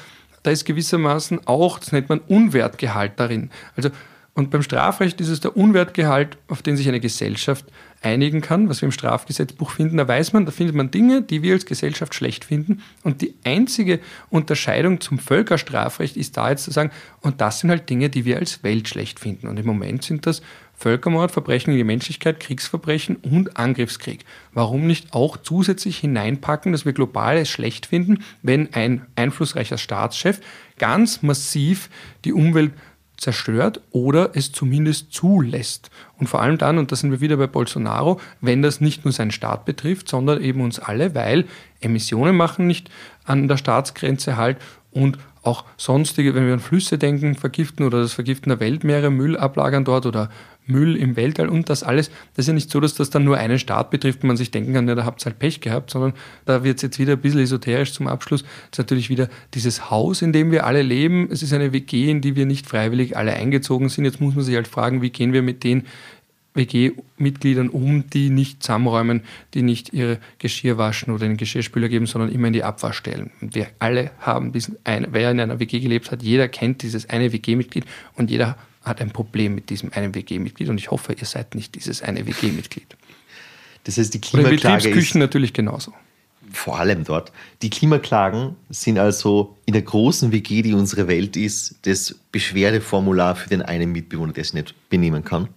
da 0.43 0.51
ist 0.51 0.65
gewissermaßen 0.65 1.47
auch, 1.47 1.79
das 1.79 1.93
nennt 1.93 2.09
man 2.09 2.19
Unwertgehalt 2.19 3.13
darin. 3.17 3.51
Also, 3.77 3.91
und 4.35 4.51
beim 4.51 4.63
Strafrecht 4.63 5.21
ist 5.21 5.29
es 5.29 5.41
der 5.41 5.59
Unwertgehalt, 5.59 6.39
auf 6.49 6.63
den 6.63 6.77
sich 6.77 6.89
eine 6.89 7.01
Gesellschaft 7.01 7.67
einigen 8.01 8.41
kann, 8.41 8.69
was 8.71 8.81
wir 8.81 8.87
im 8.87 8.93
Strafgesetzbuch 8.93 9.71
finden. 9.71 9.99
Da 9.99 10.09
weiß 10.09 10.33
man, 10.33 10.47
da 10.47 10.53
findet 10.53 10.75
man 10.75 10.91
Dinge, 10.91 11.21
die 11.21 11.43
wir 11.43 11.53
als 11.53 11.67
Gesellschaft 11.67 12.15
schlecht 12.15 12.47
finden. 12.47 12.83
Und 13.03 13.21
die 13.21 13.35
einzige 13.45 14.01
Unterscheidung 14.31 15.03
zum 15.03 15.19
Völkerstrafrecht 15.19 16.17
ist 16.17 16.39
da 16.39 16.49
jetzt 16.49 16.65
zu 16.65 16.71
sagen, 16.71 16.91
und 17.21 17.43
das 17.43 17.61
sind 17.61 17.69
halt 17.69 17.91
Dinge, 17.91 18.09
die 18.09 18.25
wir 18.25 18.39
als 18.39 18.63
Welt 18.63 18.89
schlecht 18.89 19.21
finden. 19.21 19.49
Und 19.49 19.59
im 19.59 19.67
Moment 19.67 20.03
sind 20.03 20.27
das 20.27 20.41
Völkermord, 20.83 21.31
Verbrechen 21.31 21.71
gegen 21.71 21.79
die 21.79 21.85
Menschlichkeit, 21.85 22.41
Kriegsverbrechen 22.41 23.15
und 23.17 23.57
Angriffskrieg. 23.57 24.25
Warum 24.53 24.89
nicht 24.89 25.15
auch 25.15 25.37
zusätzlich 25.37 25.99
hineinpacken, 25.99 26.73
dass 26.73 26.85
wir 26.85 26.93
global 26.93 27.37
es 27.37 27.49
schlecht 27.49 27.87
finden, 27.87 28.25
wenn 28.43 28.75
ein 28.75 29.07
einflussreicher 29.15 29.79
Staatschef 29.79 30.41
ganz 30.79 31.23
massiv 31.23 31.89
die 32.25 32.33
Umwelt 32.33 32.73
zerstört 33.17 33.81
oder 33.93 34.33
es 34.35 34.51
zumindest 34.51 35.13
zulässt. 35.13 35.91
Und 36.19 36.27
vor 36.27 36.43
allem 36.43 36.59
dann, 36.59 36.79
und 36.79 36.91
da 36.91 36.97
sind 36.97 37.13
wir 37.13 37.21
wieder 37.21 37.37
bei 37.37 37.47
Bolsonaro, 37.47 38.21
wenn 38.41 38.63
das 38.63 38.81
nicht 38.81 39.05
nur 39.05 39.13
seinen 39.13 39.31
Staat 39.31 39.65
betrifft, 39.65 40.09
sondern 40.09 40.43
eben 40.43 40.61
uns 40.63 40.81
alle, 40.81 41.15
weil 41.15 41.45
Emissionen 41.81 42.37
machen 42.37 42.67
nicht 42.67 42.91
an 43.25 43.47
der 43.47 43.57
Staatsgrenze 43.57 44.37
halt 44.37 44.59
und 44.91 45.19
auch 45.43 45.65
sonstige, 45.77 46.35
wenn 46.35 46.47
wir 46.47 46.55
an 46.55 46.61
Flüsse 46.61 46.99
denken, 46.99 47.35
vergiften 47.35 47.85
oder 47.85 48.01
das 48.01 48.13
Vergiften 48.13 48.51
der 48.51 48.61
Weltmeere, 48.61 49.11
Müll 49.11 49.37
ablagern 49.37 49.85
dort 49.85 50.07
oder 50.07 50.31
Müll 50.67 50.97
im 50.97 51.17
Weltall 51.17 51.49
und 51.49 51.69
das 51.69 51.83
alles. 51.83 52.11
Das 52.35 52.45
ist 52.45 52.49
ja 52.49 52.55
nicht 52.55 52.71
so, 52.71 52.81
dass 52.81 52.95
das 52.95 53.11
dann 53.11 53.25
nur 53.25 53.37
einen 53.37 53.59
Staat 53.59 53.91
betrifft, 53.91 54.25
man 54.25 54.37
sich 54.37 54.51
denken 54.51 54.75
kann, 54.75 54.89
ja, 54.89 54.95
da 54.95 55.05
habt 55.05 55.23
ihr 55.23 55.27
halt 55.27 55.39
Pech 55.39 55.61
gehabt, 55.61 55.91
sondern 55.91 56.15
da 56.45 56.65
wird 56.65 56.77
es 56.77 56.83
jetzt 56.83 56.99
wieder 56.99 57.15
ein 57.15 57.21
bisschen 57.21 57.41
esoterisch 57.41 57.93
zum 57.93 58.07
Abschluss. 58.07 58.43
Es 58.43 58.73
ist 58.73 58.79
natürlich 58.79 59.11
wieder 59.11 59.29
dieses 59.55 59.91
Haus, 59.91 60.23
in 60.23 60.33
dem 60.33 60.51
wir 60.51 60.67
alle 60.67 60.83
leben. 60.83 61.29
Es 61.31 61.43
ist 61.43 61.53
eine 61.53 61.73
WG, 61.73 62.11
in 62.11 62.21
die 62.21 62.37
wir 62.37 62.47
nicht 62.47 62.67
freiwillig 62.67 63.17
alle 63.17 63.33
eingezogen 63.35 63.89
sind. 63.89 64.05
Jetzt 64.05 64.21
muss 64.21 64.35
man 64.35 64.45
sich 64.45 64.55
halt 64.55 64.69
fragen, 64.69 65.03
wie 65.03 65.11
gehen 65.11 65.33
wir 65.33 65.43
mit 65.43 65.65
den 65.65 65.85
WG-Mitgliedern 66.55 67.69
um, 67.69 68.09
die 68.11 68.31
nicht 68.31 68.63
zusammenräumen, 68.63 69.23
die 69.55 69.63
nicht 69.63 69.93
ihre 69.93 70.19
Geschirr 70.39 70.79
waschen 70.79 71.13
oder 71.13 71.27
den 71.27 71.37
Geschirrspüler 71.37 71.89
geben, 71.89 72.07
sondern 72.07 72.31
immer 72.31 72.49
in 72.49 72.53
die 72.53 72.65
Abwasch 72.65 72.99
stellen. 72.99 73.31
Und 73.41 73.55
wir 73.55 73.69
alle 73.79 74.11
haben 74.21 74.53
diesen, 74.53 74.77
ein, 74.85 75.09
wer 75.13 75.31
in 75.31 75.41
einer 75.41 75.61
WG 75.61 75.81
gelebt 75.81 76.11
hat, 76.11 76.23
jeder 76.23 76.49
kennt 76.49 76.83
dieses 76.83 77.09
eine 77.09 77.33
WG-Mitglied 77.33 77.85
und 78.17 78.31
jeder 78.31 78.57
hat 78.85 79.01
ein 79.01 79.11
Problem 79.11 79.55
mit 79.55 79.71
diesem 79.71 79.93
einen 79.93 80.15
WG-Mitglied 80.15 80.69
und 80.69 80.79
ich 80.79 80.91
hoffe, 80.91 81.13
ihr 81.13 81.27
seid 81.27 81.55
nicht 81.55 81.75
dieses 81.75 82.03
eine 82.03 82.27
WG-Mitglied. 82.27 82.97
Das 83.85 83.99
heißt, 83.99 84.15
die 84.15 84.21
Klimaklage 84.21 84.55
und 84.55 84.83
Betriebsküchen 84.83 85.21
natürlich 85.21 85.53
genauso. 85.53 85.93
Vor 86.53 86.79
allem 86.79 87.05
dort. 87.05 87.33
Die 87.63 87.71
Klimaklagen 87.71 88.57
sind 88.69 88.99
also 88.99 89.57
in 89.65 89.73
der 89.73 89.83
großen 89.83 90.33
WG, 90.33 90.63
die 90.63 90.75
unsere 90.75 91.09
Welt 91.09 91.37
ist, 91.37 91.77
das 91.83 92.15
Beschwerdeformular 92.31 93.37
für 93.37 93.49
den 93.49 93.63
einen 93.63 93.93
Mitbewohner, 93.93 94.33
der 94.33 94.45
sich 94.45 94.55
nicht 94.55 94.75
benehmen 94.91 95.25
kann. 95.25 95.49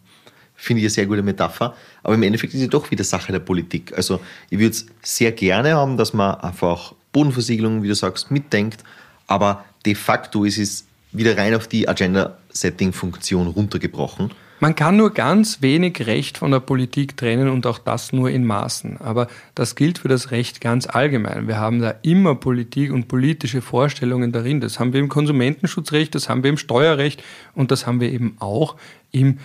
Finde 0.55 0.79
ich 0.79 0.85
eine 0.85 0.91
sehr 0.91 1.05
gute 1.05 1.21
Metapher. 1.21 1.75
Aber 2.01 2.15
im 2.15 2.23
Endeffekt 2.23 2.53
ist 2.53 2.61
es 2.61 2.69
doch 2.69 2.89
wieder 2.91 3.03
Sache 3.03 3.31
der 3.31 3.39
Politik. 3.39 3.93
Also 3.97 4.21
ich 4.49 4.57
würde 4.57 4.71
es 4.71 4.85
sehr 5.01 5.33
gerne 5.33 5.75
haben, 5.75 5.97
dass 5.97 6.13
man 6.13 6.35
einfach 6.35 6.93
Bodenversiegelung, 7.11 7.83
wie 7.83 7.89
du 7.89 7.95
sagst, 7.95 8.31
mitdenkt. 8.31 8.83
Aber 9.27 9.65
de 9.85 9.95
facto 9.95 10.45
ist 10.45 10.57
es 10.57 10.84
wieder 11.17 11.37
rein 11.37 11.55
auf 11.55 11.67
die 11.67 11.87
Agenda-Setting-Funktion 11.87 13.47
runtergebrochen. 13.47 14.31
Man 14.61 14.75
kann 14.75 14.95
nur 14.95 15.13
ganz 15.13 15.61
wenig 15.61 16.07
Recht 16.07 16.37
von 16.37 16.51
der 16.51 16.61
Politik 16.61 17.17
trennen 17.17 17.49
und 17.49 17.67
auch 17.67 17.77
das 17.77 18.13
nur 18.13 18.29
in 18.29 18.45
Maßen. 18.45 19.01
Aber 19.01 19.27
das 19.53 19.75
gilt 19.75 19.99
für 19.99 20.07
das 20.07 20.31
Recht 20.31 20.61
ganz 20.61 20.87
allgemein. 20.87 21.47
Wir 21.47 21.57
haben 21.57 21.81
da 21.81 21.95
immer 22.03 22.35
Politik 22.35 22.93
und 22.93 23.09
politische 23.09 23.61
Vorstellungen 23.61 24.31
darin. 24.31 24.61
Das 24.61 24.79
haben 24.79 24.93
wir 24.93 25.01
im 25.01 25.09
Konsumentenschutzrecht, 25.09 26.15
das 26.15 26.29
haben 26.29 26.43
wir 26.43 26.49
im 26.49 26.57
Steuerrecht 26.57 27.21
und 27.53 27.69
das 27.69 27.85
haben 27.85 27.99
wir 27.99 28.11
eben 28.11 28.37
auch 28.39 28.77
im 29.11 29.39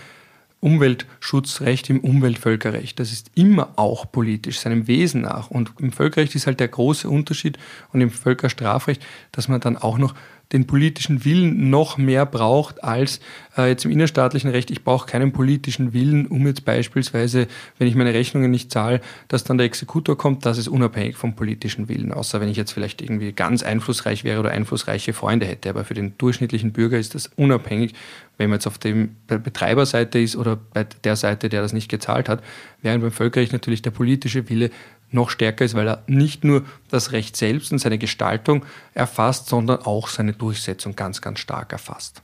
Umweltschutzrecht, 0.61 1.91
im 1.91 2.01
Umweltvölkerrecht. 2.01 3.01
Das 3.01 3.12
ist 3.12 3.31
immer 3.35 3.71
auch 3.77 4.12
politisch, 4.12 4.61
seinem 4.61 4.87
Wesen 4.87 5.23
nach. 5.23 5.51
Und 5.51 5.73
im 5.81 5.91
Völkerrecht 5.91 6.35
ist 6.35 6.47
halt 6.47 6.61
der 6.61 6.68
große 6.68 7.09
Unterschied 7.09 7.59
und 7.93 8.01
im 8.01 8.11
Völkerstrafrecht, 8.11 9.05
dass 9.33 9.49
man 9.49 9.61
dann 9.61 9.77
auch 9.77 9.99
noch 9.99 10.14
den 10.53 10.67
politischen 10.67 11.25
Willen 11.25 11.71
noch 11.71 11.97
mehr 11.97 12.27
braucht 12.27 12.83
als 12.83 13.21
äh, 13.57 13.69
jetzt 13.69 13.85
im 13.85 13.91
innerstaatlichen 13.91 14.51
Recht. 14.51 14.71
Ich 14.71 14.83
brauche 14.83 15.07
keinen 15.07 15.33
politischen 15.33 15.93
Willen, 15.93 16.27
um 16.27 16.47
jetzt 16.47 16.65
beispielsweise, 16.65 17.47
wenn 17.79 17.87
ich 17.87 17.95
meine 17.95 18.13
Rechnungen 18.13 18.51
nicht 18.51 18.73
zahle, 18.73 19.01
dass 19.29 19.45
dann 19.45 19.59
der 19.59 19.67
Exekutor 19.67 20.19
kommt. 20.19 20.45
Das 20.47 20.59
ist 20.59 20.69
unabhängig 20.69 21.17
vom 21.17 21.37
politischen 21.37 21.89
Willen, 21.89 22.13
außer 22.13 22.41
wenn 22.41 22.49
ich 22.49 22.57
jetzt 22.57 22.73
vielleicht 22.73 23.01
irgendwie 23.01 23.33
ganz 23.33 23.63
einflussreich 23.63 24.25
wäre 24.25 24.41
oder 24.41 24.51
einflussreiche 24.51 25.13
Freunde 25.13 25.47
hätte. 25.47 25.71
Aber 25.71 25.85
für 25.85 25.95
den 25.95 26.19
durchschnittlichen 26.19 26.73
Bürger 26.73 26.99
ist 26.99 27.15
das 27.15 27.31
unabhängig, 27.37 27.95
wenn 28.37 28.51
man 28.51 28.57
jetzt 28.57 28.67
auf 28.67 28.79
der 28.79 29.07
Betreiberseite 29.27 30.19
ist 30.19 30.35
oder 30.35 30.57
bei 30.57 30.85
der 30.85 31.15
Seite, 31.15 31.49
der 31.49 31.63
das 31.63 31.73
nicht 31.73 31.89
gezahlt 31.89 32.29
hat. 32.29 32.43
Während 32.83 33.03
beim 33.03 33.13
Völkerrecht 33.13 33.53
natürlich 33.53 33.83
der 33.83 33.91
politische 33.91 34.49
Wille 34.49 34.71
noch 35.13 35.31
stärker 35.31 35.65
ist, 35.65 35.75
weil 35.75 35.89
er 35.89 36.03
nicht 36.07 36.45
nur 36.45 36.65
das 36.91 37.13
Recht 37.13 37.37
selbst 37.37 37.73
und 37.73 37.79
seine 37.79 37.99
Gestaltung 37.99 38.65
erfasst, 38.95 39.49
sondern 39.49 39.83
auch 39.83 40.09
seine 40.09 40.33
Durchsetzung 40.33 40.97
ganz, 40.97 41.21
ganz 41.21 41.41
stark 41.41 41.73
erfasst. 41.73 42.23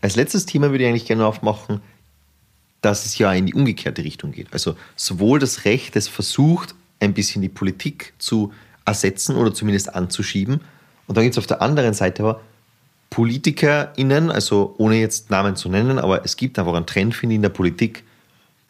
Als 0.00 0.16
letztes 0.16 0.46
Thema 0.46 0.70
würde 0.70 0.84
ich 0.84 0.88
eigentlich 0.88 1.06
gerne 1.06 1.26
aufmachen, 1.26 1.80
dass 2.80 3.06
es 3.06 3.18
ja 3.18 3.32
in 3.32 3.46
die 3.46 3.54
umgekehrte 3.54 4.04
Richtung 4.04 4.32
geht. 4.32 4.52
Also 4.52 4.76
sowohl 4.94 5.38
das 5.38 5.64
Recht, 5.64 5.96
das 5.96 6.08
versucht, 6.08 6.74
ein 7.00 7.14
bisschen 7.14 7.42
die 7.42 7.48
Politik 7.48 8.14
zu 8.18 8.52
ersetzen 8.84 9.36
oder 9.36 9.52
zumindest 9.52 9.94
anzuschieben. 9.94 10.60
Und 11.06 11.16
dann 11.16 11.24
gibt 11.24 11.34
es 11.34 11.38
auf 11.38 11.46
der 11.46 11.62
anderen 11.62 11.94
Seite 11.94 12.22
aber 12.22 12.40
PolitikerInnen, 13.10 14.30
also 14.30 14.74
ohne 14.78 14.96
jetzt 14.96 15.30
Namen 15.30 15.56
zu 15.56 15.68
nennen, 15.68 15.98
aber 15.98 16.24
es 16.24 16.36
gibt 16.36 16.58
einfach 16.58 16.74
einen 16.74 16.86
Trend, 16.86 17.14
finde 17.14 17.34
ich, 17.34 17.36
in 17.36 17.42
der 17.42 17.48
Politik, 17.48 18.04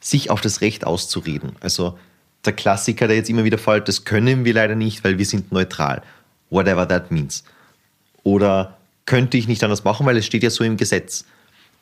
sich 0.01 0.31
auf 0.31 0.41
das 0.41 0.61
Recht 0.61 0.87
auszureden. 0.87 1.57
Also 1.61 1.99
der 2.47 2.55
Klassiker, 2.55 3.09
der 3.09 3.17
jetzt 3.17 3.31
immer 3.31 3.45
wieder 3.45 3.59
fällt, 3.59 3.89
das 3.89 4.05
können 4.05 4.45
wir 4.45 4.55
leider 4.55 4.75
nicht, 4.75 5.05
weil 5.05 5.19
wir 5.19 5.27
sind 5.27 5.53
neutral. 5.53 6.03
Whatever 6.51 6.87
that 6.89 7.11
means. 7.11 7.45
Oder 8.23 8.77
könnte 9.05 9.37
ich 9.37 9.49
nicht 9.49 9.63
anders 9.63 9.85
machen, 9.85 10.07
weil 10.07 10.17
es 10.17 10.27
steht 10.27 10.43
ja 10.43 10.51
so 10.51 10.65
im 10.65 10.77
Gesetz. 10.77 11.25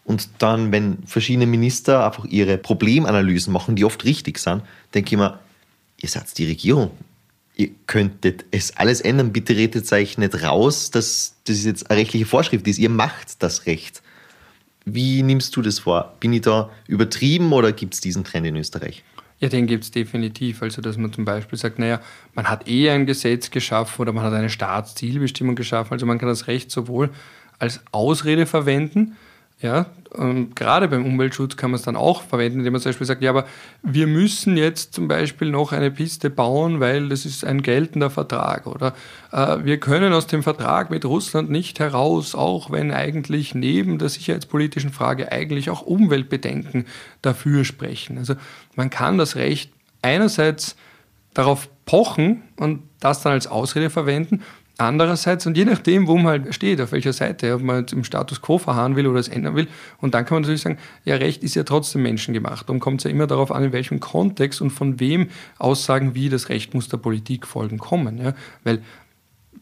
Und 0.04 0.28
dann, 0.38 0.70
wenn 0.70 0.98
verschiedene 1.06 1.46
Minister 1.46 2.04
einfach 2.04 2.26
ihre 2.26 2.58
Problemanalysen 2.58 3.52
machen, 3.52 3.76
die 3.76 3.84
oft 3.84 4.04
richtig 4.04 4.38
sind, 4.38 4.62
denke 4.92 5.14
ich 5.14 5.18
mir, 5.18 5.38
ihr 6.00 6.08
seid 6.08 6.36
die 6.36 6.46
Regierung. 6.46 6.90
Ihr 7.56 7.70
könntet 7.86 8.44
es 8.50 8.76
alles 8.76 9.00
ändern. 9.00 9.32
Bitte 9.32 9.56
redet 9.56 9.90
euch 9.92 10.18
nicht 10.18 10.42
raus, 10.42 10.90
dass 10.90 11.36
das 11.44 11.64
jetzt 11.64 11.90
eine 11.90 12.00
rechtliche 12.00 12.26
Vorschrift 12.26 12.66
ist. 12.66 12.78
Ihr 12.78 12.90
macht 12.90 13.42
das 13.42 13.66
Recht. 13.66 14.02
Wie 14.84 15.22
nimmst 15.22 15.56
du 15.56 15.62
das 15.62 15.78
vor? 15.78 16.14
Bin 16.20 16.32
ich 16.32 16.42
da 16.42 16.68
übertrieben 16.86 17.52
oder 17.52 17.72
gibt 17.72 17.94
es 17.94 18.00
diesen 18.00 18.24
Trend 18.24 18.46
in 18.46 18.56
Österreich? 18.56 19.02
Ja, 19.44 19.50
den 19.50 19.66
gibt 19.66 19.84
es 19.84 19.90
definitiv. 19.90 20.62
Also, 20.62 20.80
dass 20.80 20.96
man 20.96 21.12
zum 21.12 21.26
Beispiel 21.26 21.58
sagt, 21.58 21.78
naja, 21.78 22.00
man 22.34 22.48
hat 22.48 22.66
eh 22.66 22.88
ein 22.88 23.04
Gesetz 23.04 23.50
geschaffen 23.50 24.00
oder 24.00 24.10
man 24.10 24.24
hat 24.24 24.32
eine 24.32 24.48
Staatszielbestimmung 24.48 25.54
geschaffen. 25.54 25.92
Also 25.92 26.06
man 26.06 26.16
kann 26.16 26.30
das 26.30 26.46
Recht 26.46 26.70
sowohl 26.70 27.10
als 27.58 27.82
Ausrede 27.92 28.46
verwenden, 28.46 29.16
ja, 29.64 29.86
und 30.10 30.54
gerade 30.54 30.88
beim 30.88 31.06
Umweltschutz 31.06 31.56
kann 31.56 31.70
man 31.70 31.76
es 31.76 31.86
dann 31.86 31.96
auch 31.96 32.20
verwenden, 32.20 32.58
indem 32.58 32.74
man 32.74 32.82
zum 32.82 32.90
Beispiel 32.90 33.06
sagt, 33.06 33.22
ja, 33.22 33.30
aber 33.30 33.46
wir 33.82 34.06
müssen 34.06 34.58
jetzt 34.58 34.92
zum 34.92 35.08
Beispiel 35.08 35.50
noch 35.50 35.72
eine 35.72 35.90
Piste 35.90 36.28
bauen, 36.28 36.80
weil 36.80 37.08
das 37.08 37.24
ist 37.24 37.46
ein 37.46 37.62
geltender 37.62 38.10
Vertrag. 38.10 38.66
Oder 38.66 38.92
äh, 39.32 39.64
wir 39.64 39.80
können 39.80 40.12
aus 40.12 40.26
dem 40.26 40.42
Vertrag 40.42 40.90
mit 40.90 41.06
Russland 41.06 41.48
nicht 41.48 41.80
heraus, 41.80 42.34
auch 42.34 42.72
wenn 42.72 42.92
eigentlich 42.92 43.54
neben 43.54 43.98
der 43.98 44.10
sicherheitspolitischen 44.10 44.92
Frage 44.92 45.32
eigentlich 45.32 45.70
auch 45.70 45.80
Umweltbedenken 45.80 46.84
dafür 47.22 47.64
sprechen. 47.64 48.18
Also 48.18 48.34
man 48.76 48.90
kann 48.90 49.16
das 49.16 49.34
Recht 49.34 49.72
einerseits 50.02 50.76
darauf 51.32 51.70
pochen 51.86 52.42
und 52.56 52.82
das 53.00 53.22
dann 53.22 53.32
als 53.32 53.46
Ausrede 53.46 53.88
verwenden 53.88 54.42
Andererseits, 54.76 55.46
und 55.46 55.56
je 55.56 55.64
nachdem, 55.64 56.08
wo 56.08 56.16
man 56.16 56.26
halt 56.26 56.54
steht, 56.54 56.80
auf 56.80 56.90
welcher 56.90 57.12
Seite, 57.12 57.54
ob 57.54 57.62
man 57.62 57.86
im 57.92 58.02
Status 58.02 58.42
quo 58.42 58.58
verharren 58.58 58.96
will 58.96 59.06
oder 59.06 59.20
es 59.20 59.28
ändern 59.28 59.54
will, 59.54 59.68
und 60.00 60.14
dann 60.14 60.24
kann 60.24 60.36
man 60.36 60.42
natürlich 60.42 60.62
sagen, 60.62 60.78
ja, 61.04 61.14
Recht 61.14 61.44
ist 61.44 61.54
ja 61.54 61.62
trotzdem 61.62 62.02
menschengemacht. 62.02 62.68
Und 62.70 62.80
kommt 62.80 63.00
es 63.00 63.04
ja 63.04 63.10
immer 63.10 63.28
darauf 63.28 63.52
an, 63.52 63.62
in 63.62 63.72
welchem 63.72 64.00
Kontext 64.00 64.60
und 64.60 64.70
von 64.70 64.98
wem 64.98 65.28
Aussagen 65.58 66.14
wie 66.16 66.28
das 66.28 66.48
Recht 66.48 66.74
muss 66.74 66.88
der 66.88 66.96
Politik 66.96 67.46
folgen 67.46 67.78
kommen. 67.78 68.18
Ja? 68.18 68.34
Weil 68.64 68.82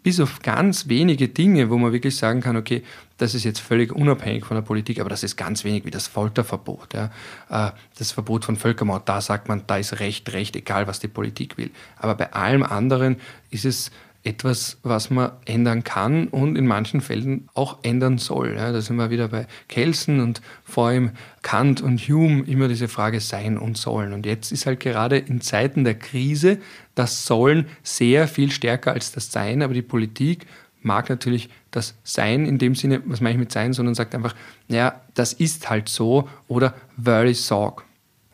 bis 0.03 0.19
auf 0.19 0.41
ganz 0.41 0.89
wenige 0.89 1.29
Dinge, 1.29 1.71
wo 1.71 1.79
man 1.79 1.93
wirklich 1.93 2.17
sagen 2.17 2.41
kann, 2.41 2.57
okay, 2.57 2.83
das 3.19 3.35
ist 3.35 3.45
jetzt 3.45 3.61
völlig 3.61 3.93
unabhängig 3.93 4.45
von 4.45 4.57
der 4.57 4.63
Politik, 4.63 4.99
aber 4.99 5.09
das 5.09 5.23
ist 5.23 5.37
ganz 5.37 5.63
wenig 5.65 5.85
wie 5.85 5.91
das 5.91 6.09
Folterverbot. 6.09 6.95
Ja. 6.95 7.11
Äh, 7.51 7.73
das 7.99 8.13
Verbot 8.13 8.45
von 8.45 8.57
Völkermord, 8.57 9.09
da 9.09 9.21
sagt 9.21 9.49
man, 9.49 9.63
da 9.67 9.77
ist 9.77 10.01
Recht, 10.01 10.33
Recht, 10.33 10.57
egal 10.57 10.87
was 10.87 10.99
die 10.99 11.09
Politik 11.09 11.57
will. 11.57 11.71
Aber 11.97 12.15
bei 12.15 12.33
allem 12.33 12.63
anderen 12.63 13.17
ist 13.51 13.65
es 13.65 13.91
etwas, 14.25 14.79
was 14.83 15.11
man 15.11 15.33
ändern 15.47 15.83
kann 15.83 16.29
und 16.29 16.57
in 16.57 16.66
manchen 16.66 17.01
Fällen 17.01 17.49
auch 17.55 17.79
ändern 17.83 18.18
soll. 18.18 18.55
Ja, 18.57 18.70
da 18.70 18.81
sind 18.81 18.97
wir 18.97 19.11
wieder 19.11 19.29
bei 19.29 19.47
Kelsen 19.68 20.20
und 20.20 20.41
vor 20.64 20.89
allem 20.89 21.11
Kant 21.43 21.81
und 21.81 21.99
Hume 21.99 22.45
immer 22.45 22.68
diese 22.68 22.87
Frage 22.87 23.20
Sein 23.20 23.59
und 23.59 23.77
Sollen. 23.77 24.12
Und 24.12 24.25
jetzt 24.25 24.53
ist 24.53 24.66
halt 24.66 24.79
gerade 24.79 25.18
in 25.18 25.41
Zeiten 25.41 25.83
der 25.83 25.95
Krise 25.95 26.59
das 26.95 27.27
Sollen 27.27 27.66
sehr 27.83 28.29
viel 28.29 28.53
stärker 28.53 28.93
als 28.93 29.11
das 29.11 29.33
Sein, 29.33 29.61
aber 29.61 29.75
die 29.75 29.83
Politik 29.83 30.47
mag 30.83 31.09
natürlich 31.09 31.49
das 31.73 31.95
Sein 32.05 32.47
in 32.47 32.59
dem 32.59 32.75
Sinne, 32.75 33.03
was 33.07 33.20
meine 33.20 33.35
ich 33.35 33.41
mit 33.41 33.53
Sein, 33.53 33.73
sondern 33.73 33.95
sagt 33.95 34.14
einfach, 34.14 34.35
naja, 34.68 35.01
das 35.14 35.33
ist 35.33 35.68
halt 35.68 35.89
so 35.89 36.29
oder 36.47 36.75
very 37.03 37.35
sorg. 37.35 37.85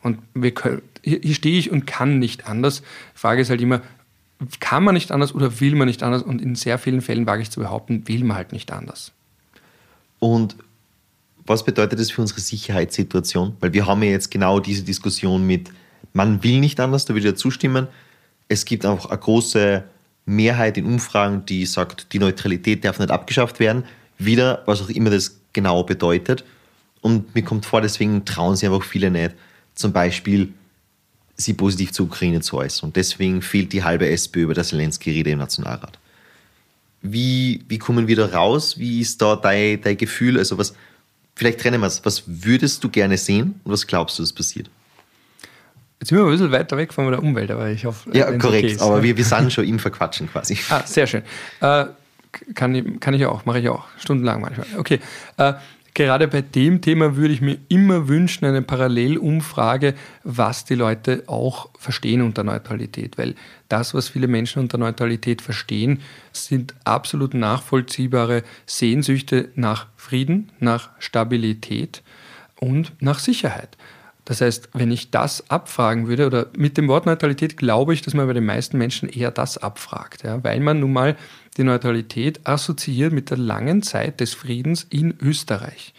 Und 0.01 0.19
wir 0.33 0.51
können, 0.53 0.81
hier, 1.03 1.19
hier 1.21 1.35
stehe 1.35 1.57
ich 1.57 1.71
und 1.71 1.87
kann 1.87 2.19
nicht 2.19 2.47
anders. 2.47 2.81
Die 2.81 3.19
Frage 3.19 3.41
ist 3.41 3.49
halt 3.49 3.61
immer, 3.61 3.81
kann 4.59 4.83
man 4.83 4.93
nicht 4.93 5.11
anders 5.11 5.35
oder 5.35 5.59
will 5.59 5.75
man 5.75 5.87
nicht 5.87 6.01
anders? 6.03 6.23
Und 6.23 6.41
in 6.41 6.55
sehr 6.55 6.77
vielen 6.77 7.01
Fällen 7.01 7.27
wage 7.27 7.41
ich 7.41 7.51
zu 7.51 7.59
behaupten, 7.59 8.07
will 8.07 8.23
man 8.23 8.37
halt 8.37 8.51
nicht 8.53 8.71
anders. 8.71 9.11
Und 10.19 10.55
was 11.45 11.63
bedeutet 11.65 11.99
das 11.99 12.11
für 12.11 12.21
unsere 12.21 12.39
Sicherheitssituation? 12.39 13.57
Weil 13.59 13.73
wir 13.73 13.85
haben 13.85 14.03
ja 14.03 14.11
jetzt 14.11 14.31
genau 14.31 14.59
diese 14.59 14.83
Diskussion 14.83 15.45
mit, 15.45 15.71
man 16.13 16.43
will 16.43 16.59
nicht 16.59 16.79
anders, 16.79 17.05
da 17.05 17.13
würde 17.13 17.27
ich 17.27 17.33
ja 17.33 17.35
zustimmen. 17.35 17.87
Es 18.47 18.65
gibt 18.65 18.85
einfach 18.85 19.09
eine 19.09 19.17
große 19.17 19.83
Mehrheit 20.25 20.77
in 20.77 20.85
Umfragen, 20.85 21.45
die 21.45 21.65
sagt, 21.65 22.13
die 22.13 22.19
Neutralität 22.19 22.85
darf 22.85 22.99
nicht 22.99 23.11
abgeschafft 23.11 23.59
werden. 23.59 23.83
Wieder, 24.17 24.63
was 24.65 24.81
auch 24.81 24.89
immer 24.89 25.09
das 25.09 25.39
genau 25.53 25.83
bedeutet. 25.83 26.45
Und 27.01 27.33
mir 27.33 27.43
kommt 27.43 27.65
vor, 27.65 27.81
deswegen 27.81 28.25
trauen 28.25 28.55
sich 28.55 28.69
einfach 28.69 28.83
viele 28.83 29.09
nicht. 29.09 29.35
Zum 29.73 29.91
Beispiel 29.91 30.53
sie 31.39 31.53
positiv 31.53 31.91
zur 31.93 32.05
Ukraine 32.07 32.41
zu 32.41 32.57
äußern. 32.57 32.89
Und 32.89 32.95
deswegen 32.95 33.41
fehlt 33.41 33.73
die 33.73 33.83
halbe 33.83 34.07
SPÖ 34.09 34.43
über 34.43 34.53
das 34.53 34.69
Zelensky-Rede 34.69 35.31
im 35.31 35.39
Nationalrat. 35.39 35.97
wie, 37.01 37.63
wie 37.69 37.77
kommen 37.77 38.07
wir 38.07 38.15
da 38.15 38.25
raus? 38.25 38.77
Wie 38.77 38.99
ist 38.99 39.21
da 39.21 39.35
dein, 39.35 39.81
dein 39.81 39.95
Gefühl? 39.95 40.37
Also 40.37 40.57
was, 40.57 40.73
vielleicht 41.35 41.61
trennen 41.61 41.79
wir 41.79 41.87
es. 41.87 42.03
Was 42.03 42.23
würdest 42.27 42.83
du 42.83 42.89
gerne 42.89 43.17
sehen 43.17 43.59
und 43.63 43.71
was 43.71 43.87
glaubst 43.87 44.19
du, 44.19 44.23
was 44.23 44.33
passiert? 44.33 44.69
Jetzt 45.99 46.09
sind 46.09 46.17
wir 46.17 46.25
ein 46.25 46.31
bisschen 46.31 46.51
weiter 46.51 46.77
weg 46.77 46.93
von 46.93 47.09
der 47.09 47.21
Umwelt, 47.21 47.51
aber 47.51 47.69
ich 47.69 47.85
hoffe. 47.85 48.09
Ja, 48.13 48.25
korrekt, 48.37 48.73
okay 48.75 48.81
aber 48.81 49.03
wir, 49.03 49.15
wir 49.15 49.25
sind 49.25 49.51
schon 49.53 49.65
im 49.65 49.79
Verquatschen 49.79 50.29
quasi. 50.29 50.57
Ah, 50.69 50.83
sehr 50.85 51.07
schön. 51.07 51.23
Äh, 51.61 51.85
kann, 52.53 52.75
ich, 52.75 52.99
kann 52.99 53.13
ich 53.13 53.25
auch, 53.25 53.45
mache 53.45 53.59
ich 53.59 53.69
auch, 53.69 53.85
stundenlang 53.97 54.41
manchmal. 54.41 54.67
Okay. 54.77 54.99
Äh, 55.37 55.53
gerade 55.93 56.27
bei 56.27 56.41
dem 56.41 56.81
Thema 56.81 57.15
würde 57.15 57.33
ich 57.33 57.41
mir 57.41 57.57
immer 57.67 58.07
wünschen, 58.07 58.45
eine 58.45 58.61
Parallelumfrage, 58.61 59.93
was 60.23 60.65
die 60.65 60.75
Leute 60.75 61.23
auch 61.27 61.69
verstehen 61.77 62.21
unter 62.21 62.43
Neutralität. 62.43 63.17
Weil 63.17 63.35
das, 63.67 63.93
was 63.93 64.09
viele 64.09 64.27
Menschen 64.27 64.59
unter 64.59 64.77
Neutralität 64.77 65.41
verstehen, 65.41 65.99
sind 66.31 66.73
absolut 66.83 67.33
nachvollziehbare 67.33 68.43
Sehnsüchte 68.65 69.49
nach 69.55 69.87
Frieden, 69.95 70.51
nach 70.59 70.89
Stabilität 70.99 72.03
und 72.59 72.93
nach 72.99 73.19
Sicherheit. 73.19 73.77
Das 74.29 74.41
heißt, 74.41 74.69
wenn 74.73 74.91
ich 74.91 75.09
das 75.09 75.49
abfragen 75.49 76.07
würde, 76.07 76.27
oder 76.27 76.45
mit 76.55 76.77
dem 76.77 76.87
Wort 76.87 77.07
Neutralität 77.07 77.57
glaube 77.57 77.95
ich, 77.95 78.03
dass 78.03 78.13
man 78.13 78.27
bei 78.27 78.33
den 78.33 78.45
meisten 78.45 78.77
Menschen 78.77 79.09
eher 79.09 79.31
das 79.31 79.57
abfragt, 79.57 80.21
ja, 80.21 80.43
weil 80.43 80.59
man 80.59 80.79
nun 80.81 80.93
mal 80.93 81.17
die 81.57 81.63
Neutralität 81.63 82.47
assoziiert 82.47 83.11
mit 83.11 83.31
der 83.31 83.39
langen 83.39 83.81
Zeit 83.81 84.19
des 84.19 84.35
Friedens 84.35 84.85
in 84.87 85.15
Österreich. 85.19 85.95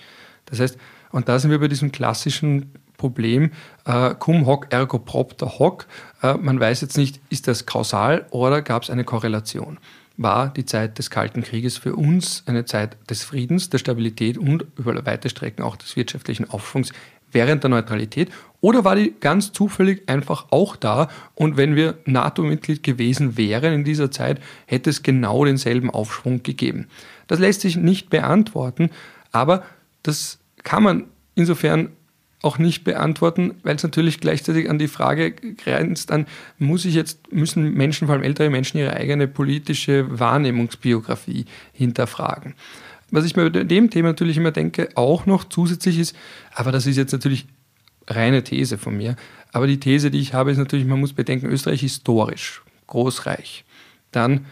Das 0.46 0.60
heißt, 0.60 0.78
und 1.10 1.28
da 1.28 1.40
sind 1.40 1.50
wir 1.50 1.58
bei 1.58 1.66
diesem 1.66 1.90
klassischen 1.90 2.70
Problem, 2.96 3.50
äh, 3.84 4.14
cum 4.14 4.46
hoc 4.46 4.72
ergo 4.72 5.00
propter 5.00 5.58
hoc. 5.58 5.88
Äh, 6.22 6.34
man 6.34 6.60
weiß 6.60 6.82
jetzt 6.82 6.96
nicht, 6.96 7.20
ist 7.30 7.48
das 7.48 7.66
kausal 7.66 8.26
oder 8.30 8.62
gab 8.62 8.84
es 8.84 8.90
eine 8.90 9.02
Korrelation. 9.02 9.78
War 10.16 10.50
die 10.50 10.66
Zeit 10.66 10.98
des 10.98 11.10
Kalten 11.10 11.42
Krieges 11.42 11.78
für 11.78 11.96
uns 11.96 12.44
eine 12.46 12.64
Zeit 12.64 12.96
des 13.08 13.24
Friedens, 13.24 13.70
der 13.70 13.78
Stabilität 13.78 14.38
und 14.38 14.66
über 14.76 15.04
weite 15.04 15.30
Strecken 15.30 15.62
auch 15.62 15.74
des 15.74 15.96
wirtschaftlichen 15.96 16.48
Aufschwungs 16.48 16.92
während 17.32 17.62
der 17.62 17.70
Neutralität 17.70 18.30
oder 18.60 18.84
war 18.84 18.96
die 18.96 19.14
ganz 19.20 19.52
zufällig 19.52 20.08
einfach 20.08 20.46
auch 20.50 20.76
da 20.76 21.08
und 21.34 21.56
wenn 21.56 21.76
wir 21.76 21.98
NATO-Mitglied 22.04 22.82
gewesen 22.82 23.36
wären 23.36 23.72
in 23.72 23.84
dieser 23.84 24.10
Zeit, 24.10 24.40
hätte 24.66 24.90
es 24.90 25.02
genau 25.02 25.44
denselben 25.44 25.90
Aufschwung 25.90 26.42
gegeben? 26.42 26.88
Das 27.26 27.38
lässt 27.38 27.62
sich 27.62 27.76
nicht 27.76 28.10
beantworten, 28.10 28.90
aber 29.32 29.62
das 30.02 30.38
kann 30.62 30.82
man 30.82 31.04
insofern 31.34 31.90
auch 32.42 32.58
nicht 32.58 32.84
beantworten, 32.84 33.54
weil 33.62 33.76
es 33.76 33.82
natürlich 33.82 34.20
gleichzeitig 34.20 34.70
an 34.70 34.78
die 34.78 34.88
Frage 34.88 35.32
grenzt 35.32 36.10
an, 36.10 36.26
muss 36.58 36.84
ich 36.84 36.94
jetzt, 36.94 37.32
müssen 37.32 37.74
Menschen, 37.74 38.06
vor 38.06 38.14
allem 38.14 38.24
ältere 38.24 38.48
Menschen, 38.48 38.78
ihre 38.78 38.94
eigene 38.94 39.28
politische 39.28 40.18
Wahrnehmungsbiografie 40.18 41.44
hinterfragen. 41.72 42.54
Was 43.10 43.24
ich 43.24 43.36
mir 43.36 43.50
bei 43.50 43.64
dem 43.64 43.90
Thema 43.90 44.08
natürlich 44.08 44.36
immer 44.36 44.52
denke, 44.52 44.88
auch 44.94 45.26
noch 45.26 45.44
zusätzlich 45.44 45.98
ist, 45.98 46.16
aber 46.54 46.72
das 46.72 46.86
ist 46.86 46.96
jetzt 46.96 47.12
natürlich 47.12 47.46
reine 48.06 48.42
These 48.42 48.78
von 48.78 48.96
mir, 48.96 49.16
aber 49.52 49.66
die 49.66 49.80
These, 49.80 50.10
die 50.10 50.20
ich 50.20 50.34
habe, 50.34 50.50
ist 50.50 50.58
natürlich, 50.58 50.86
man 50.86 51.00
muss 51.00 51.12
bedenken, 51.12 51.46
Österreich 51.46 51.80
historisch, 51.80 52.62
großreich. 52.86 53.64
Dann 54.12 54.46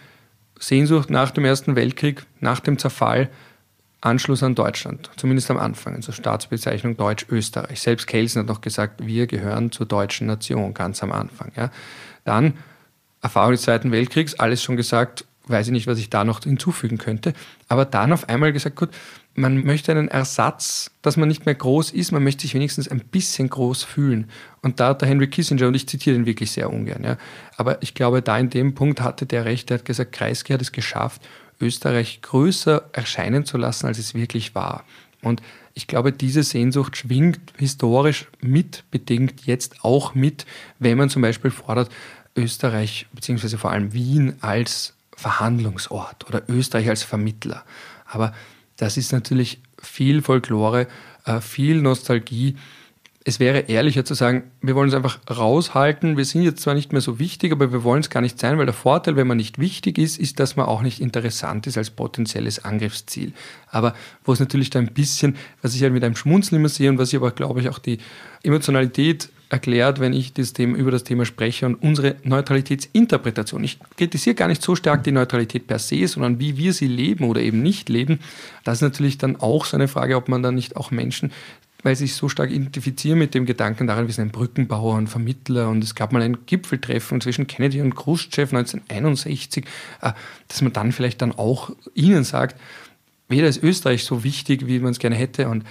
Sehnsucht 0.59 1.11
nach 1.11 1.30
dem 1.30 1.44
Ersten 1.44 1.76
Weltkrieg, 1.76 2.24
nach 2.40 2.61
dem 2.61 2.78
Zerfall, 2.78 3.30
Anschluss 4.00 4.44
an 4.44 4.54
Deutschland, 4.54 5.11
zumindest 5.16 5.50
am 5.50 5.56
Anfang, 5.56 5.96
also 5.96 6.12
Staatsbezeichnung 6.12 6.96
Deutsch-Österreich. 6.96 7.80
Selbst 7.80 8.06
Kelsen 8.06 8.40
hat 8.40 8.48
noch 8.48 8.61
gesagt, 8.61 9.04
wir 9.04 9.26
gehören 9.26 9.72
zur 9.72 9.86
deutschen 9.86 10.28
Nation, 10.28 10.72
ganz 10.72 11.02
am 11.02 11.11
Anfang. 11.11 11.50
Ja. 11.56 11.70
Dann 12.24 12.54
Erfahrung 13.20 13.52
des 13.52 13.62
Zweiten 13.62 13.90
Weltkriegs, 13.90 14.34
alles 14.34 14.62
schon 14.62 14.76
gesagt, 14.76 15.24
weiß 15.51 15.66
ich 15.66 15.72
nicht, 15.72 15.86
was 15.86 15.99
ich 15.99 16.11
da 16.11 16.24
noch 16.24 16.42
hinzufügen 16.42 16.99
könnte. 16.99 17.32
Aber 17.68 17.84
dann 17.84 18.12
auf 18.12 18.28
einmal 18.28 18.53
gesagt, 18.53 18.76
gut, 18.76 18.90
man 19.34 19.64
möchte 19.64 19.92
einen 19.92 20.09
Ersatz, 20.09 20.90
dass 21.03 21.16
man 21.16 21.28
nicht 21.28 21.46
mehr 21.46 21.55
groß 21.55 21.92
ist, 21.92 22.11
man 22.12 22.24
möchte 22.24 22.42
sich 22.42 22.55
wenigstens 22.55 22.88
ein 22.88 23.01
bisschen 23.01 23.49
groß 23.49 23.84
fühlen. 23.84 24.28
Und 24.62 24.80
da 24.80 24.88
hat 24.88 25.03
der 25.03 25.09
Henry 25.09 25.28
Kissinger, 25.28 25.68
und 25.68 25.74
ich 25.74 25.88
zitiere 25.88 26.16
ihn 26.16 26.26
wirklich 26.26 26.51
sehr 26.51 26.70
ungern, 26.70 27.05
ja, 27.05 27.16
aber 27.57 27.82
ich 27.82 27.94
glaube, 27.94 28.20
da 28.20 28.36
in 28.36 28.51
dem 28.51 28.74
Punkt 28.74 29.01
hatte 29.01 29.26
der 29.26 29.44
Recht, 29.44 29.70
der 29.70 29.78
hat 29.78 29.84
gesagt, 29.84 30.12
Kreisky 30.12 30.53
hat 30.53 30.62
es 30.62 30.72
geschafft, 30.72 31.22
Österreich 31.61 32.20
größer 32.22 32.90
erscheinen 32.92 33.44
zu 33.44 33.59
lassen, 33.59 33.86
als 33.86 33.99
es 33.99 34.14
wirklich 34.14 34.55
war. 34.55 34.84
Und 35.22 35.42
ich 35.74 35.86
glaube, 35.86 36.12
diese 36.12 36.42
Sehnsucht 36.42 36.96
schwingt 36.96 37.53
historisch 37.57 38.26
mitbedingt 38.40 39.46
jetzt 39.46 39.84
auch 39.84 40.14
mit, 40.14 40.46
wenn 40.78 40.99
man 40.99 41.11
zum 41.11 41.22
Beispiel 41.22 41.51
fordert, 41.51 41.90
Österreich 42.36 43.07
beziehungsweise 43.12 43.59
vor 43.59 43.70
allem 43.70 43.92
Wien 43.92 44.34
als 44.40 44.94
Verhandlungsort 45.19 46.29
oder 46.29 46.43
Österreich 46.49 46.89
als 46.89 47.03
Vermittler. 47.03 47.64
Aber 48.07 48.33
das 48.77 48.97
ist 48.97 49.12
natürlich 49.12 49.61
viel 49.83 50.23
Folklore, 50.23 50.87
äh, 51.25 51.41
viel 51.41 51.83
Nostalgie. 51.83 52.57
Es 53.25 53.41
wäre 53.41 53.62
ehrlicher 53.62 54.05
zu 54.05 54.14
sagen, 54.14 54.45
wir 54.62 54.77
wollen 54.77 54.91
es 54.91 54.95
einfach 54.95 55.19
raushalten. 55.29 56.16
Wir 56.16 56.25
sind 56.25 56.43
jetzt 56.43 56.62
zwar 56.62 56.75
nicht 56.75 56.93
mehr 56.93 57.01
so 57.01 57.19
wichtig, 57.19 57.51
aber 57.51 57.73
wir 57.73 57.83
wollen 57.83 58.01
es 58.01 58.11
gar 58.11 58.21
nicht 58.21 58.39
sein, 58.39 58.59
weil 58.59 58.66
der 58.66 58.75
Vorteil, 58.75 59.16
wenn 59.16 59.27
man 59.27 59.39
nicht 59.39 59.59
wichtig 59.59 59.99
ist, 59.99 60.21
ist, 60.21 60.39
dass 60.39 60.55
man 60.55 60.66
auch 60.66 60.83
nicht 60.83 61.01
interessant 61.01 61.66
ist 61.66 61.77
als 61.77 61.91
potenzielles 61.91 62.64
Angriffsziel. 62.64 63.33
Aber 63.73 63.97
wo 64.23 64.33
es 64.33 64.39
natürlich 64.39 64.71
da 64.71 64.79
ein 64.79 64.95
bisschen, 64.95 65.37
was 65.62 65.75
ich 65.75 65.83
halt 65.83 65.93
mit 65.93 66.05
einem 66.05 66.14
Schmunzeln 66.14 66.61
immer 66.61 66.69
sehe 66.69 66.89
und 66.91 66.99
was 66.99 67.12
ich 67.12 67.16
aber, 67.16 67.33
glaube 67.33 67.61
ich, 67.61 67.69
auch 67.69 67.81
die 67.81 67.99
Emotionalität 68.45 69.31
erklärt, 69.51 69.99
wenn 69.99 70.12
ich 70.12 70.32
das 70.34 70.53
Thema, 70.53 70.76
über 70.76 70.90
das 70.90 71.05
Thema 71.05 71.24
spreche 71.24 71.66
und 71.66 71.76
unsere 71.76 72.16
Neutralitätsinterpretation. 72.22 73.64
Ich 73.64 73.78
kritisiere 73.96 74.34
gar 74.34 74.49
nicht 74.49 74.62
so 74.62 74.76
stark 74.76 75.05
die 75.05 75.12
Neutralität 75.12 75.66
per 75.66 75.78
se, 75.78 76.07
sondern 76.07 76.38
wie 76.38 76.57
wir 76.59 76.72
sie 76.72 76.86
leben 76.86 77.24
oder 77.24 77.40
eben 77.40 77.62
nicht 77.62 77.88
leben. 77.88 78.20
Das 78.64 78.78
ist 78.78 78.82
natürlich 78.82 79.16
dann 79.16 79.36
auch 79.36 79.64
so 79.64 79.76
eine 79.76 79.88
Frage, 79.88 80.16
ob 80.16 80.28
man 80.28 80.42
dann 80.42 80.55
nicht 80.55 80.76
auch 80.76 80.90
Menschen, 80.90 81.32
weil 81.82 81.96
sie 81.96 82.07
sich 82.07 82.16
so 82.16 82.28
stark 82.28 82.51
identifizieren 82.51 83.18
mit 83.18 83.34
dem 83.34 83.46
Gedanken 83.46 83.86
daran, 83.86 84.07
wir 84.07 84.14
sind 84.14 84.26
ein 84.26 84.32
Brückenbauer 84.32 84.96
und 84.96 85.07
Vermittler 85.07 85.68
und 85.68 85.82
es 85.82 85.94
gab 85.94 86.12
mal 86.12 86.22
ein 86.22 86.44
Gipfeltreffen 86.44 87.20
zwischen 87.20 87.46
Kennedy 87.46 87.80
und 87.80 87.94
Khrushchev 87.94 88.55
1961, 88.55 89.64
äh, 90.03 90.12
dass 90.49 90.61
man 90.61 90.72
dann 90.72 90.92
vielleicht 90.92 91.22
dann 91.22 91.32
auch 91.32 91.70
ihnen 91.94 92.24
sagt, 92.24 92.61
weder 93.28 93.49
ist 93.49 93.62
Österreich 93.62 94.05
so 94.05 94.24
wichtig, 94.24 94.66
wie 94.66 94.80
man 94.80 94.90
es 94.90 94.99
gerne 94.99 95.16
hätte 95.16 95.49
und 95.49 95.64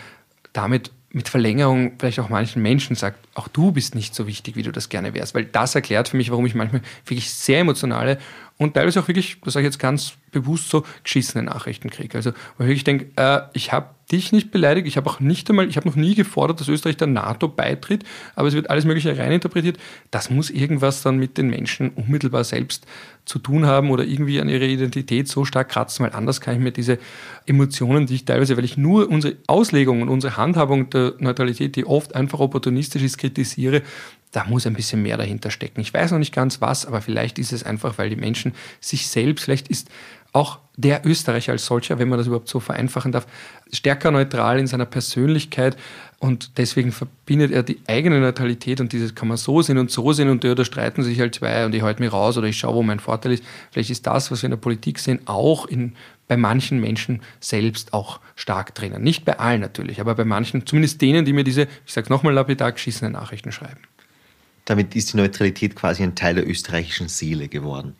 damit 0.54 0.92
mit 1.12 1.30
Verlängerung 1.30 1.94
vielleicht 1.98 2.20
auch 2.20 2.30
manchen 2.30 2.62
Menschen 2.62 2.96
sagt, 2.96 3.18
auch 3.34 3.48
du 3.48 3.72
bist 3.72 3.96
nicht 3.96 4.14
so 4.14 4.28
wichtig, 4.28 4.56
wie 4.56 4.64
du 4.64 4.72
das 4.72 4.90
gerne 4.90 5.14
wärst. 5.14 5.36
Weil 5.36 5.46
das 5.46 5.74
erklärt 5.74 6.10
für 6.10 6.18
mich, 6.18 6.32
warum 6.32 6.46
ich 6.46 6.56
manchmal 6.56 6.82
wirklich 7.06 7.32
sehr 7.32 7.60
emotionale 7.60 8.18
und 8.58 8.74
teilweise 8.74 9.00
auch 9.00 9.08
wirklich, 9.08 9.38
das 9.44 9.54
sage 9.54 9.66
ich 9.66 9.72
jetzt 9.72 9.80
ganz 9.80 10.14
bewusst 10.42 10.70
so, 10.70 10.84
geschissene 11.04 11.44
Nachrichten 11.44 11.90
kriege. 11.90 12.18
Also, 12.18 12.32
wo 12.58 12.66
ich 12.66 12.84
denke, 12.84 13.08
äh, 13.16 13.42
ich 13.54 13.72
habe 13.74 13.90
dich 14.12 14.32
nicht 14.32 14.52
beleidigt, 14.52 14.88
ich 14.88 14.96
habe 14.96 15.10
auch 15.10 15.20
nicht 15.20 15.50
einmal, 15.50 15.68
ich 15.68 15.76
habe 15.76 15.88
noch 15.88 15.96
nie 15.96 16.16
gefordert, 16.16 16.62
dass 16.62 16.70
Österreich 16.70 16.96
der 16.96 17.08
NATO 17.08 17.50
beitritt, 17.50 18.06
aber 18.36 18.48
es 18.48 18.54
wird 18.54 18.70
alles 18.70 18.86
Mögliche 18.86 19.18
reininterpretiert. 19.18 19.78
Das 20.12 20.30
muss 20.30 20.50
irgendwas 20.50 21.02
dann 21.02 21.18
mit 21.18 21.38
den 21.38 21.50
Menschen 21.50 21.90
unmittelbar 21.90 22.46
selbst 22.46 22.86
zu 23.26 23.40
tun 23.40 23.66
haben 23.66 23.90
oder 23.90 24.06
irgendwie 24.06 24.40
an 24.40 24.48
ihrer 24.48 24.64
Identität 24.64 25.28
so 25.28 25.44
stark 25.44 25.70
kratzen, 25.70 26.06
weil 26.06 26.14
anders 26.14 26.40
kann 26.40 26.56
ich 26.56 26.62
mir 26.62 26.72
diese 26.72 27.00
Emotionen, 27.46 28.06
die 28.06 28.16
ich 28.16 28.26
teilweise, 28.26 28.56
weil 28.56 28.64
ich 28.64 28.78
nur 28.78 29.10
unsere 29.10 29.36
Auslegung 29.48 30.02
und 30.02 30.08
unsere 30.08 30.38
Handhabung 30.38 30.90
der 30.90 31.16
Neutralität, 31.20 31.76
die 31.76 31.86
oft 31.86 32.16
einfach 32.16 32.40
opportunistisch 32.40 33.04
ist, 33.04 33.18
kritisiere, 33.18 33.82
da 34.32 34.46
muss 34.46 34.68
ein 34.68 34.74
bisschen 34.74 35.02
mehr 35.02 35.18
dahinter 35.18 35.52
stecken. 35.52 35.82
Ich 35.82 35.94
weiß 35.94 36.12
noch 36.12 36.20
nicht 36.20 36.34
ganz 36.34 36.62
was, 36.62 36.86
aber 36.86 37.02
vielleicht 37.02 37.40
ist 37.40 37.52
es 37.52 37.64
einfach, 37.64 37.98
weil 37.98 38.10
die 38.10 38.16
Menschen 38.16 38.54
sich 38.80 39.08
selbst, 39.08 39.44
vielleicht 39.44 39.68
ist 39.70 39.90
auch 40.34 40.60
der 40.76 41.06
Österreicher 41.06 41.54
als 41.54 41.66
solcher, 41.66 41.98
wenn 41.98 42.08
man 42.08 42.20
das 42.20 42.28
überhaupt 42.28 42.48
so 42.48 42.60
vereinfachen 42.60 43.12
darf, 43.12 43.26
stärker 43.72 44.12
neutral 44.12 44.60
in 44.60 44.68
seiner 44.68 44.86
Persönlichkeit 44.86 45.76
und 46.20 46.58
deswegen 46.58 46.92
verbindet 46.92 47.52
er 47.52 47.64
die 47.64 47.80
eigene 47.88 48.20
Neutralität 48.20 48.80
und 48.80 48.94
dieses 48.94 49.16
kann 49.16 49.28
man 49.28 49.38
so 49.38 49.62
sehen 49.64 49.80
und 49.80 49.90
so 49.90 50.14
sehen 50.14 50.30
und 50.30 50.44
da 50.44 50.64
streiten 50.64 51.04
sich 51.04 51.20
halt 51.20 51.36
zwei 51.36 51.66
und 51.66 51.74
ich 51.74 51.82
halte 51.82 52.02
mich 52.02 52.14
raus 52.14 52.38
oder 52.38 52.48
ich 52.48 52.58
schaue, 52.58 52.76
wo 52.76 52.84
mein 52.84 53.00
Vorteil 53.00 53.34
ist. 53.34 53.44
Vielleicht 53.72 53.90
ist 53.90 54.06
das, 54.06 54.32
was 54.32 54.44
wir 54.44 54.48
in 54.48 54.52
der 54.52 54.58
Politik 54.58 55.00
sehen, 55.00 55.20
auch 55.26 55.66
in, 55.66 55.96
bei 56.28 56.38
manchen 56.38 56.80
Menschen 56.80 57.22
selbst 57.40 57.94
auch 57.94 58.20
stark 58.36 58.76
drinnen. 58.76 59.02
Nicht 59.02 59.26
bei 59.26 59.40
allen 59.40 59.62
natürlich, 59.62 60.00
aber 60.00 60.14
bei 60.14 60.26
manchen, 60.26 60.66
zumindest 60.68 61.02
denen, 61.02 61.26
die 61.26 61.34
mir 61.34 61.44
diese, 61.44 61.68
ich 61.86 61.94
sage 61.94 62.06
es 62.06 62.10
nochmal 62.10 62.34
lapidar, 62.34 62.72
geschissene 62.72 63.10
Nachrichten 63.10 63.52
schreiben. 63.52 63.82
Damit 64.66 64.96
ist 64.96 65.14
die 65.14 65.18
Neutralität 65.18 65.76
quasi 65.76 66.04
ein 66.04 66.14
Teil 66.14 66.36
der 66.36 66.48
österreichischen 66.48 67.08
Seele 67.08 67.48
geworden. 67.48 67.96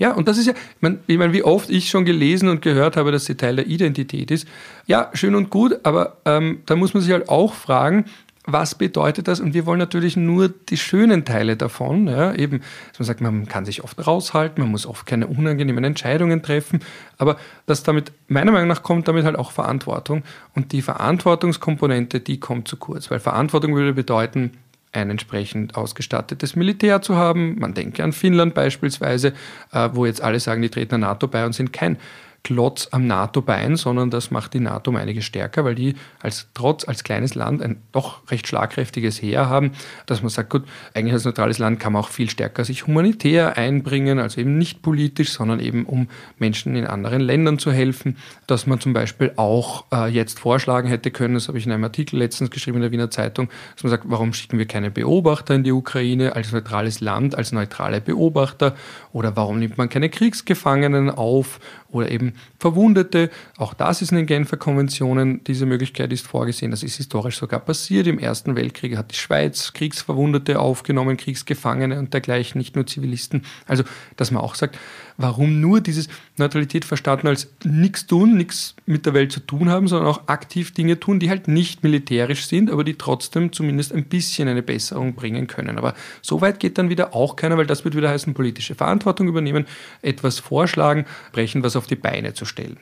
Ja, 0.00 0.12
und 0.12 0.28
das 0.28 0.38
ist 0.38 0.46
ja, 0.46 0.54
ich 0.54 0.82
meine, 0.82 0.98
ich 1.06 1.18
mein, 1.18 1.34
wie 1.34 1.44
oft 1.44 1.68
ich 1.68 1.90
schon 1.90 2.06
gelesen 2.06 2.48
und 2.48 2.62
gehört 2.62 2.96
habe, 2.96 3.12
dass 3.12 3.26
sie 3.26 3.34
Teil 3.34 3.56
der 3.56 3.66
Identität 3.66 4.30
ist. 4.30 4.48
Ja, 4.86 5.10
schön 5.12 5.34
und 5.34 5.50
gut, 5.50 5.78
aber 5.82 6.16
ähm, 6.24 6.62
da 6.64 6.74
muss 6.74 6.94
man 6.94 7.02
sich 7.02 7.12
halt 7.12 7.28
auch 7.28 7.52
fragen, 7.52 8.06
was 8.46 8.74
bedeutet 8.74 9.28
das? 9.28 9.40
Und 9.40 9.52
wir 9.52 9.66
wollen 9.66 9.78
natürlich 9.78 10.16
nur 10.16 10.48
die 10.48 10.78
schönen 10.78 11.26
Teile 11.26 11.58
davon. 11.58 12.06
Ja, 12.08 12.34
eben, 12.34 12.60
dass 12.88 12.98
man 12.98 13.06
sagt, 13.06 13.20
man 13.20 13.46
kann 13.46 13.66
sich 13.66 13.84
oft 13.84 14.06
raushalten, 14.06 14.62
man 14.62 14.70
muss 14.70 14.86
oft 14.86 15.04
keine 15.04 15.26
unangenehmen 15.26 15.84
Entscheidungen 15.84 16.42
treffen. 16.42 16.80
Aber 17.18 17.36
das 17.66 17.82
damit, 17.82 18.10
meiner 18.26 18.52
Meinung 18.52 18.68
nach, 18.68 18.82
kommt 18.82 19.06
damit 19.06 19.26
halt 19.26 19.36
auch 19.36 19.52
Verantwortung. 19.52 20.22
Und 20.54 20.72
die 20.72 20.80
Verantwortungskomponente, 20.80 22.20
die 22.20 22.40
kommt 22.40 22.68
zu 22.68 22.78
kurz. 22.78 23.10
Weil 23.10 23.20
Verantwortung 23.20 23.74
würde 23.74 23.92
bedeuten, 23.92 24.52
ein 24.92 25.10
entsprechend 25.10 25.76
ausgestattetes 25.76 26.56
Militär 26.56 27.02
zu 27.02 27.16
haben. 27.16 27.58
Man 27.58 27.74
denke 27.74 28.02
an 28.02 28.12
Finnland 28.12 28.54
beispielsweise, 28.54 29.34
äh, 29.72 29.90
wo 29.92 30.06
jetzt 30.06 30.20
alle 30.20 30.40
sagen, 30.40 30.62
die 30.62 30.68
treten 30.68 30.90
der 30.90 30.98
NATO 30.98 31.28
bei 31.28 31.44
und 31.44 31.52
sind 31.52 31.72
kein 31.72 31.96
Klotz 32.42 32.88
am 32.90 33.06
NATO-Bein, 33.06 33.76
sondern 33.76 34.10
das 34.10 34.30
macht 34.30 34.54
die 34.54 34.60
NATO 34.60 34.90
um 34.90 34.96
einiges 34.96 35.24
stärker, 35.24 35.64
weil 35.64 35.74
die 35.74 35.94
als 36.20 36.48
trotz 36.54 36.86
als 36.88 37.04
kleines 37.04 37.34
Land 37.34 37.62
ein 37.62 37.82
doch 37.92 38.30
recht 38.30 38.46
schlagkräftiges 38.46 39.20
Heer 39.20 39.48
haben, 39.48 39.72
dass 40.06 40.22
man 40.22 40.30
sagt, 40.30 40.50
gut, 40.50 40.64
eigentlich 40.94 41.12
als 41.12 41.24
neutrales 41.24 41.58
Land 41.58 41.80
kann 41.80 41.92
man 41.92 42.02
auch 42.02 42.08
viel 42.08 42.30
stärker 42.30 42.64
sich 42.64 42.86
humanitär 42.86 43.56
einbringen, 43.56 44.18
also 44.18 44.40
eben 44.40 44.56
nicht 44.56 44.82
politisch, 44.82 45.30
sondern 45.32 45.60
eben 45.60 45.84
um 45.84 46.08
Menschen 46.38 46.76
in 46.76 46.86
anderen 46.86 47.20
Ländern 47.20 47.58
zu 47.58 47.72
helfen, 47.72 48.16
dass 48.46 48.66
man 48.66 48.80
zum 48.80 48.92
Beispiel 48.92 49.32
auch 49.36 49.84
äh, 49.92 50.08
jetzt 50.08 50.40
vorschlagen 50.40 50.88
hätte 50.88 51.10
können, 51.10 51.34
das 51.34 51.48
habe 51.48 51.58
ich 51.58 51.66
in 51.66 51.72
einem 51.72 51.84
Artikel 51.84 52.18
letztens 52.18 52.50
geschrieben 52.50 52.76
in 52.76 52.82
der 52.82 52.92
Wiener 52.92 53.10
Zeitung, 53.10 53.48
dass 53.74 53.84
man 53.84 53.90
sagt, 53.90 54.04
warum 54.06 54.32
schicken 54.32 54.58
wir 54.58 54.66
keine 54.66 54.90
Beobachter 54.90 55.54
in 55.54 55.64
die 55.64 55.72
Ukraine 55.72 56.34
als 56.34 56.52
neutrales 56.52 57.00
Land, 57.00 57.34
als 57.34 57.52
neutrale 57.52 58.00
Beobachter? 58.00 58.74
Oder 59.12 59.36
warum 59.36 59.58
nimmt 59.58 59.78
man 59.78 59.88
keine 59.88 60.08
Kriegsgefangenen 60.08 61.10
auf? 61.10 61.60
Oder 61.90 62.10
eben 62.10 62.29
Verwundete. 62.58 63.30
Auch 63.56 63.74
das 63.74 64.02
ist 64.02 64.10
in 64.10 64.18
den 64.18 64.26
Genfer 64.26 64.56
Konventionen. 64.56 65.42
Diese 65.44 65.66
Möglichkeit 65.66 66.12
ist 66.12 66.26
vorgesehen. 66.26 66.70
Das 66.70 66.82
ist 66.82 66.96
historisch 66.96 67.38
sogar 67.38 67.60
passiert. 67.60 68.06
Im 68.06 68.18
Ersten 68.18 68.56
Weltkrieg 68.56 68.96
hat 68.96 69.12
die 69.12 69.16
Schweiz 69.16 69.72
Kriegsverwundete 69.72 70.58
aufgenommen, 70.58 71.16
Kriegsgefangene 71.16 71.98
und 71.98 72.12
dergleichen, 72.12 72.58
nicht 72.58 72.76
nur 72.76 72.86
Zivilisten. 72.86 73.44
Also, 73.66 73.84
dass 74.16 74.30
man 74.30 74.42
auch 74.42 74.54
sagt, 74.54 74.78
warum 75.20 75.60
nur 75.60 75.80
dieses 75.80 76.08
Neutralität 76.36 76.84
verstanden 76.84 77.26
als 77.26 77.48
nichts 77.64 78.06
tun, 78.06 78.36
nichts 78.36 78.74
mit 78.86 79.06
der 79.06 79.14
Welt 79.14 79.32
zu 79.32 79.40
tun 79.40 79.68
haben, 79.68 79.88
sondern 79.88 80.08
auch 80.08 80.28
aktiv 80.28 80.72
Dinge 80.72 80.98
tun, 80.98 81.20
die 81.20 81.30
halt 81.30 81.48
nicht 81.48 81.82
militärisch 81.82 82.46
sind, 82.46 82.70
aber 82.70 82.84
die 82.84 82.94
trotzdem 82.94 83.52
zumindest 83.52 83.92
ein 83.92 84.04
bisschen 84.04 84.48
eine 84.48 84.62
Besserung 84.62 85.14
bringen 85.14 85.46
können. 85.46 85.78
Aber 85.78 85.94
so 86.22 86.40
weit 86.40 86.60
geht 86.60 86.78
dann 86.78 86.88
wieder 86.88 87.14
auch 87.14 87.36
keiner, 87.36 87.58
weil 87.58 87.66
das 87.66 87.84
wird 87.84 87.96
wieder 87.96 88.10
heißen, 88.10 88.34
politische 88.34 88.74
Verantwortung 88.74 89.28
übernehmen, 89.28 89.66
etwas 90.02 90.38
vorschlagen, 90.38 91.04
brechen, 91.32 91.62
was 91.62 91.76
auf 91.76 91.86
die 91.86 91.96
Beine 91.96 92.34
zu 92.34 92.44
stellen. 92.44 92.78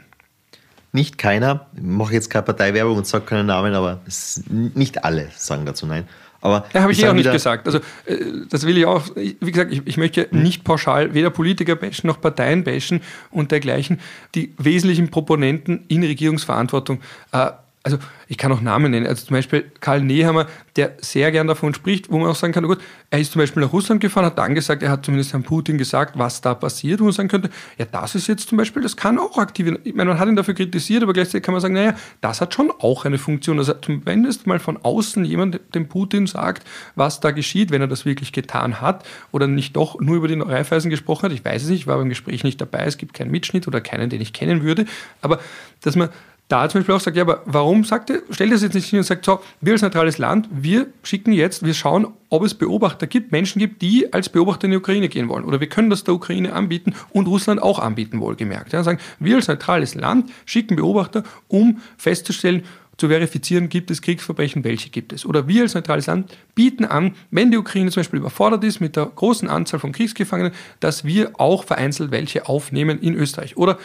Nicht 0.92 1.18
keiner, 1.18 1.66
ich 1.74 1.82
mache 1.82 2.14
jetzt 2.14 2.30
keine 2.30 2.44
Parteiwerbung 2.44 2.96
und 2.96 3.06
sage 3.06 3.26
keinen 3.26 3.46
Namen, 3.46 3.74
aber 3.74 4.00
nicht 4.48 5.04
alle 5.04 5.28
sagen 5.36 5.66
dazu 5.66 5.86
nein. 5.86 6.08
Aber 6.40 6.66
ja, 6.72 6.82
habe 6.82 6.92
ich, 6.92 7.02
eh 7.02 7.08
auch 7.08 7.14
nicht 7.14 7.30
gesagt. 7.30 7.66
Also 7.66 7.78
äh, 8.06 8.16
das 8.48 8.66
will 8.66 8.78
ich 8.78 8.86
auch, 8.86 9.02
wie 9.16 9.52
gesagt, 9.52 9.72
ich, 9.72 9.82
ich 9.86 9.96
möchte 9.96 10.28
nicht 10.30 10.64
pauschal 10.64 11.14
weder 11.14 11.30
Politiker 11.30 11.74
bashen 11.74 12.06
noch 12.06 12.20
Parteien 12.20 12.64
bashen 12.64 13.00
und 13.30 13.50
dergleichen. 13.50 14.00
Die 14.34 14.54
wesentlichen 14.58 15.10
Proponenten 15.10 15.84
in 15.88 16.04
Regierungsverantwortung 16.04 17.00
äh, 17.32 17.50
also 17.88 18.04
ich 18.26 18.36
kann 18.36 18.52
auch 18.52 18.60
Namen 18.60 18.90
nennen, 18.90 19.06
also 19.06 19.24
zum 19.24 19.34
Beispiel 19.34 19.70
Karl 19.80 20.02
Nehammer, 20.02 20.46
der 20.76 20.92
sehr 21.00 21.32
gern 21.32 21.46
davon 21.46 21.72
spricht, 21.72 22.10
wo 22.10 22.18
man 22.18 22.28
auch 22.28 22.34
sagen 22.34 22.52
kann, 22.52 22.66
gut, 22.66 22.78
er 23.10 23.18
ist 23.18 23.32
zum 23.32 23.40
Beispiel 23.40 23.62
nach 23.62 23.72
Russland 23.72 24.02
gefahren, 24.02 24.26
hat 24.26 24.36
dann 24.36 24.54
gesagt, 24.54 24.82
er 24.82 24.90
hat 24.90 25.06
zumindest 25.06 25.32
Herrn 25.32 25.42
Putin 25.42 25.78
gesagt, 25.78 26.18
was 26.18 26.42
da 26.42 26.54
passiert, 26.54 27.00
wo 27.00 27.04
man 27.04 27.14
sagen 27.14 27.28
könnte, 27.28 27.48
ja, 27.78 27.86
das 27.86 28.14
ist 28.14 28.26
jetzt 28.26 28.48
zum 28.48 28.58
Beispiel, 28.58 28.82
das 28.82 28.96
kann 28.96 29.18
auch 29.18 29.38
aktivieren. 29.38 29.78
Ich 29.84 29.94
meine, 29.94 30.10
man 30.10 30.18
hat 30.18 30.28
ihn 30.28 30.36
dafür 30.36 30.52
kritisiert, 30.52 31.02
aber 31.02 31.14
gleichzeitig 31.14 31.42
kann 31.42 31.52
man 31.52 31.62
sagen, 31.62 31.74
naja, 31.74 31.96
das 32.20 32.42
hat 32.42 32.52
schon 32.52 32.70
auch 32.78 33.06
eine 33.06 33.16
Funktion. 33.16 33.58
Also 33.58 33.72
zumindest 33.72 34.46
mal 34.46 34.58
von 34.58 34.76
außen 34.76 35.24
jemand 35.24 35.60
dem 35.74 35.88
Putin 35.88 36.26
sagt, 36.26 36.66
was 36.94 37.20
da 37.20 37.30
geschieht, 37.30 37.70
wenn 37.70 37.80
er 37.80 37.88
das 37.88 38.04
wirklich 38.04 38.32
getan 38.32 38.82
hat 38.82 39.06
oder 39.32 39.46
nicht 39.46 39.76
doch 39.76 39.98
nur 39.98 40.16
über 40.16 40.28
die 40.28 40.38
Reifeisen 40.38 40.90
gesprochen 40.90 41.24
hat. 41.24 41.32
Ich 41.32 41.44
weiß 41.44 41.62
es 41.62 41.70
nicht, 41.70 41.80
ich 41.80 41.86
war 41.86 41.96
beim 41.96 42.10
Gespräch 42.10 42.44
nicht 42.44 42.60
dabei, 42.60 42.84
es 42.84 42.98
gibt 42.98 43.14
keinen 43.14 43.30
Mitschnitt 43.30 43.66
oder 43.66 43.80
keinen, 43.80 44.10
den 44.10 44.20
ich 44.20 44.34
kennen 44.34 44.62
würde, 44.62 44.84
aber 45.22 45.40
dass 45.80 45.96
man 45.96 46.10
da 46.48 46.68
zum 46.68 46.80
Beispiel 46.80 46.94
auch 46.94 47.00
sagt, 47.00 47.16
ja, 47.16 47.22
aber 47.22 47.42
warum 47.44 47.84
sagt 47.84 48.08
er, 48.08 48.22
stellt 48.30 48.52
das 48.52 48.62
jetzt 48.62 48.74
nicht 48.74 48.88
hin 48.88 48.98
und 48.98 49.04
sagt, 49.04 49.24
so, 49.24 49.40
wir 49.60 49.74
als 49.74 49.82
neutrales 49.82 50.16
Land, 50.16 50.48
wir 50.50 50.86
schicken 51.02 51.32
jetzt, 51.32 51.64
wir 51.64 51.74
schauen, 51.74 52.06
ob 52.30 52.42
es 52.42 52.54
Beobachter 52.54 53.06
gibt, 53.06 53.32
Menschen 53.32 53.58
gibt, 53.58 53.82
die 53.82 54.12
als 54.12 54.30
Beobachter 54.30 54.64
in 54.64 54.70
die 54.70 54.78
Ukraine 54.78 55.08
gehen 55.10 55.28
wollen. 55.28 55.44
Oder 55.44 55.60
wir 55.60 55.68
können 55.68 55.90
das 55.90 56.04
der 56.04 56.14
Ukraine 56.14 56.54
anbieten 56.54 56.94
und 57.10 57.28
Russland 57.28 57.62
auch 57.62 57.78
anbieten, 57.78 58.20
wohlgemerkt. 58.20 58.72
Ja, 58.72 58.82
sagen, 58.82 58.98
wir 59.18 59.36
als 59.36 59.48
neutrales 59.48 59.94
Land 59.94 60.30
schicken 60.46 60.76
Beobachter, 60.76 61.22
um 61.48 61.80
festzustellen, 61.98 62.64
zu 62.98 63.08
verifizieren, 63.08 63.68
gibt 63.68 63.92
es 63.92 64.02
Kriegsverbrechen, 64.02 64.64
welche 64.64 64.90
gibt 64.90 65.12
es. 65.12 65.24
Oder 65.24 65.46
wir 65.46 65.62
als 65.62 65.74
neutrales 65.74 66.06
Land 66.06 66.36
bieten 66.56 66.84
an, 66.84 67.14
wenn 67.30 67.52
die 67.52 67.56
Ukraine 67.56 67.90
zum 67.92 68.00
Beispiel 68.00 68.18
überfordert 68.18 68.64
ist 68.64 68.80
mit 68.80 68.96
der 68.96 69.06
großen 69.06 69.48
Anzahl 69.48 69.78
von 69.78 69.92
Kriegsgefangenen, 69.92 70.52
dass 70.80 71.04
wir 71.04 71.38
auch 71.38 71.62
vereinzelt 71.62 72.10
welche 72.10 72.48
aufnehmen 72.48 72.98
in 73.00 73.14
Österreich. 73.14 73.56
Oder 73.56 73.78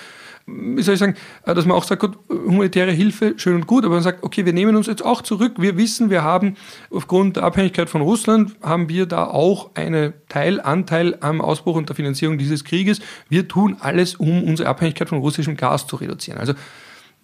wie 0.45 0.81
soll 0.81 0.95
ich 0.95 0.99
sagen, 0.99 1.15
äh, 1.45 1.53
dass 1.53 1.65
man 1.65 1.77
auch 1.77 1.83
sagt, 1.83 2.01
gut, 2.01 2.17
humanitäre 2.29 2.91
Hilfe, 2.91 3.33
schön 3.37 3.55
und 3.55 3.67
gut, 3.67 3.85
aber 3.85 3.95
man 3.95 4.03
sagt, 4.03 4.23
okay, 4.23 4.45
wir 4.45 4.53
nehmen 4.53 4.75
uns 4.75 4.87
jetzt 4.87 5.03
auch 5.03 5.21
zurück. 5.21 5.53
Wir 5.57 5.77
wissen, 5.77 6.09
wir 6.09 6.23
haben 6.23 6.55
aufgrund 6.89 7.37
der 7.37 7.43
Abhängigkeit 7.43 7.89
von 7.89 8.01
Russland, 8.01 8.55
haben 8.61 8.89
wir 8.89 9.05
da 9.05 9.25
auch 9.25 9.71
einen 9.75 10.13
Teilanteil 10.29 11.17
am 11.21 11.41
Ausbruch 11.41 11.75
und 11.75 11.89
der 11.89 11.95
Finanzierung 11.95 12.37
dieses 12.37 12.63
Krieges. 12.63 12.99
Wir 13.29 13.47
tun 13.47 13.77
alles, 13.79 14.15
um 14.15 14.43
unsere 14.43 14.69
Abhängigkeit 14.69 15.09
von 15.09 15.19
russischem 15.19 15.55
Gas 15.55 15.87
zu 15.87 15.95
reduzieren. 15.95 16.39
Also 16.39 16.53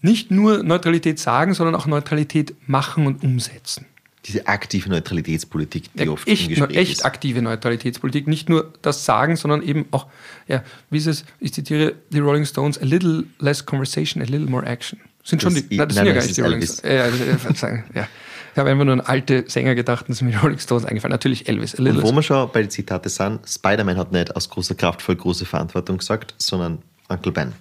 nicht 0.02 0.32
nur 0.32 0.64
Neutralität 0.64 1.20
sagen, 1.20 1.54
sondern 1.54 1.76
auch 1.76 1.86
Neutralität 1.86 2.56
machen 2.68 3.06
und 3.06 3.24
umsetzen 3.24 3.86
diese 4.26 4.48
aktive 4.48 4.90
Neutralitätspolitik, 4.90 5.94
die 5.94 6.04
ja, 6.04 6.12
oft 6.12 6.28
echt, 6.28 6.44
im 6.44 6.50
Gespräch 6.50 6.78
echt 6.78 6.92
ist. 6.94 7.06
aktive 7.06 7.42
Neutralitätspolitik, 7.42 8.28
nicht 8.28 8.50
nur 8.50 8.74
das 8.82 9.06
Sagen, 9.06 9.36
sondern 9.36 9.62
eben 9.62 9.86
auch, 9.92 10.08
ja, 10.48 10.64
wie 10.90 10.98
ist 10.98 11.08
es, 11.08 11.26
ich 11.40 11.54
zitiere 11.54 11.96
die 12.12 12.20
Rolling 12.20 12.46
Stones, 12.46 12.78
a 12.82 12.86
little 12.86 13.24
less 13.40 13.66
conversation, 13.66 14.22
a 14.22 14.26
little 14.26 14.50
more 14.50 14.66
action. 14.66 15.00
Sind 15.24 15.42
schon 15.42 15.54
das, 15.54 15.68
die, 15.68 15.78
na, 15.78 15.86
das 15.86 15.96
nein, 15.96 16.06
sind 16.06 16.16
ja 16.16 16.20
gar 16.20 16.26
nicht 16.26 16.38
die 16.38 16.42
Rolling 16.42 16.62
Stones. 16.62 16.82
Ja, 16.84 17.68
ja, 17.68 17.84
ja. 17.94 18.08
Ich 18.52 18.58
habe 18.58 18.72
einfach 18.72 18.84
nur 18.84 18.94
an 18.94 19.02
alte 19.02 19.46
Sänger 19.48 19.76
gedacht 19.76 20.10
und 20.10 20.16
sind 20.16 20.28
mir 20.28 20.34
die 20.34 20.40
Rolling 20.40 20.60
Stones 20.60 20.86
eingefallen. 20.86 21.12
Natürlich 21.12 21.48
Elvis. 21.48 21.80
A 21.80 21.84
und 21.84 22.02
wo 22.02 22.12
wir 22.12 22.24
schon 22.24 22.50
bei 22.52 22.62
den 22.62 22.70
Zitate 22.70 23.08
sind, 23.08 23.48
Spider-Man 23.48 23.96
hat 23.96 24.12
nicht 24.12 24.36
aus 24.36 24.50
großer 24.50 24.76
Kraft 24.76 25.02
voll 25.02 25.16
große 25.16 25.46
Verantwortung 25.46 26.00
gesagt, 26.00 26.34
sondern 26.38 26.80
Uncle 27.08 27.32
Ben. 27.32 27.54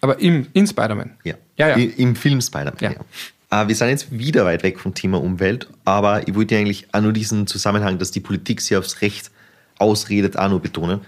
Aber 0.00 0.18
im, 0.20 0.46
in 0.52 0.66
Spider-Man? 0.66 1.12
Ja. 1.24 1.34
ja, 1.56 1.76
ja. 1.76 1.90
Im 1.96 2.14
Film 2.14 2.40
Spider-Man, 2.40 2.76
ja. 2.80 2.90
ja. 2.92 3.00
Äh, 3.52 3.68
wir 3.68 3.76
sind 3.76 3.90
jetzt 3.90 4.10
wieder 4.10 4.44
weit 4.44 4.64
weg 4.64 4.80
vom 4.80 4.94
Thema 4.94 5.20
Umwelt, 5.20 5.68
aber 5.84 6.26
ich 6.26 6.34
wollte 6.34 6.56
eigentlich 6.56 6.88
auch 6.92 7.02
nur 7.02 7.12
diesen 7.12 7.46
Zusammenhang, 7.46 7.98
dass 7.98 8.10
die 8.10 8.20
Politik 8.20 8.60
sich 8.60 8.76
aufs 8.76 9.02
Recht 9.02 9.30
ausredet, 9.78 10.36
auch 10.36 10.48
nur 10.48 10.60
betonen. 10.60 11.02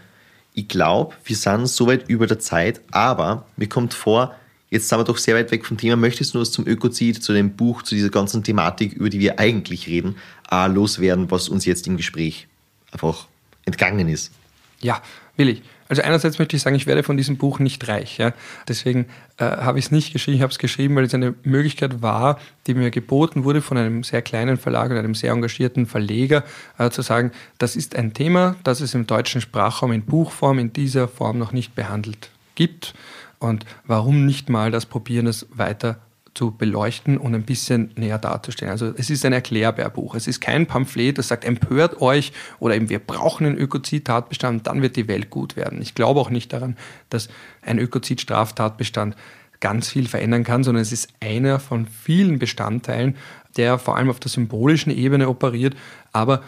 Ich 0.53 0.69
glaube, 0.69 1.15
wir 1.25 1.35
sind 1.35 1.67
so 1.67 1.89
weit 1.89 2.09
über 2.09 2.27
der 2.29 2.39
Zeit, 2.39 2.81
aber 2.93 3.47
mir 3.57 3.69
kommt 3.69 3.95
vor, 3.95 4.37
jetzt 4.71 4.89
sind 4.89 4.99
wir 4.99 5.05
doch 5.05 5.17
sehr 5.17 5.35
weit 5.35 5.51
weg 5.51 5.65
vom 5.67 5.79
Thema. 5.79 5.97
Möchtest 5.97 6.35
du 6.35 6.41
was 6.41 6.53
zum 6.53 6.67
Ökozid, 6.67 7.25
zu 7.25 7.33
dem 7.33 7.57
Buch, 7.57 7.83
zu 7.83 7.95
dieser 7.95 8.11
ganzen 8.11 8.45
Thematik, 8.45 8.93
über 8.93 9.09
die 9.09 9.19
wir 9.19 9.41
eigentlich 9.41 9.89
reden, 9.89 10.17
auch 10.49 10.69
loswerden, 10.69 11.31
was 11.31 11.49
uns 11.49 11.65
jetzt 11.65 11.87
im 11.89 11.97
Gespräch 11.97 12.47
einfach 12.93 13.27
entgangen 13.65 14.09
ist? 14.09 14.33
Ja, 14.81 15.03
will 15.37 15.49
ich. 15.49 15.63
Also 15.89 16.03
einerseits 16.03 16.39
möchte 16.39 16.57
ich 16.57 16.63
sagen, 16.63 16.77
ich 16.77 16.87
werde 16.87 17.03
von 17.03 17.17
diesem 17.17 17.37
Buch 17.37 17.59
nicht 17.59 17.87
reich. 17.89 18.19
Ja? 18.19 18.33
Deswegen 18.69 19.07
äh, 19.37 19.45
habe 19.45 19.79
ich 19.79 19.87
es 19.87 19.91
nicht 19.91 20.13
geschrieben. 20.13 20.37
Ich 20.37 20.43
habe 20.43 20.53
es 20.53 20.59
geschrieben, 20.59 20.97
weil 20.97 21.05
es 21.05 21.15
eine 21.15 21.35
Möglichkeit 21.43 22.03
war, 22.03 22.39
die 22.67 22.75
mir 22.75 22.91
geboten 22.91 23.45
wurde 23.45 23.61
von 23.61 23.77
einem 23.77 24.03
sehr 24.03 24.23
kleinen 24.23 24.57
Verlag 24.57 24.91
und 24.91 24.97
einem 24.97 25.15
sehr 25.15 25.33
engagierten 25.33 25.87
Verleger, 25.87 26.45
äh, 26.79 26.91
zu 26.91 27.03
sagen, 27.03 27.33
das 27.59 27.77
ist 27.77 27.97
ein 27.97 28.15
Thema, 28.15 28.57
das 28.65 28.81
es 28.81 28.95
im 28.95 29.07
deutschen 29.07 29.41
Sprachraum 29.41 29.93
in 29.93 30.03
Buchform 30.03 30.59
in 30.59 30.73
dieser 30.73 31.09
Form 31.09 31.39
noch 31.39 31.53
nicht 31.53 31.75
behandelt 31.75 32.31
gibt. 32.55 32.95
Und 33.39 33.67
warum 33.87 34.25
nicht 34.25 34.49
mal 34.49 34.71
das 34.71 34.87
probieren, 34.87 35.27
das 35.27 35.47
weiter 35.51 35.99
zu 36.35 36.51
beleuchten 36.51 37.17
und 37.17 37.35
ein 37.35 37.45
bisschen 37.45 37.93
näher 37.97 38.19
darzustellen. 38.19 38.73
Also 38.73 38.93
es 38.97 39.09
ist 39.09 39.25
ein 39.25 39.33
Erklärbärbuch. 39.33 40.15
Es 40.15 40.27
ist 40.27 40.41
kein 40.41 40.67
Pamphlet, 40.67 41.19
das 41.19 41.29
sagt, 41.29 41.45
empört 41.45 42.01
euch 42.01 42.33
oder 42.59 42.75
eben 42.75 42.89
wir 42.89 42.99
brauchen 42.99 43.47
einen 43.47 43.57
Ökozid-Tatbestand, 43.57 44.67
dann 44.67 44.83
wird 44.83 44.97
die 44.97 45.09
Welt 45.09 45.31
gut 45.31 45.57
werden. 45.57 45.81
Ich 45.81 45.95
glaube 45.95 46.21
auch 46.21 46.31
nicht 46.31 46.53
daran, 46.53 46.77
dass 47.09 47.29
ein 47.63 47.79
Ökozid-Straftatbestand 47.79 49.17
ganz 49.61 49.89
viel 49.89 50.09
verändern 50.09 50.45
kann, 50.45 50.65
sondern 50.65 50.83
es 50.83 50.93
ist 50.93 51.09
einer 51.21 51.61
von 51.61 51.87
vielen 51.87 52.39
Bestandteilen, 52.39 53.17
der 53.57 53.79
vor 53.79 53.97
allem 53.97 54.11
auf 54.11 54.21
der 54.21 54.31
symbolischen 54.31 54.93
Ebene 54.93 55.29
operiert, 55.29 55.75
aber 56.13 56.43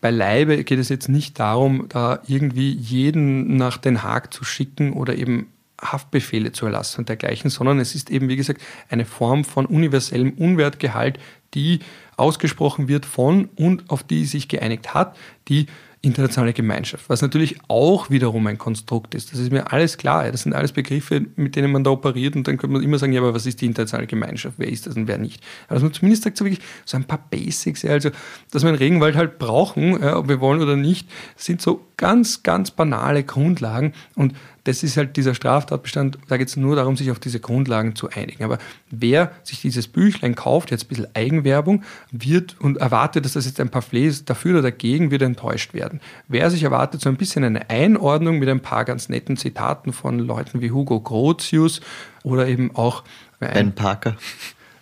beileibe 0.00 0.64
geht 0.64 0.78
es 0.78 0.88
jetzt 0.88 1.08
nicht 1.08 1.38
darum, 1.38 1.86
da 1.88 2.20
irgendwie 2.26 2.72
jeden 2.72 3.56
nach 3.56 3.76
Den 3.76 4.02
Haag 4.02 4.32
zu 4.32 4.44
schicken 4.44 4.92
oder 4.92 5.14
eben 5.14 5.48
Haftbefehle 5.80 6.52
zu 6.52 6.66
erlassen 6.66 7.00
und 7.00 7.08
dergleichen, 7.08 7.50
sondern 7.50 7.78
es 7.80 7.94
ist 7.94 8.10
eben, 8.10 8.28
wie 8.28 8.36
gesagt, 8.36 8.62
eine 8.88 9.04
Form 9.04 9.44
von 9.44 9.66
universellem 9.66 10.32
Unwertgehalt, 10.32 11.18
die 11.54 11.80
ausgesprochen 12.16 12.88
wird 12.88 13.06
von 13.06 13.48
und 13.56 13.90
auf 13.90 14.02
die 14.02 14.24
sich 14.24 14.48
geeinigt 14.48 14.94
hat, 14.94 15.16
die 15.48 15.66
internationale 16.06 16.52
Gemeinschaft, 16.52 17.08
was 17.08 17.20
natürlich 17.20 17.56
auch 17.68 18.10
wiederum 18.10 18.46
ein 18.46 18.58
Konstrukt 18.58 19.14
ist. 19.14 19.32
Das 19.32 19.40
ist 19.40 19.50
mir 19.50 19.72
alles 19.72 19.98
klar. 19.98 20.30
Das 20.30 20.42
sind 20.42 20.54
alles 20.54 20.72
Begriffe, 20.72 21.26
mit 21.34 21.56
denen 21.56 21.72
man 21.72 21.82
da 21.82 21.90
operiert 21.90 22.36
und 22.36 22.46
dann 22.46 22.58
könnte 22.58 22.74
man 22.74 22.82
immer 22.82 22.98
sagen, 22.98 23.12
ja, 23.12 23.20
aber 23.20 23.34
was 23.34 23.44
ist 23.44 23.60
die 23.60 23.66
internationale 23.66 24.06
Gemeinschaft? 24.06 24.54
Wer 24.58 24.68
ist 24.68 24.86
das 24.86 24.94
und 24.94 25.08
wer 25.08 25.18
nicht? 25.18 25.42
Aber 25.68 25.80
man 25.80 25.92
zumindest 25.92 26.22
sagt, 26.22 26.36
so 26.36 26.44
wirklich 26.44 26.64
so 26.84 26.96
ein 26.96 27.04
paar 27.04 27.24
Basics, 27.28 27.84
also 27.84 28.10
dass 28.52 28.62
wir 28.62 28.68
einen 28.68 28.78
Regenwald 28.78 29.16
halt 29.16 29.38
brauchen, 29.38 30.00
ja, 30.00 30.16
ob 30.16 30.28
wir 30.28 30.40
wollen 30.40 30.62
oder 30.62 30.76
nicht, 30.76 31.08
sind 31.34 31.60
so 31.60 31.84
ganz, 31.96 32.42
ganz 32.42 32.70
banale 32.70 33.24
Grundlagen 33.24 33.92
und 34.14 34.34
das 34.64 34.82
ist 34.82 34.96
halt 34.96 35.16
dieser 35.16 35.34
Straftatbestand, 35.34 36.18
da 36.28 36.36
geht 36.36 36.48
es 36.48 36.56
nur 36.56 36.74
darum, 36.74 36.96
sich 36.96 37.10
auf 37.12 37.20
diese 37.20 37.38
Grundlagen 37.38 37.94
zu 37.94 38.10
einigen. 38.10 38.42
Aber 38.42 38.58
wer 38.90 39.30
sich 39.44 39.60
dieses 39.60 39.86
Büchlein 39.86 40.34
kauft, 40.34 40.72
jetzt 40.72 40.86
ein 40.86 40.88
bisschen 40.88 41.06
Eigenwerbung, 41.14 41.84
wird 42.10 42.56
und 42.60 42.78
erwartet, 42.78 43.24
dass 43.24 43.34
das 43.34 43.46
jetzt 43.46 43.60
ein 43.60 43.68
Pamphlet 43.68 44.06
ist, 44.06 44.28
dafür 44.28 44.54
oder 44.54 44.62
dagegen, 44.62 45.12
wird 45.12 45.22
enttäuscht 45.22 45.72
werden. 45.72 46.00
Wer 46.26 46.50
sich 46.50 46.64
erwartet, 46.64 47.00
so 47.00 47.08
ein 47.08 47.16
bisschen 47.16 47.44
eine 47.44 47.70
Einordnung 47.70 48.40
mit 48.40 48.48
ein 48.48 48.60
paar 48.60 48.84
ganz 48.84 49.08
netten 49.08 49.36
Zitaten 49.36 49.92
von 49.92 50.18
Leuten 50.18 50.60
wie 50.60 50.72
Hugo 50.72 51.00
Grotius 51.00 51.80
oder 52.24 52.48
eben 52.48 52.74
auch 52.74 53.04
Ben 53.38 53.72
Parker. 53.72 54.16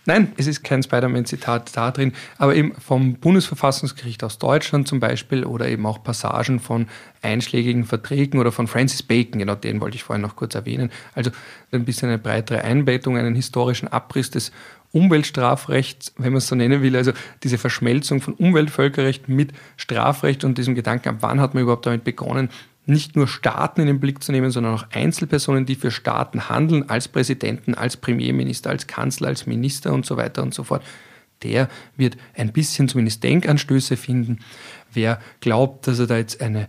Nein, 0.06 0.32
es 0.36 0.46
ist 0.46 0.62
kein 0.62 0.82
Spider-Man-Zitat 0.82 1.74
da 1.74 1.90
drin, 1.90 2.12
aber 2.36 2.54
eben 2.54 2.74
vom 2.74 3.14
Bundesverfassungsgericht 3.14 4.22
aus 4.22 4.38
Deutschland 4.38 4.86
zum 4.86 5.00
Beispiel 5.00 5.44
oder 5.44 5.66
eben 5.68 5.86
auch 5.86 6.02
Passagen 6.02 6.60
von 6.60 6.88
einschlägigen 7.22 7.84
Verträgen 7.84 8.38
oder 8.38 8.52
von 8.52 8.66
Francis 8.66 9.02
Bacon, 9.02 9.38
genau 9.38 9.54
den 9.54 9.80
wollte 9.80 9.96
ich 9.96 10.04
vorhin 10.04 10.20
noch 10.20 10.36
kurz 10.36 10.54
erwähnen. 10.54 10.90
Also 11.14 11.30
ein 11.72 11.86
bisschen 11.86 12.08
eine 12.08 12.18
breitere 12.18 12.62
Einbettung, 12.62 13.16
einen 13.16 13.34
historischen 13.34 13.88
Abriss 13.88 14.30
des 14.30 14.52
Umweltstrafrechts, 14.92 16.12
wenn 16.18 16.32
man 16.32 16.38
es 16.38 16.46
so 16.48 16.54
nennen 16.54 16.82
will, 16.82 16.96
also 16.96 17.12
diese 17.42 17.58
Verschmelzung 17.58 18.20
von 18.20 18.34
Umweltvölkerrecht 18.34 19.28
mit 19.28 19.52
Strafrecht 19.76 20.44
und 20.44 20.58
diesem 20.58 20.74
Gedanken, 20.74 21.08
ab 21.08 21.16
wann 21.20 21.40
hat 21.40 21.54
man 21.54 21.62
überhaupt 21.62 21.86
damit 21.86 22.04
begonnen, 22.04 22.50
nicht 22.86 23.16
nur 23.16 23.26
Staaten 23.26 23.80
in 23.80 23.86
den 23.86 24.00
Blick 24.00 24.22
zu 24.22 24.32
nehmen, 24.32 24.50
sondern 24.50 24.74
auch 24.74 24.86
Einzelpersonen, 24.92 25.66
die 25.66 25.74
für 25.74 25.90
Staaten 25.90 26.48
handeln, 26.48 26.88
als 26.88 27.08
Präsidenten, 27.08 27.74
als 27.74 27.96
Premierminister, 27.96 28.70
als 28.70 28.86
Kanzler, 28.86 29.28
als 29.28 29.46
Minister 29.46 29.92
und 29.92 30.04
so 30.04 30.16
weiter 30.16 30.42
und 30.42 30.52
so 30.52 30.64
fort. 30.64 30.82
Der 31.42 31.68
wird 31.96 32.16
ein 32.34 32.52
bisschen 32.52 32.88
zumindest 32.88 33.22
Denkanstöße 33.22 33.96
finden. 33.96 34.40
Wer 34.92 35.20
glaubt, 35.40 35.86
dass 35.86 35.98
er 35.98 36.06
da 36.06 36.16
jetzt 36.16 36.40
eine 36.40 36.68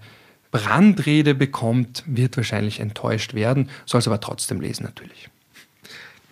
Brandrede 0.52 1.36
bekommt, 1.36 2.04
wird 2.06 2.38
wahrscheinlich 2.38 2.80
enttäuscht 2.80 3.34
werden, 3.34 3.70
soll 3.86 4.00
es 4.00 4.08
aber 4.08 4.22
trotzdem 4.22 4.62
lesen 4.62 4.84
natürlich. 4.84 5.30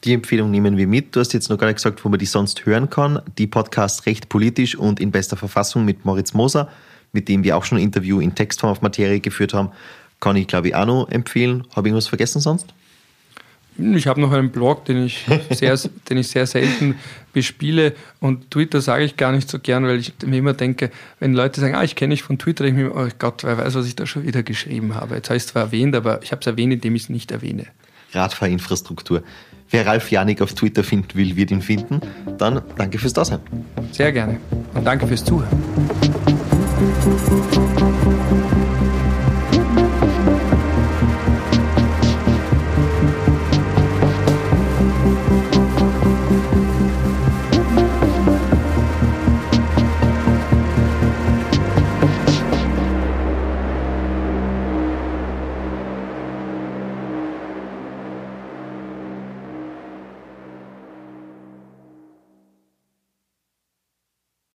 Die 0.05 0.13
Empfehlung 0.13 0.51
nehmen 0.51 0.75
wir 0.75 0.87
mit. 0.87 1.15
Du 1.15 1.21
hast 1.21 1.33
jetzt 1.33 1.49
noch 1.49 1.57
gar 1.57 1.67
nicht 1.67 1.77
gesagt, 1.77 2.03
wo 2.03 2.09
man 2.09 2.19
die 2.19 2.25
sonst 2.25 2.65
hören 2.65 2.89
kann. 2.89 3.21
Die 3.37 3.47
Podcast 3.47 4.05
Recht 4.05 4.27
politisch 4.27 4.75
und 4.75 4.99
in 4.99 5.11
bester 5.11 5.37
Verfassung 5.37 5.85
mit 5.85 6.03
Moritz 6.03 6.33
Moser 6.33 6.69
mit 7.13 7.29
dem 7.29 7.43
wir 7.43 7.55
auch 7.55 7.63
schon 7.63 7.77
ein 7.77 7.83
Interview 7.83 8.19
in 8.19 8.35
Textform 8.35 8.71
auf 8.71 8.81
Materie 8.81 9.21
geführt 9.21 9.53
haben, 9.53 9.69
kann 10.19 10.35
ich, 10.35 10.47
glaube 10.47 10.69
ich, 10.69 10.75
auch 10.75 10.85
noch 10.85 11.09
empfehlen. 11.09 11.63
Habe 11.75 11.87
ich 11.87 11.91
irgendwas 11.91 12.07
vergessen 12.07 12.41
sonst? 12.41 12.73
Ich 13.77 14.05
habe 14.05 14.21
noch 14.21 14.31
einen 14.31 14.51
Blog, 14.51 14.85
den 14.85 15.05
ich 15.05 15.25
sehr, 15.49 15.77
den 16.09 16.17
ich 16.17 16.27
sehr 16.27 16.45
selten 16.45 16.95
bespiele 17.33 17.93
und 18.19 18.51
Twitter 18.51 18.81
sage 18.81 19.03
ich 19.03 19.17
gar 19.17 19.31
nicht 19.31 19.49
so 19.49 19.57
gern, 19.57 19.85
weil 19.85 19.99
ich 19.99 20.13
mir 20.25 20.37
immer 20.37 20.53
denke, 20.53 20.91
wenn 21.19 21.33
Leute 21.33 21.59
sagen, 21.59 21.73
ah, 21.73 21.83
ich 21.83 21.95
kenne 21.95 22.13
dich 22.13 22.21
von 22.21 22.37
Twitter, 22.37 22.65
ich 22.65 22.73
mir, 22.73 22.95
oh 22.95 23.07
Gott, 23.17 23.43
wer 23.43 23.57
weiß, 23.57 23.73
was 23.73 23.87
ich 23.87 23.95
da 23.95 24.05
schon 24.05 24.25
wieder 24.25 24.43
geschrieben 24.43 24.93
habe. 24.93 25.15
Jetzt 25.15 25.29
habe 25.29 25.37
ich 25.37 25.43
es 25.43 25.47
zwar 25.47 25.63
erwähnt, 25.63 25.95
aber 25.95 26.21
ich 26.21 26.31
habe 26.31 26.41
es 26.41 26.47
erwähnt, 26.47 26.73
indem 26.73 26.95
ich 26.95 27.03
es 27.03 27.09
nicht 27.09 27.31
erwähne. 27.31 27.65
Radfahrinfrastruktur. 28.13 29.23
Wer 29.71 29.87
Ralf 29.87 30.11
Janik 30.11 30.41
auf 30.41 30.53
Twitter 30.53 30.83
finden 30.83 31.15
will, 31.15 31.35
wird 31.35 31.49
ihn 31.49 31.63
finden. 31.63 31.99
Dann 32.37 32.61
danke 32.77 32.99
fürs 32.99 33.13
Dasein. 33.13 33.39
Sehr 33.91 34.11
gerne 34.11 34.39
und 34.75 34.85
danke 34.85 35.07
fürs 35.07 35.25
Zuhören. 35.25 36.32
Thank 36.75 37.77
you. 37.77 37.82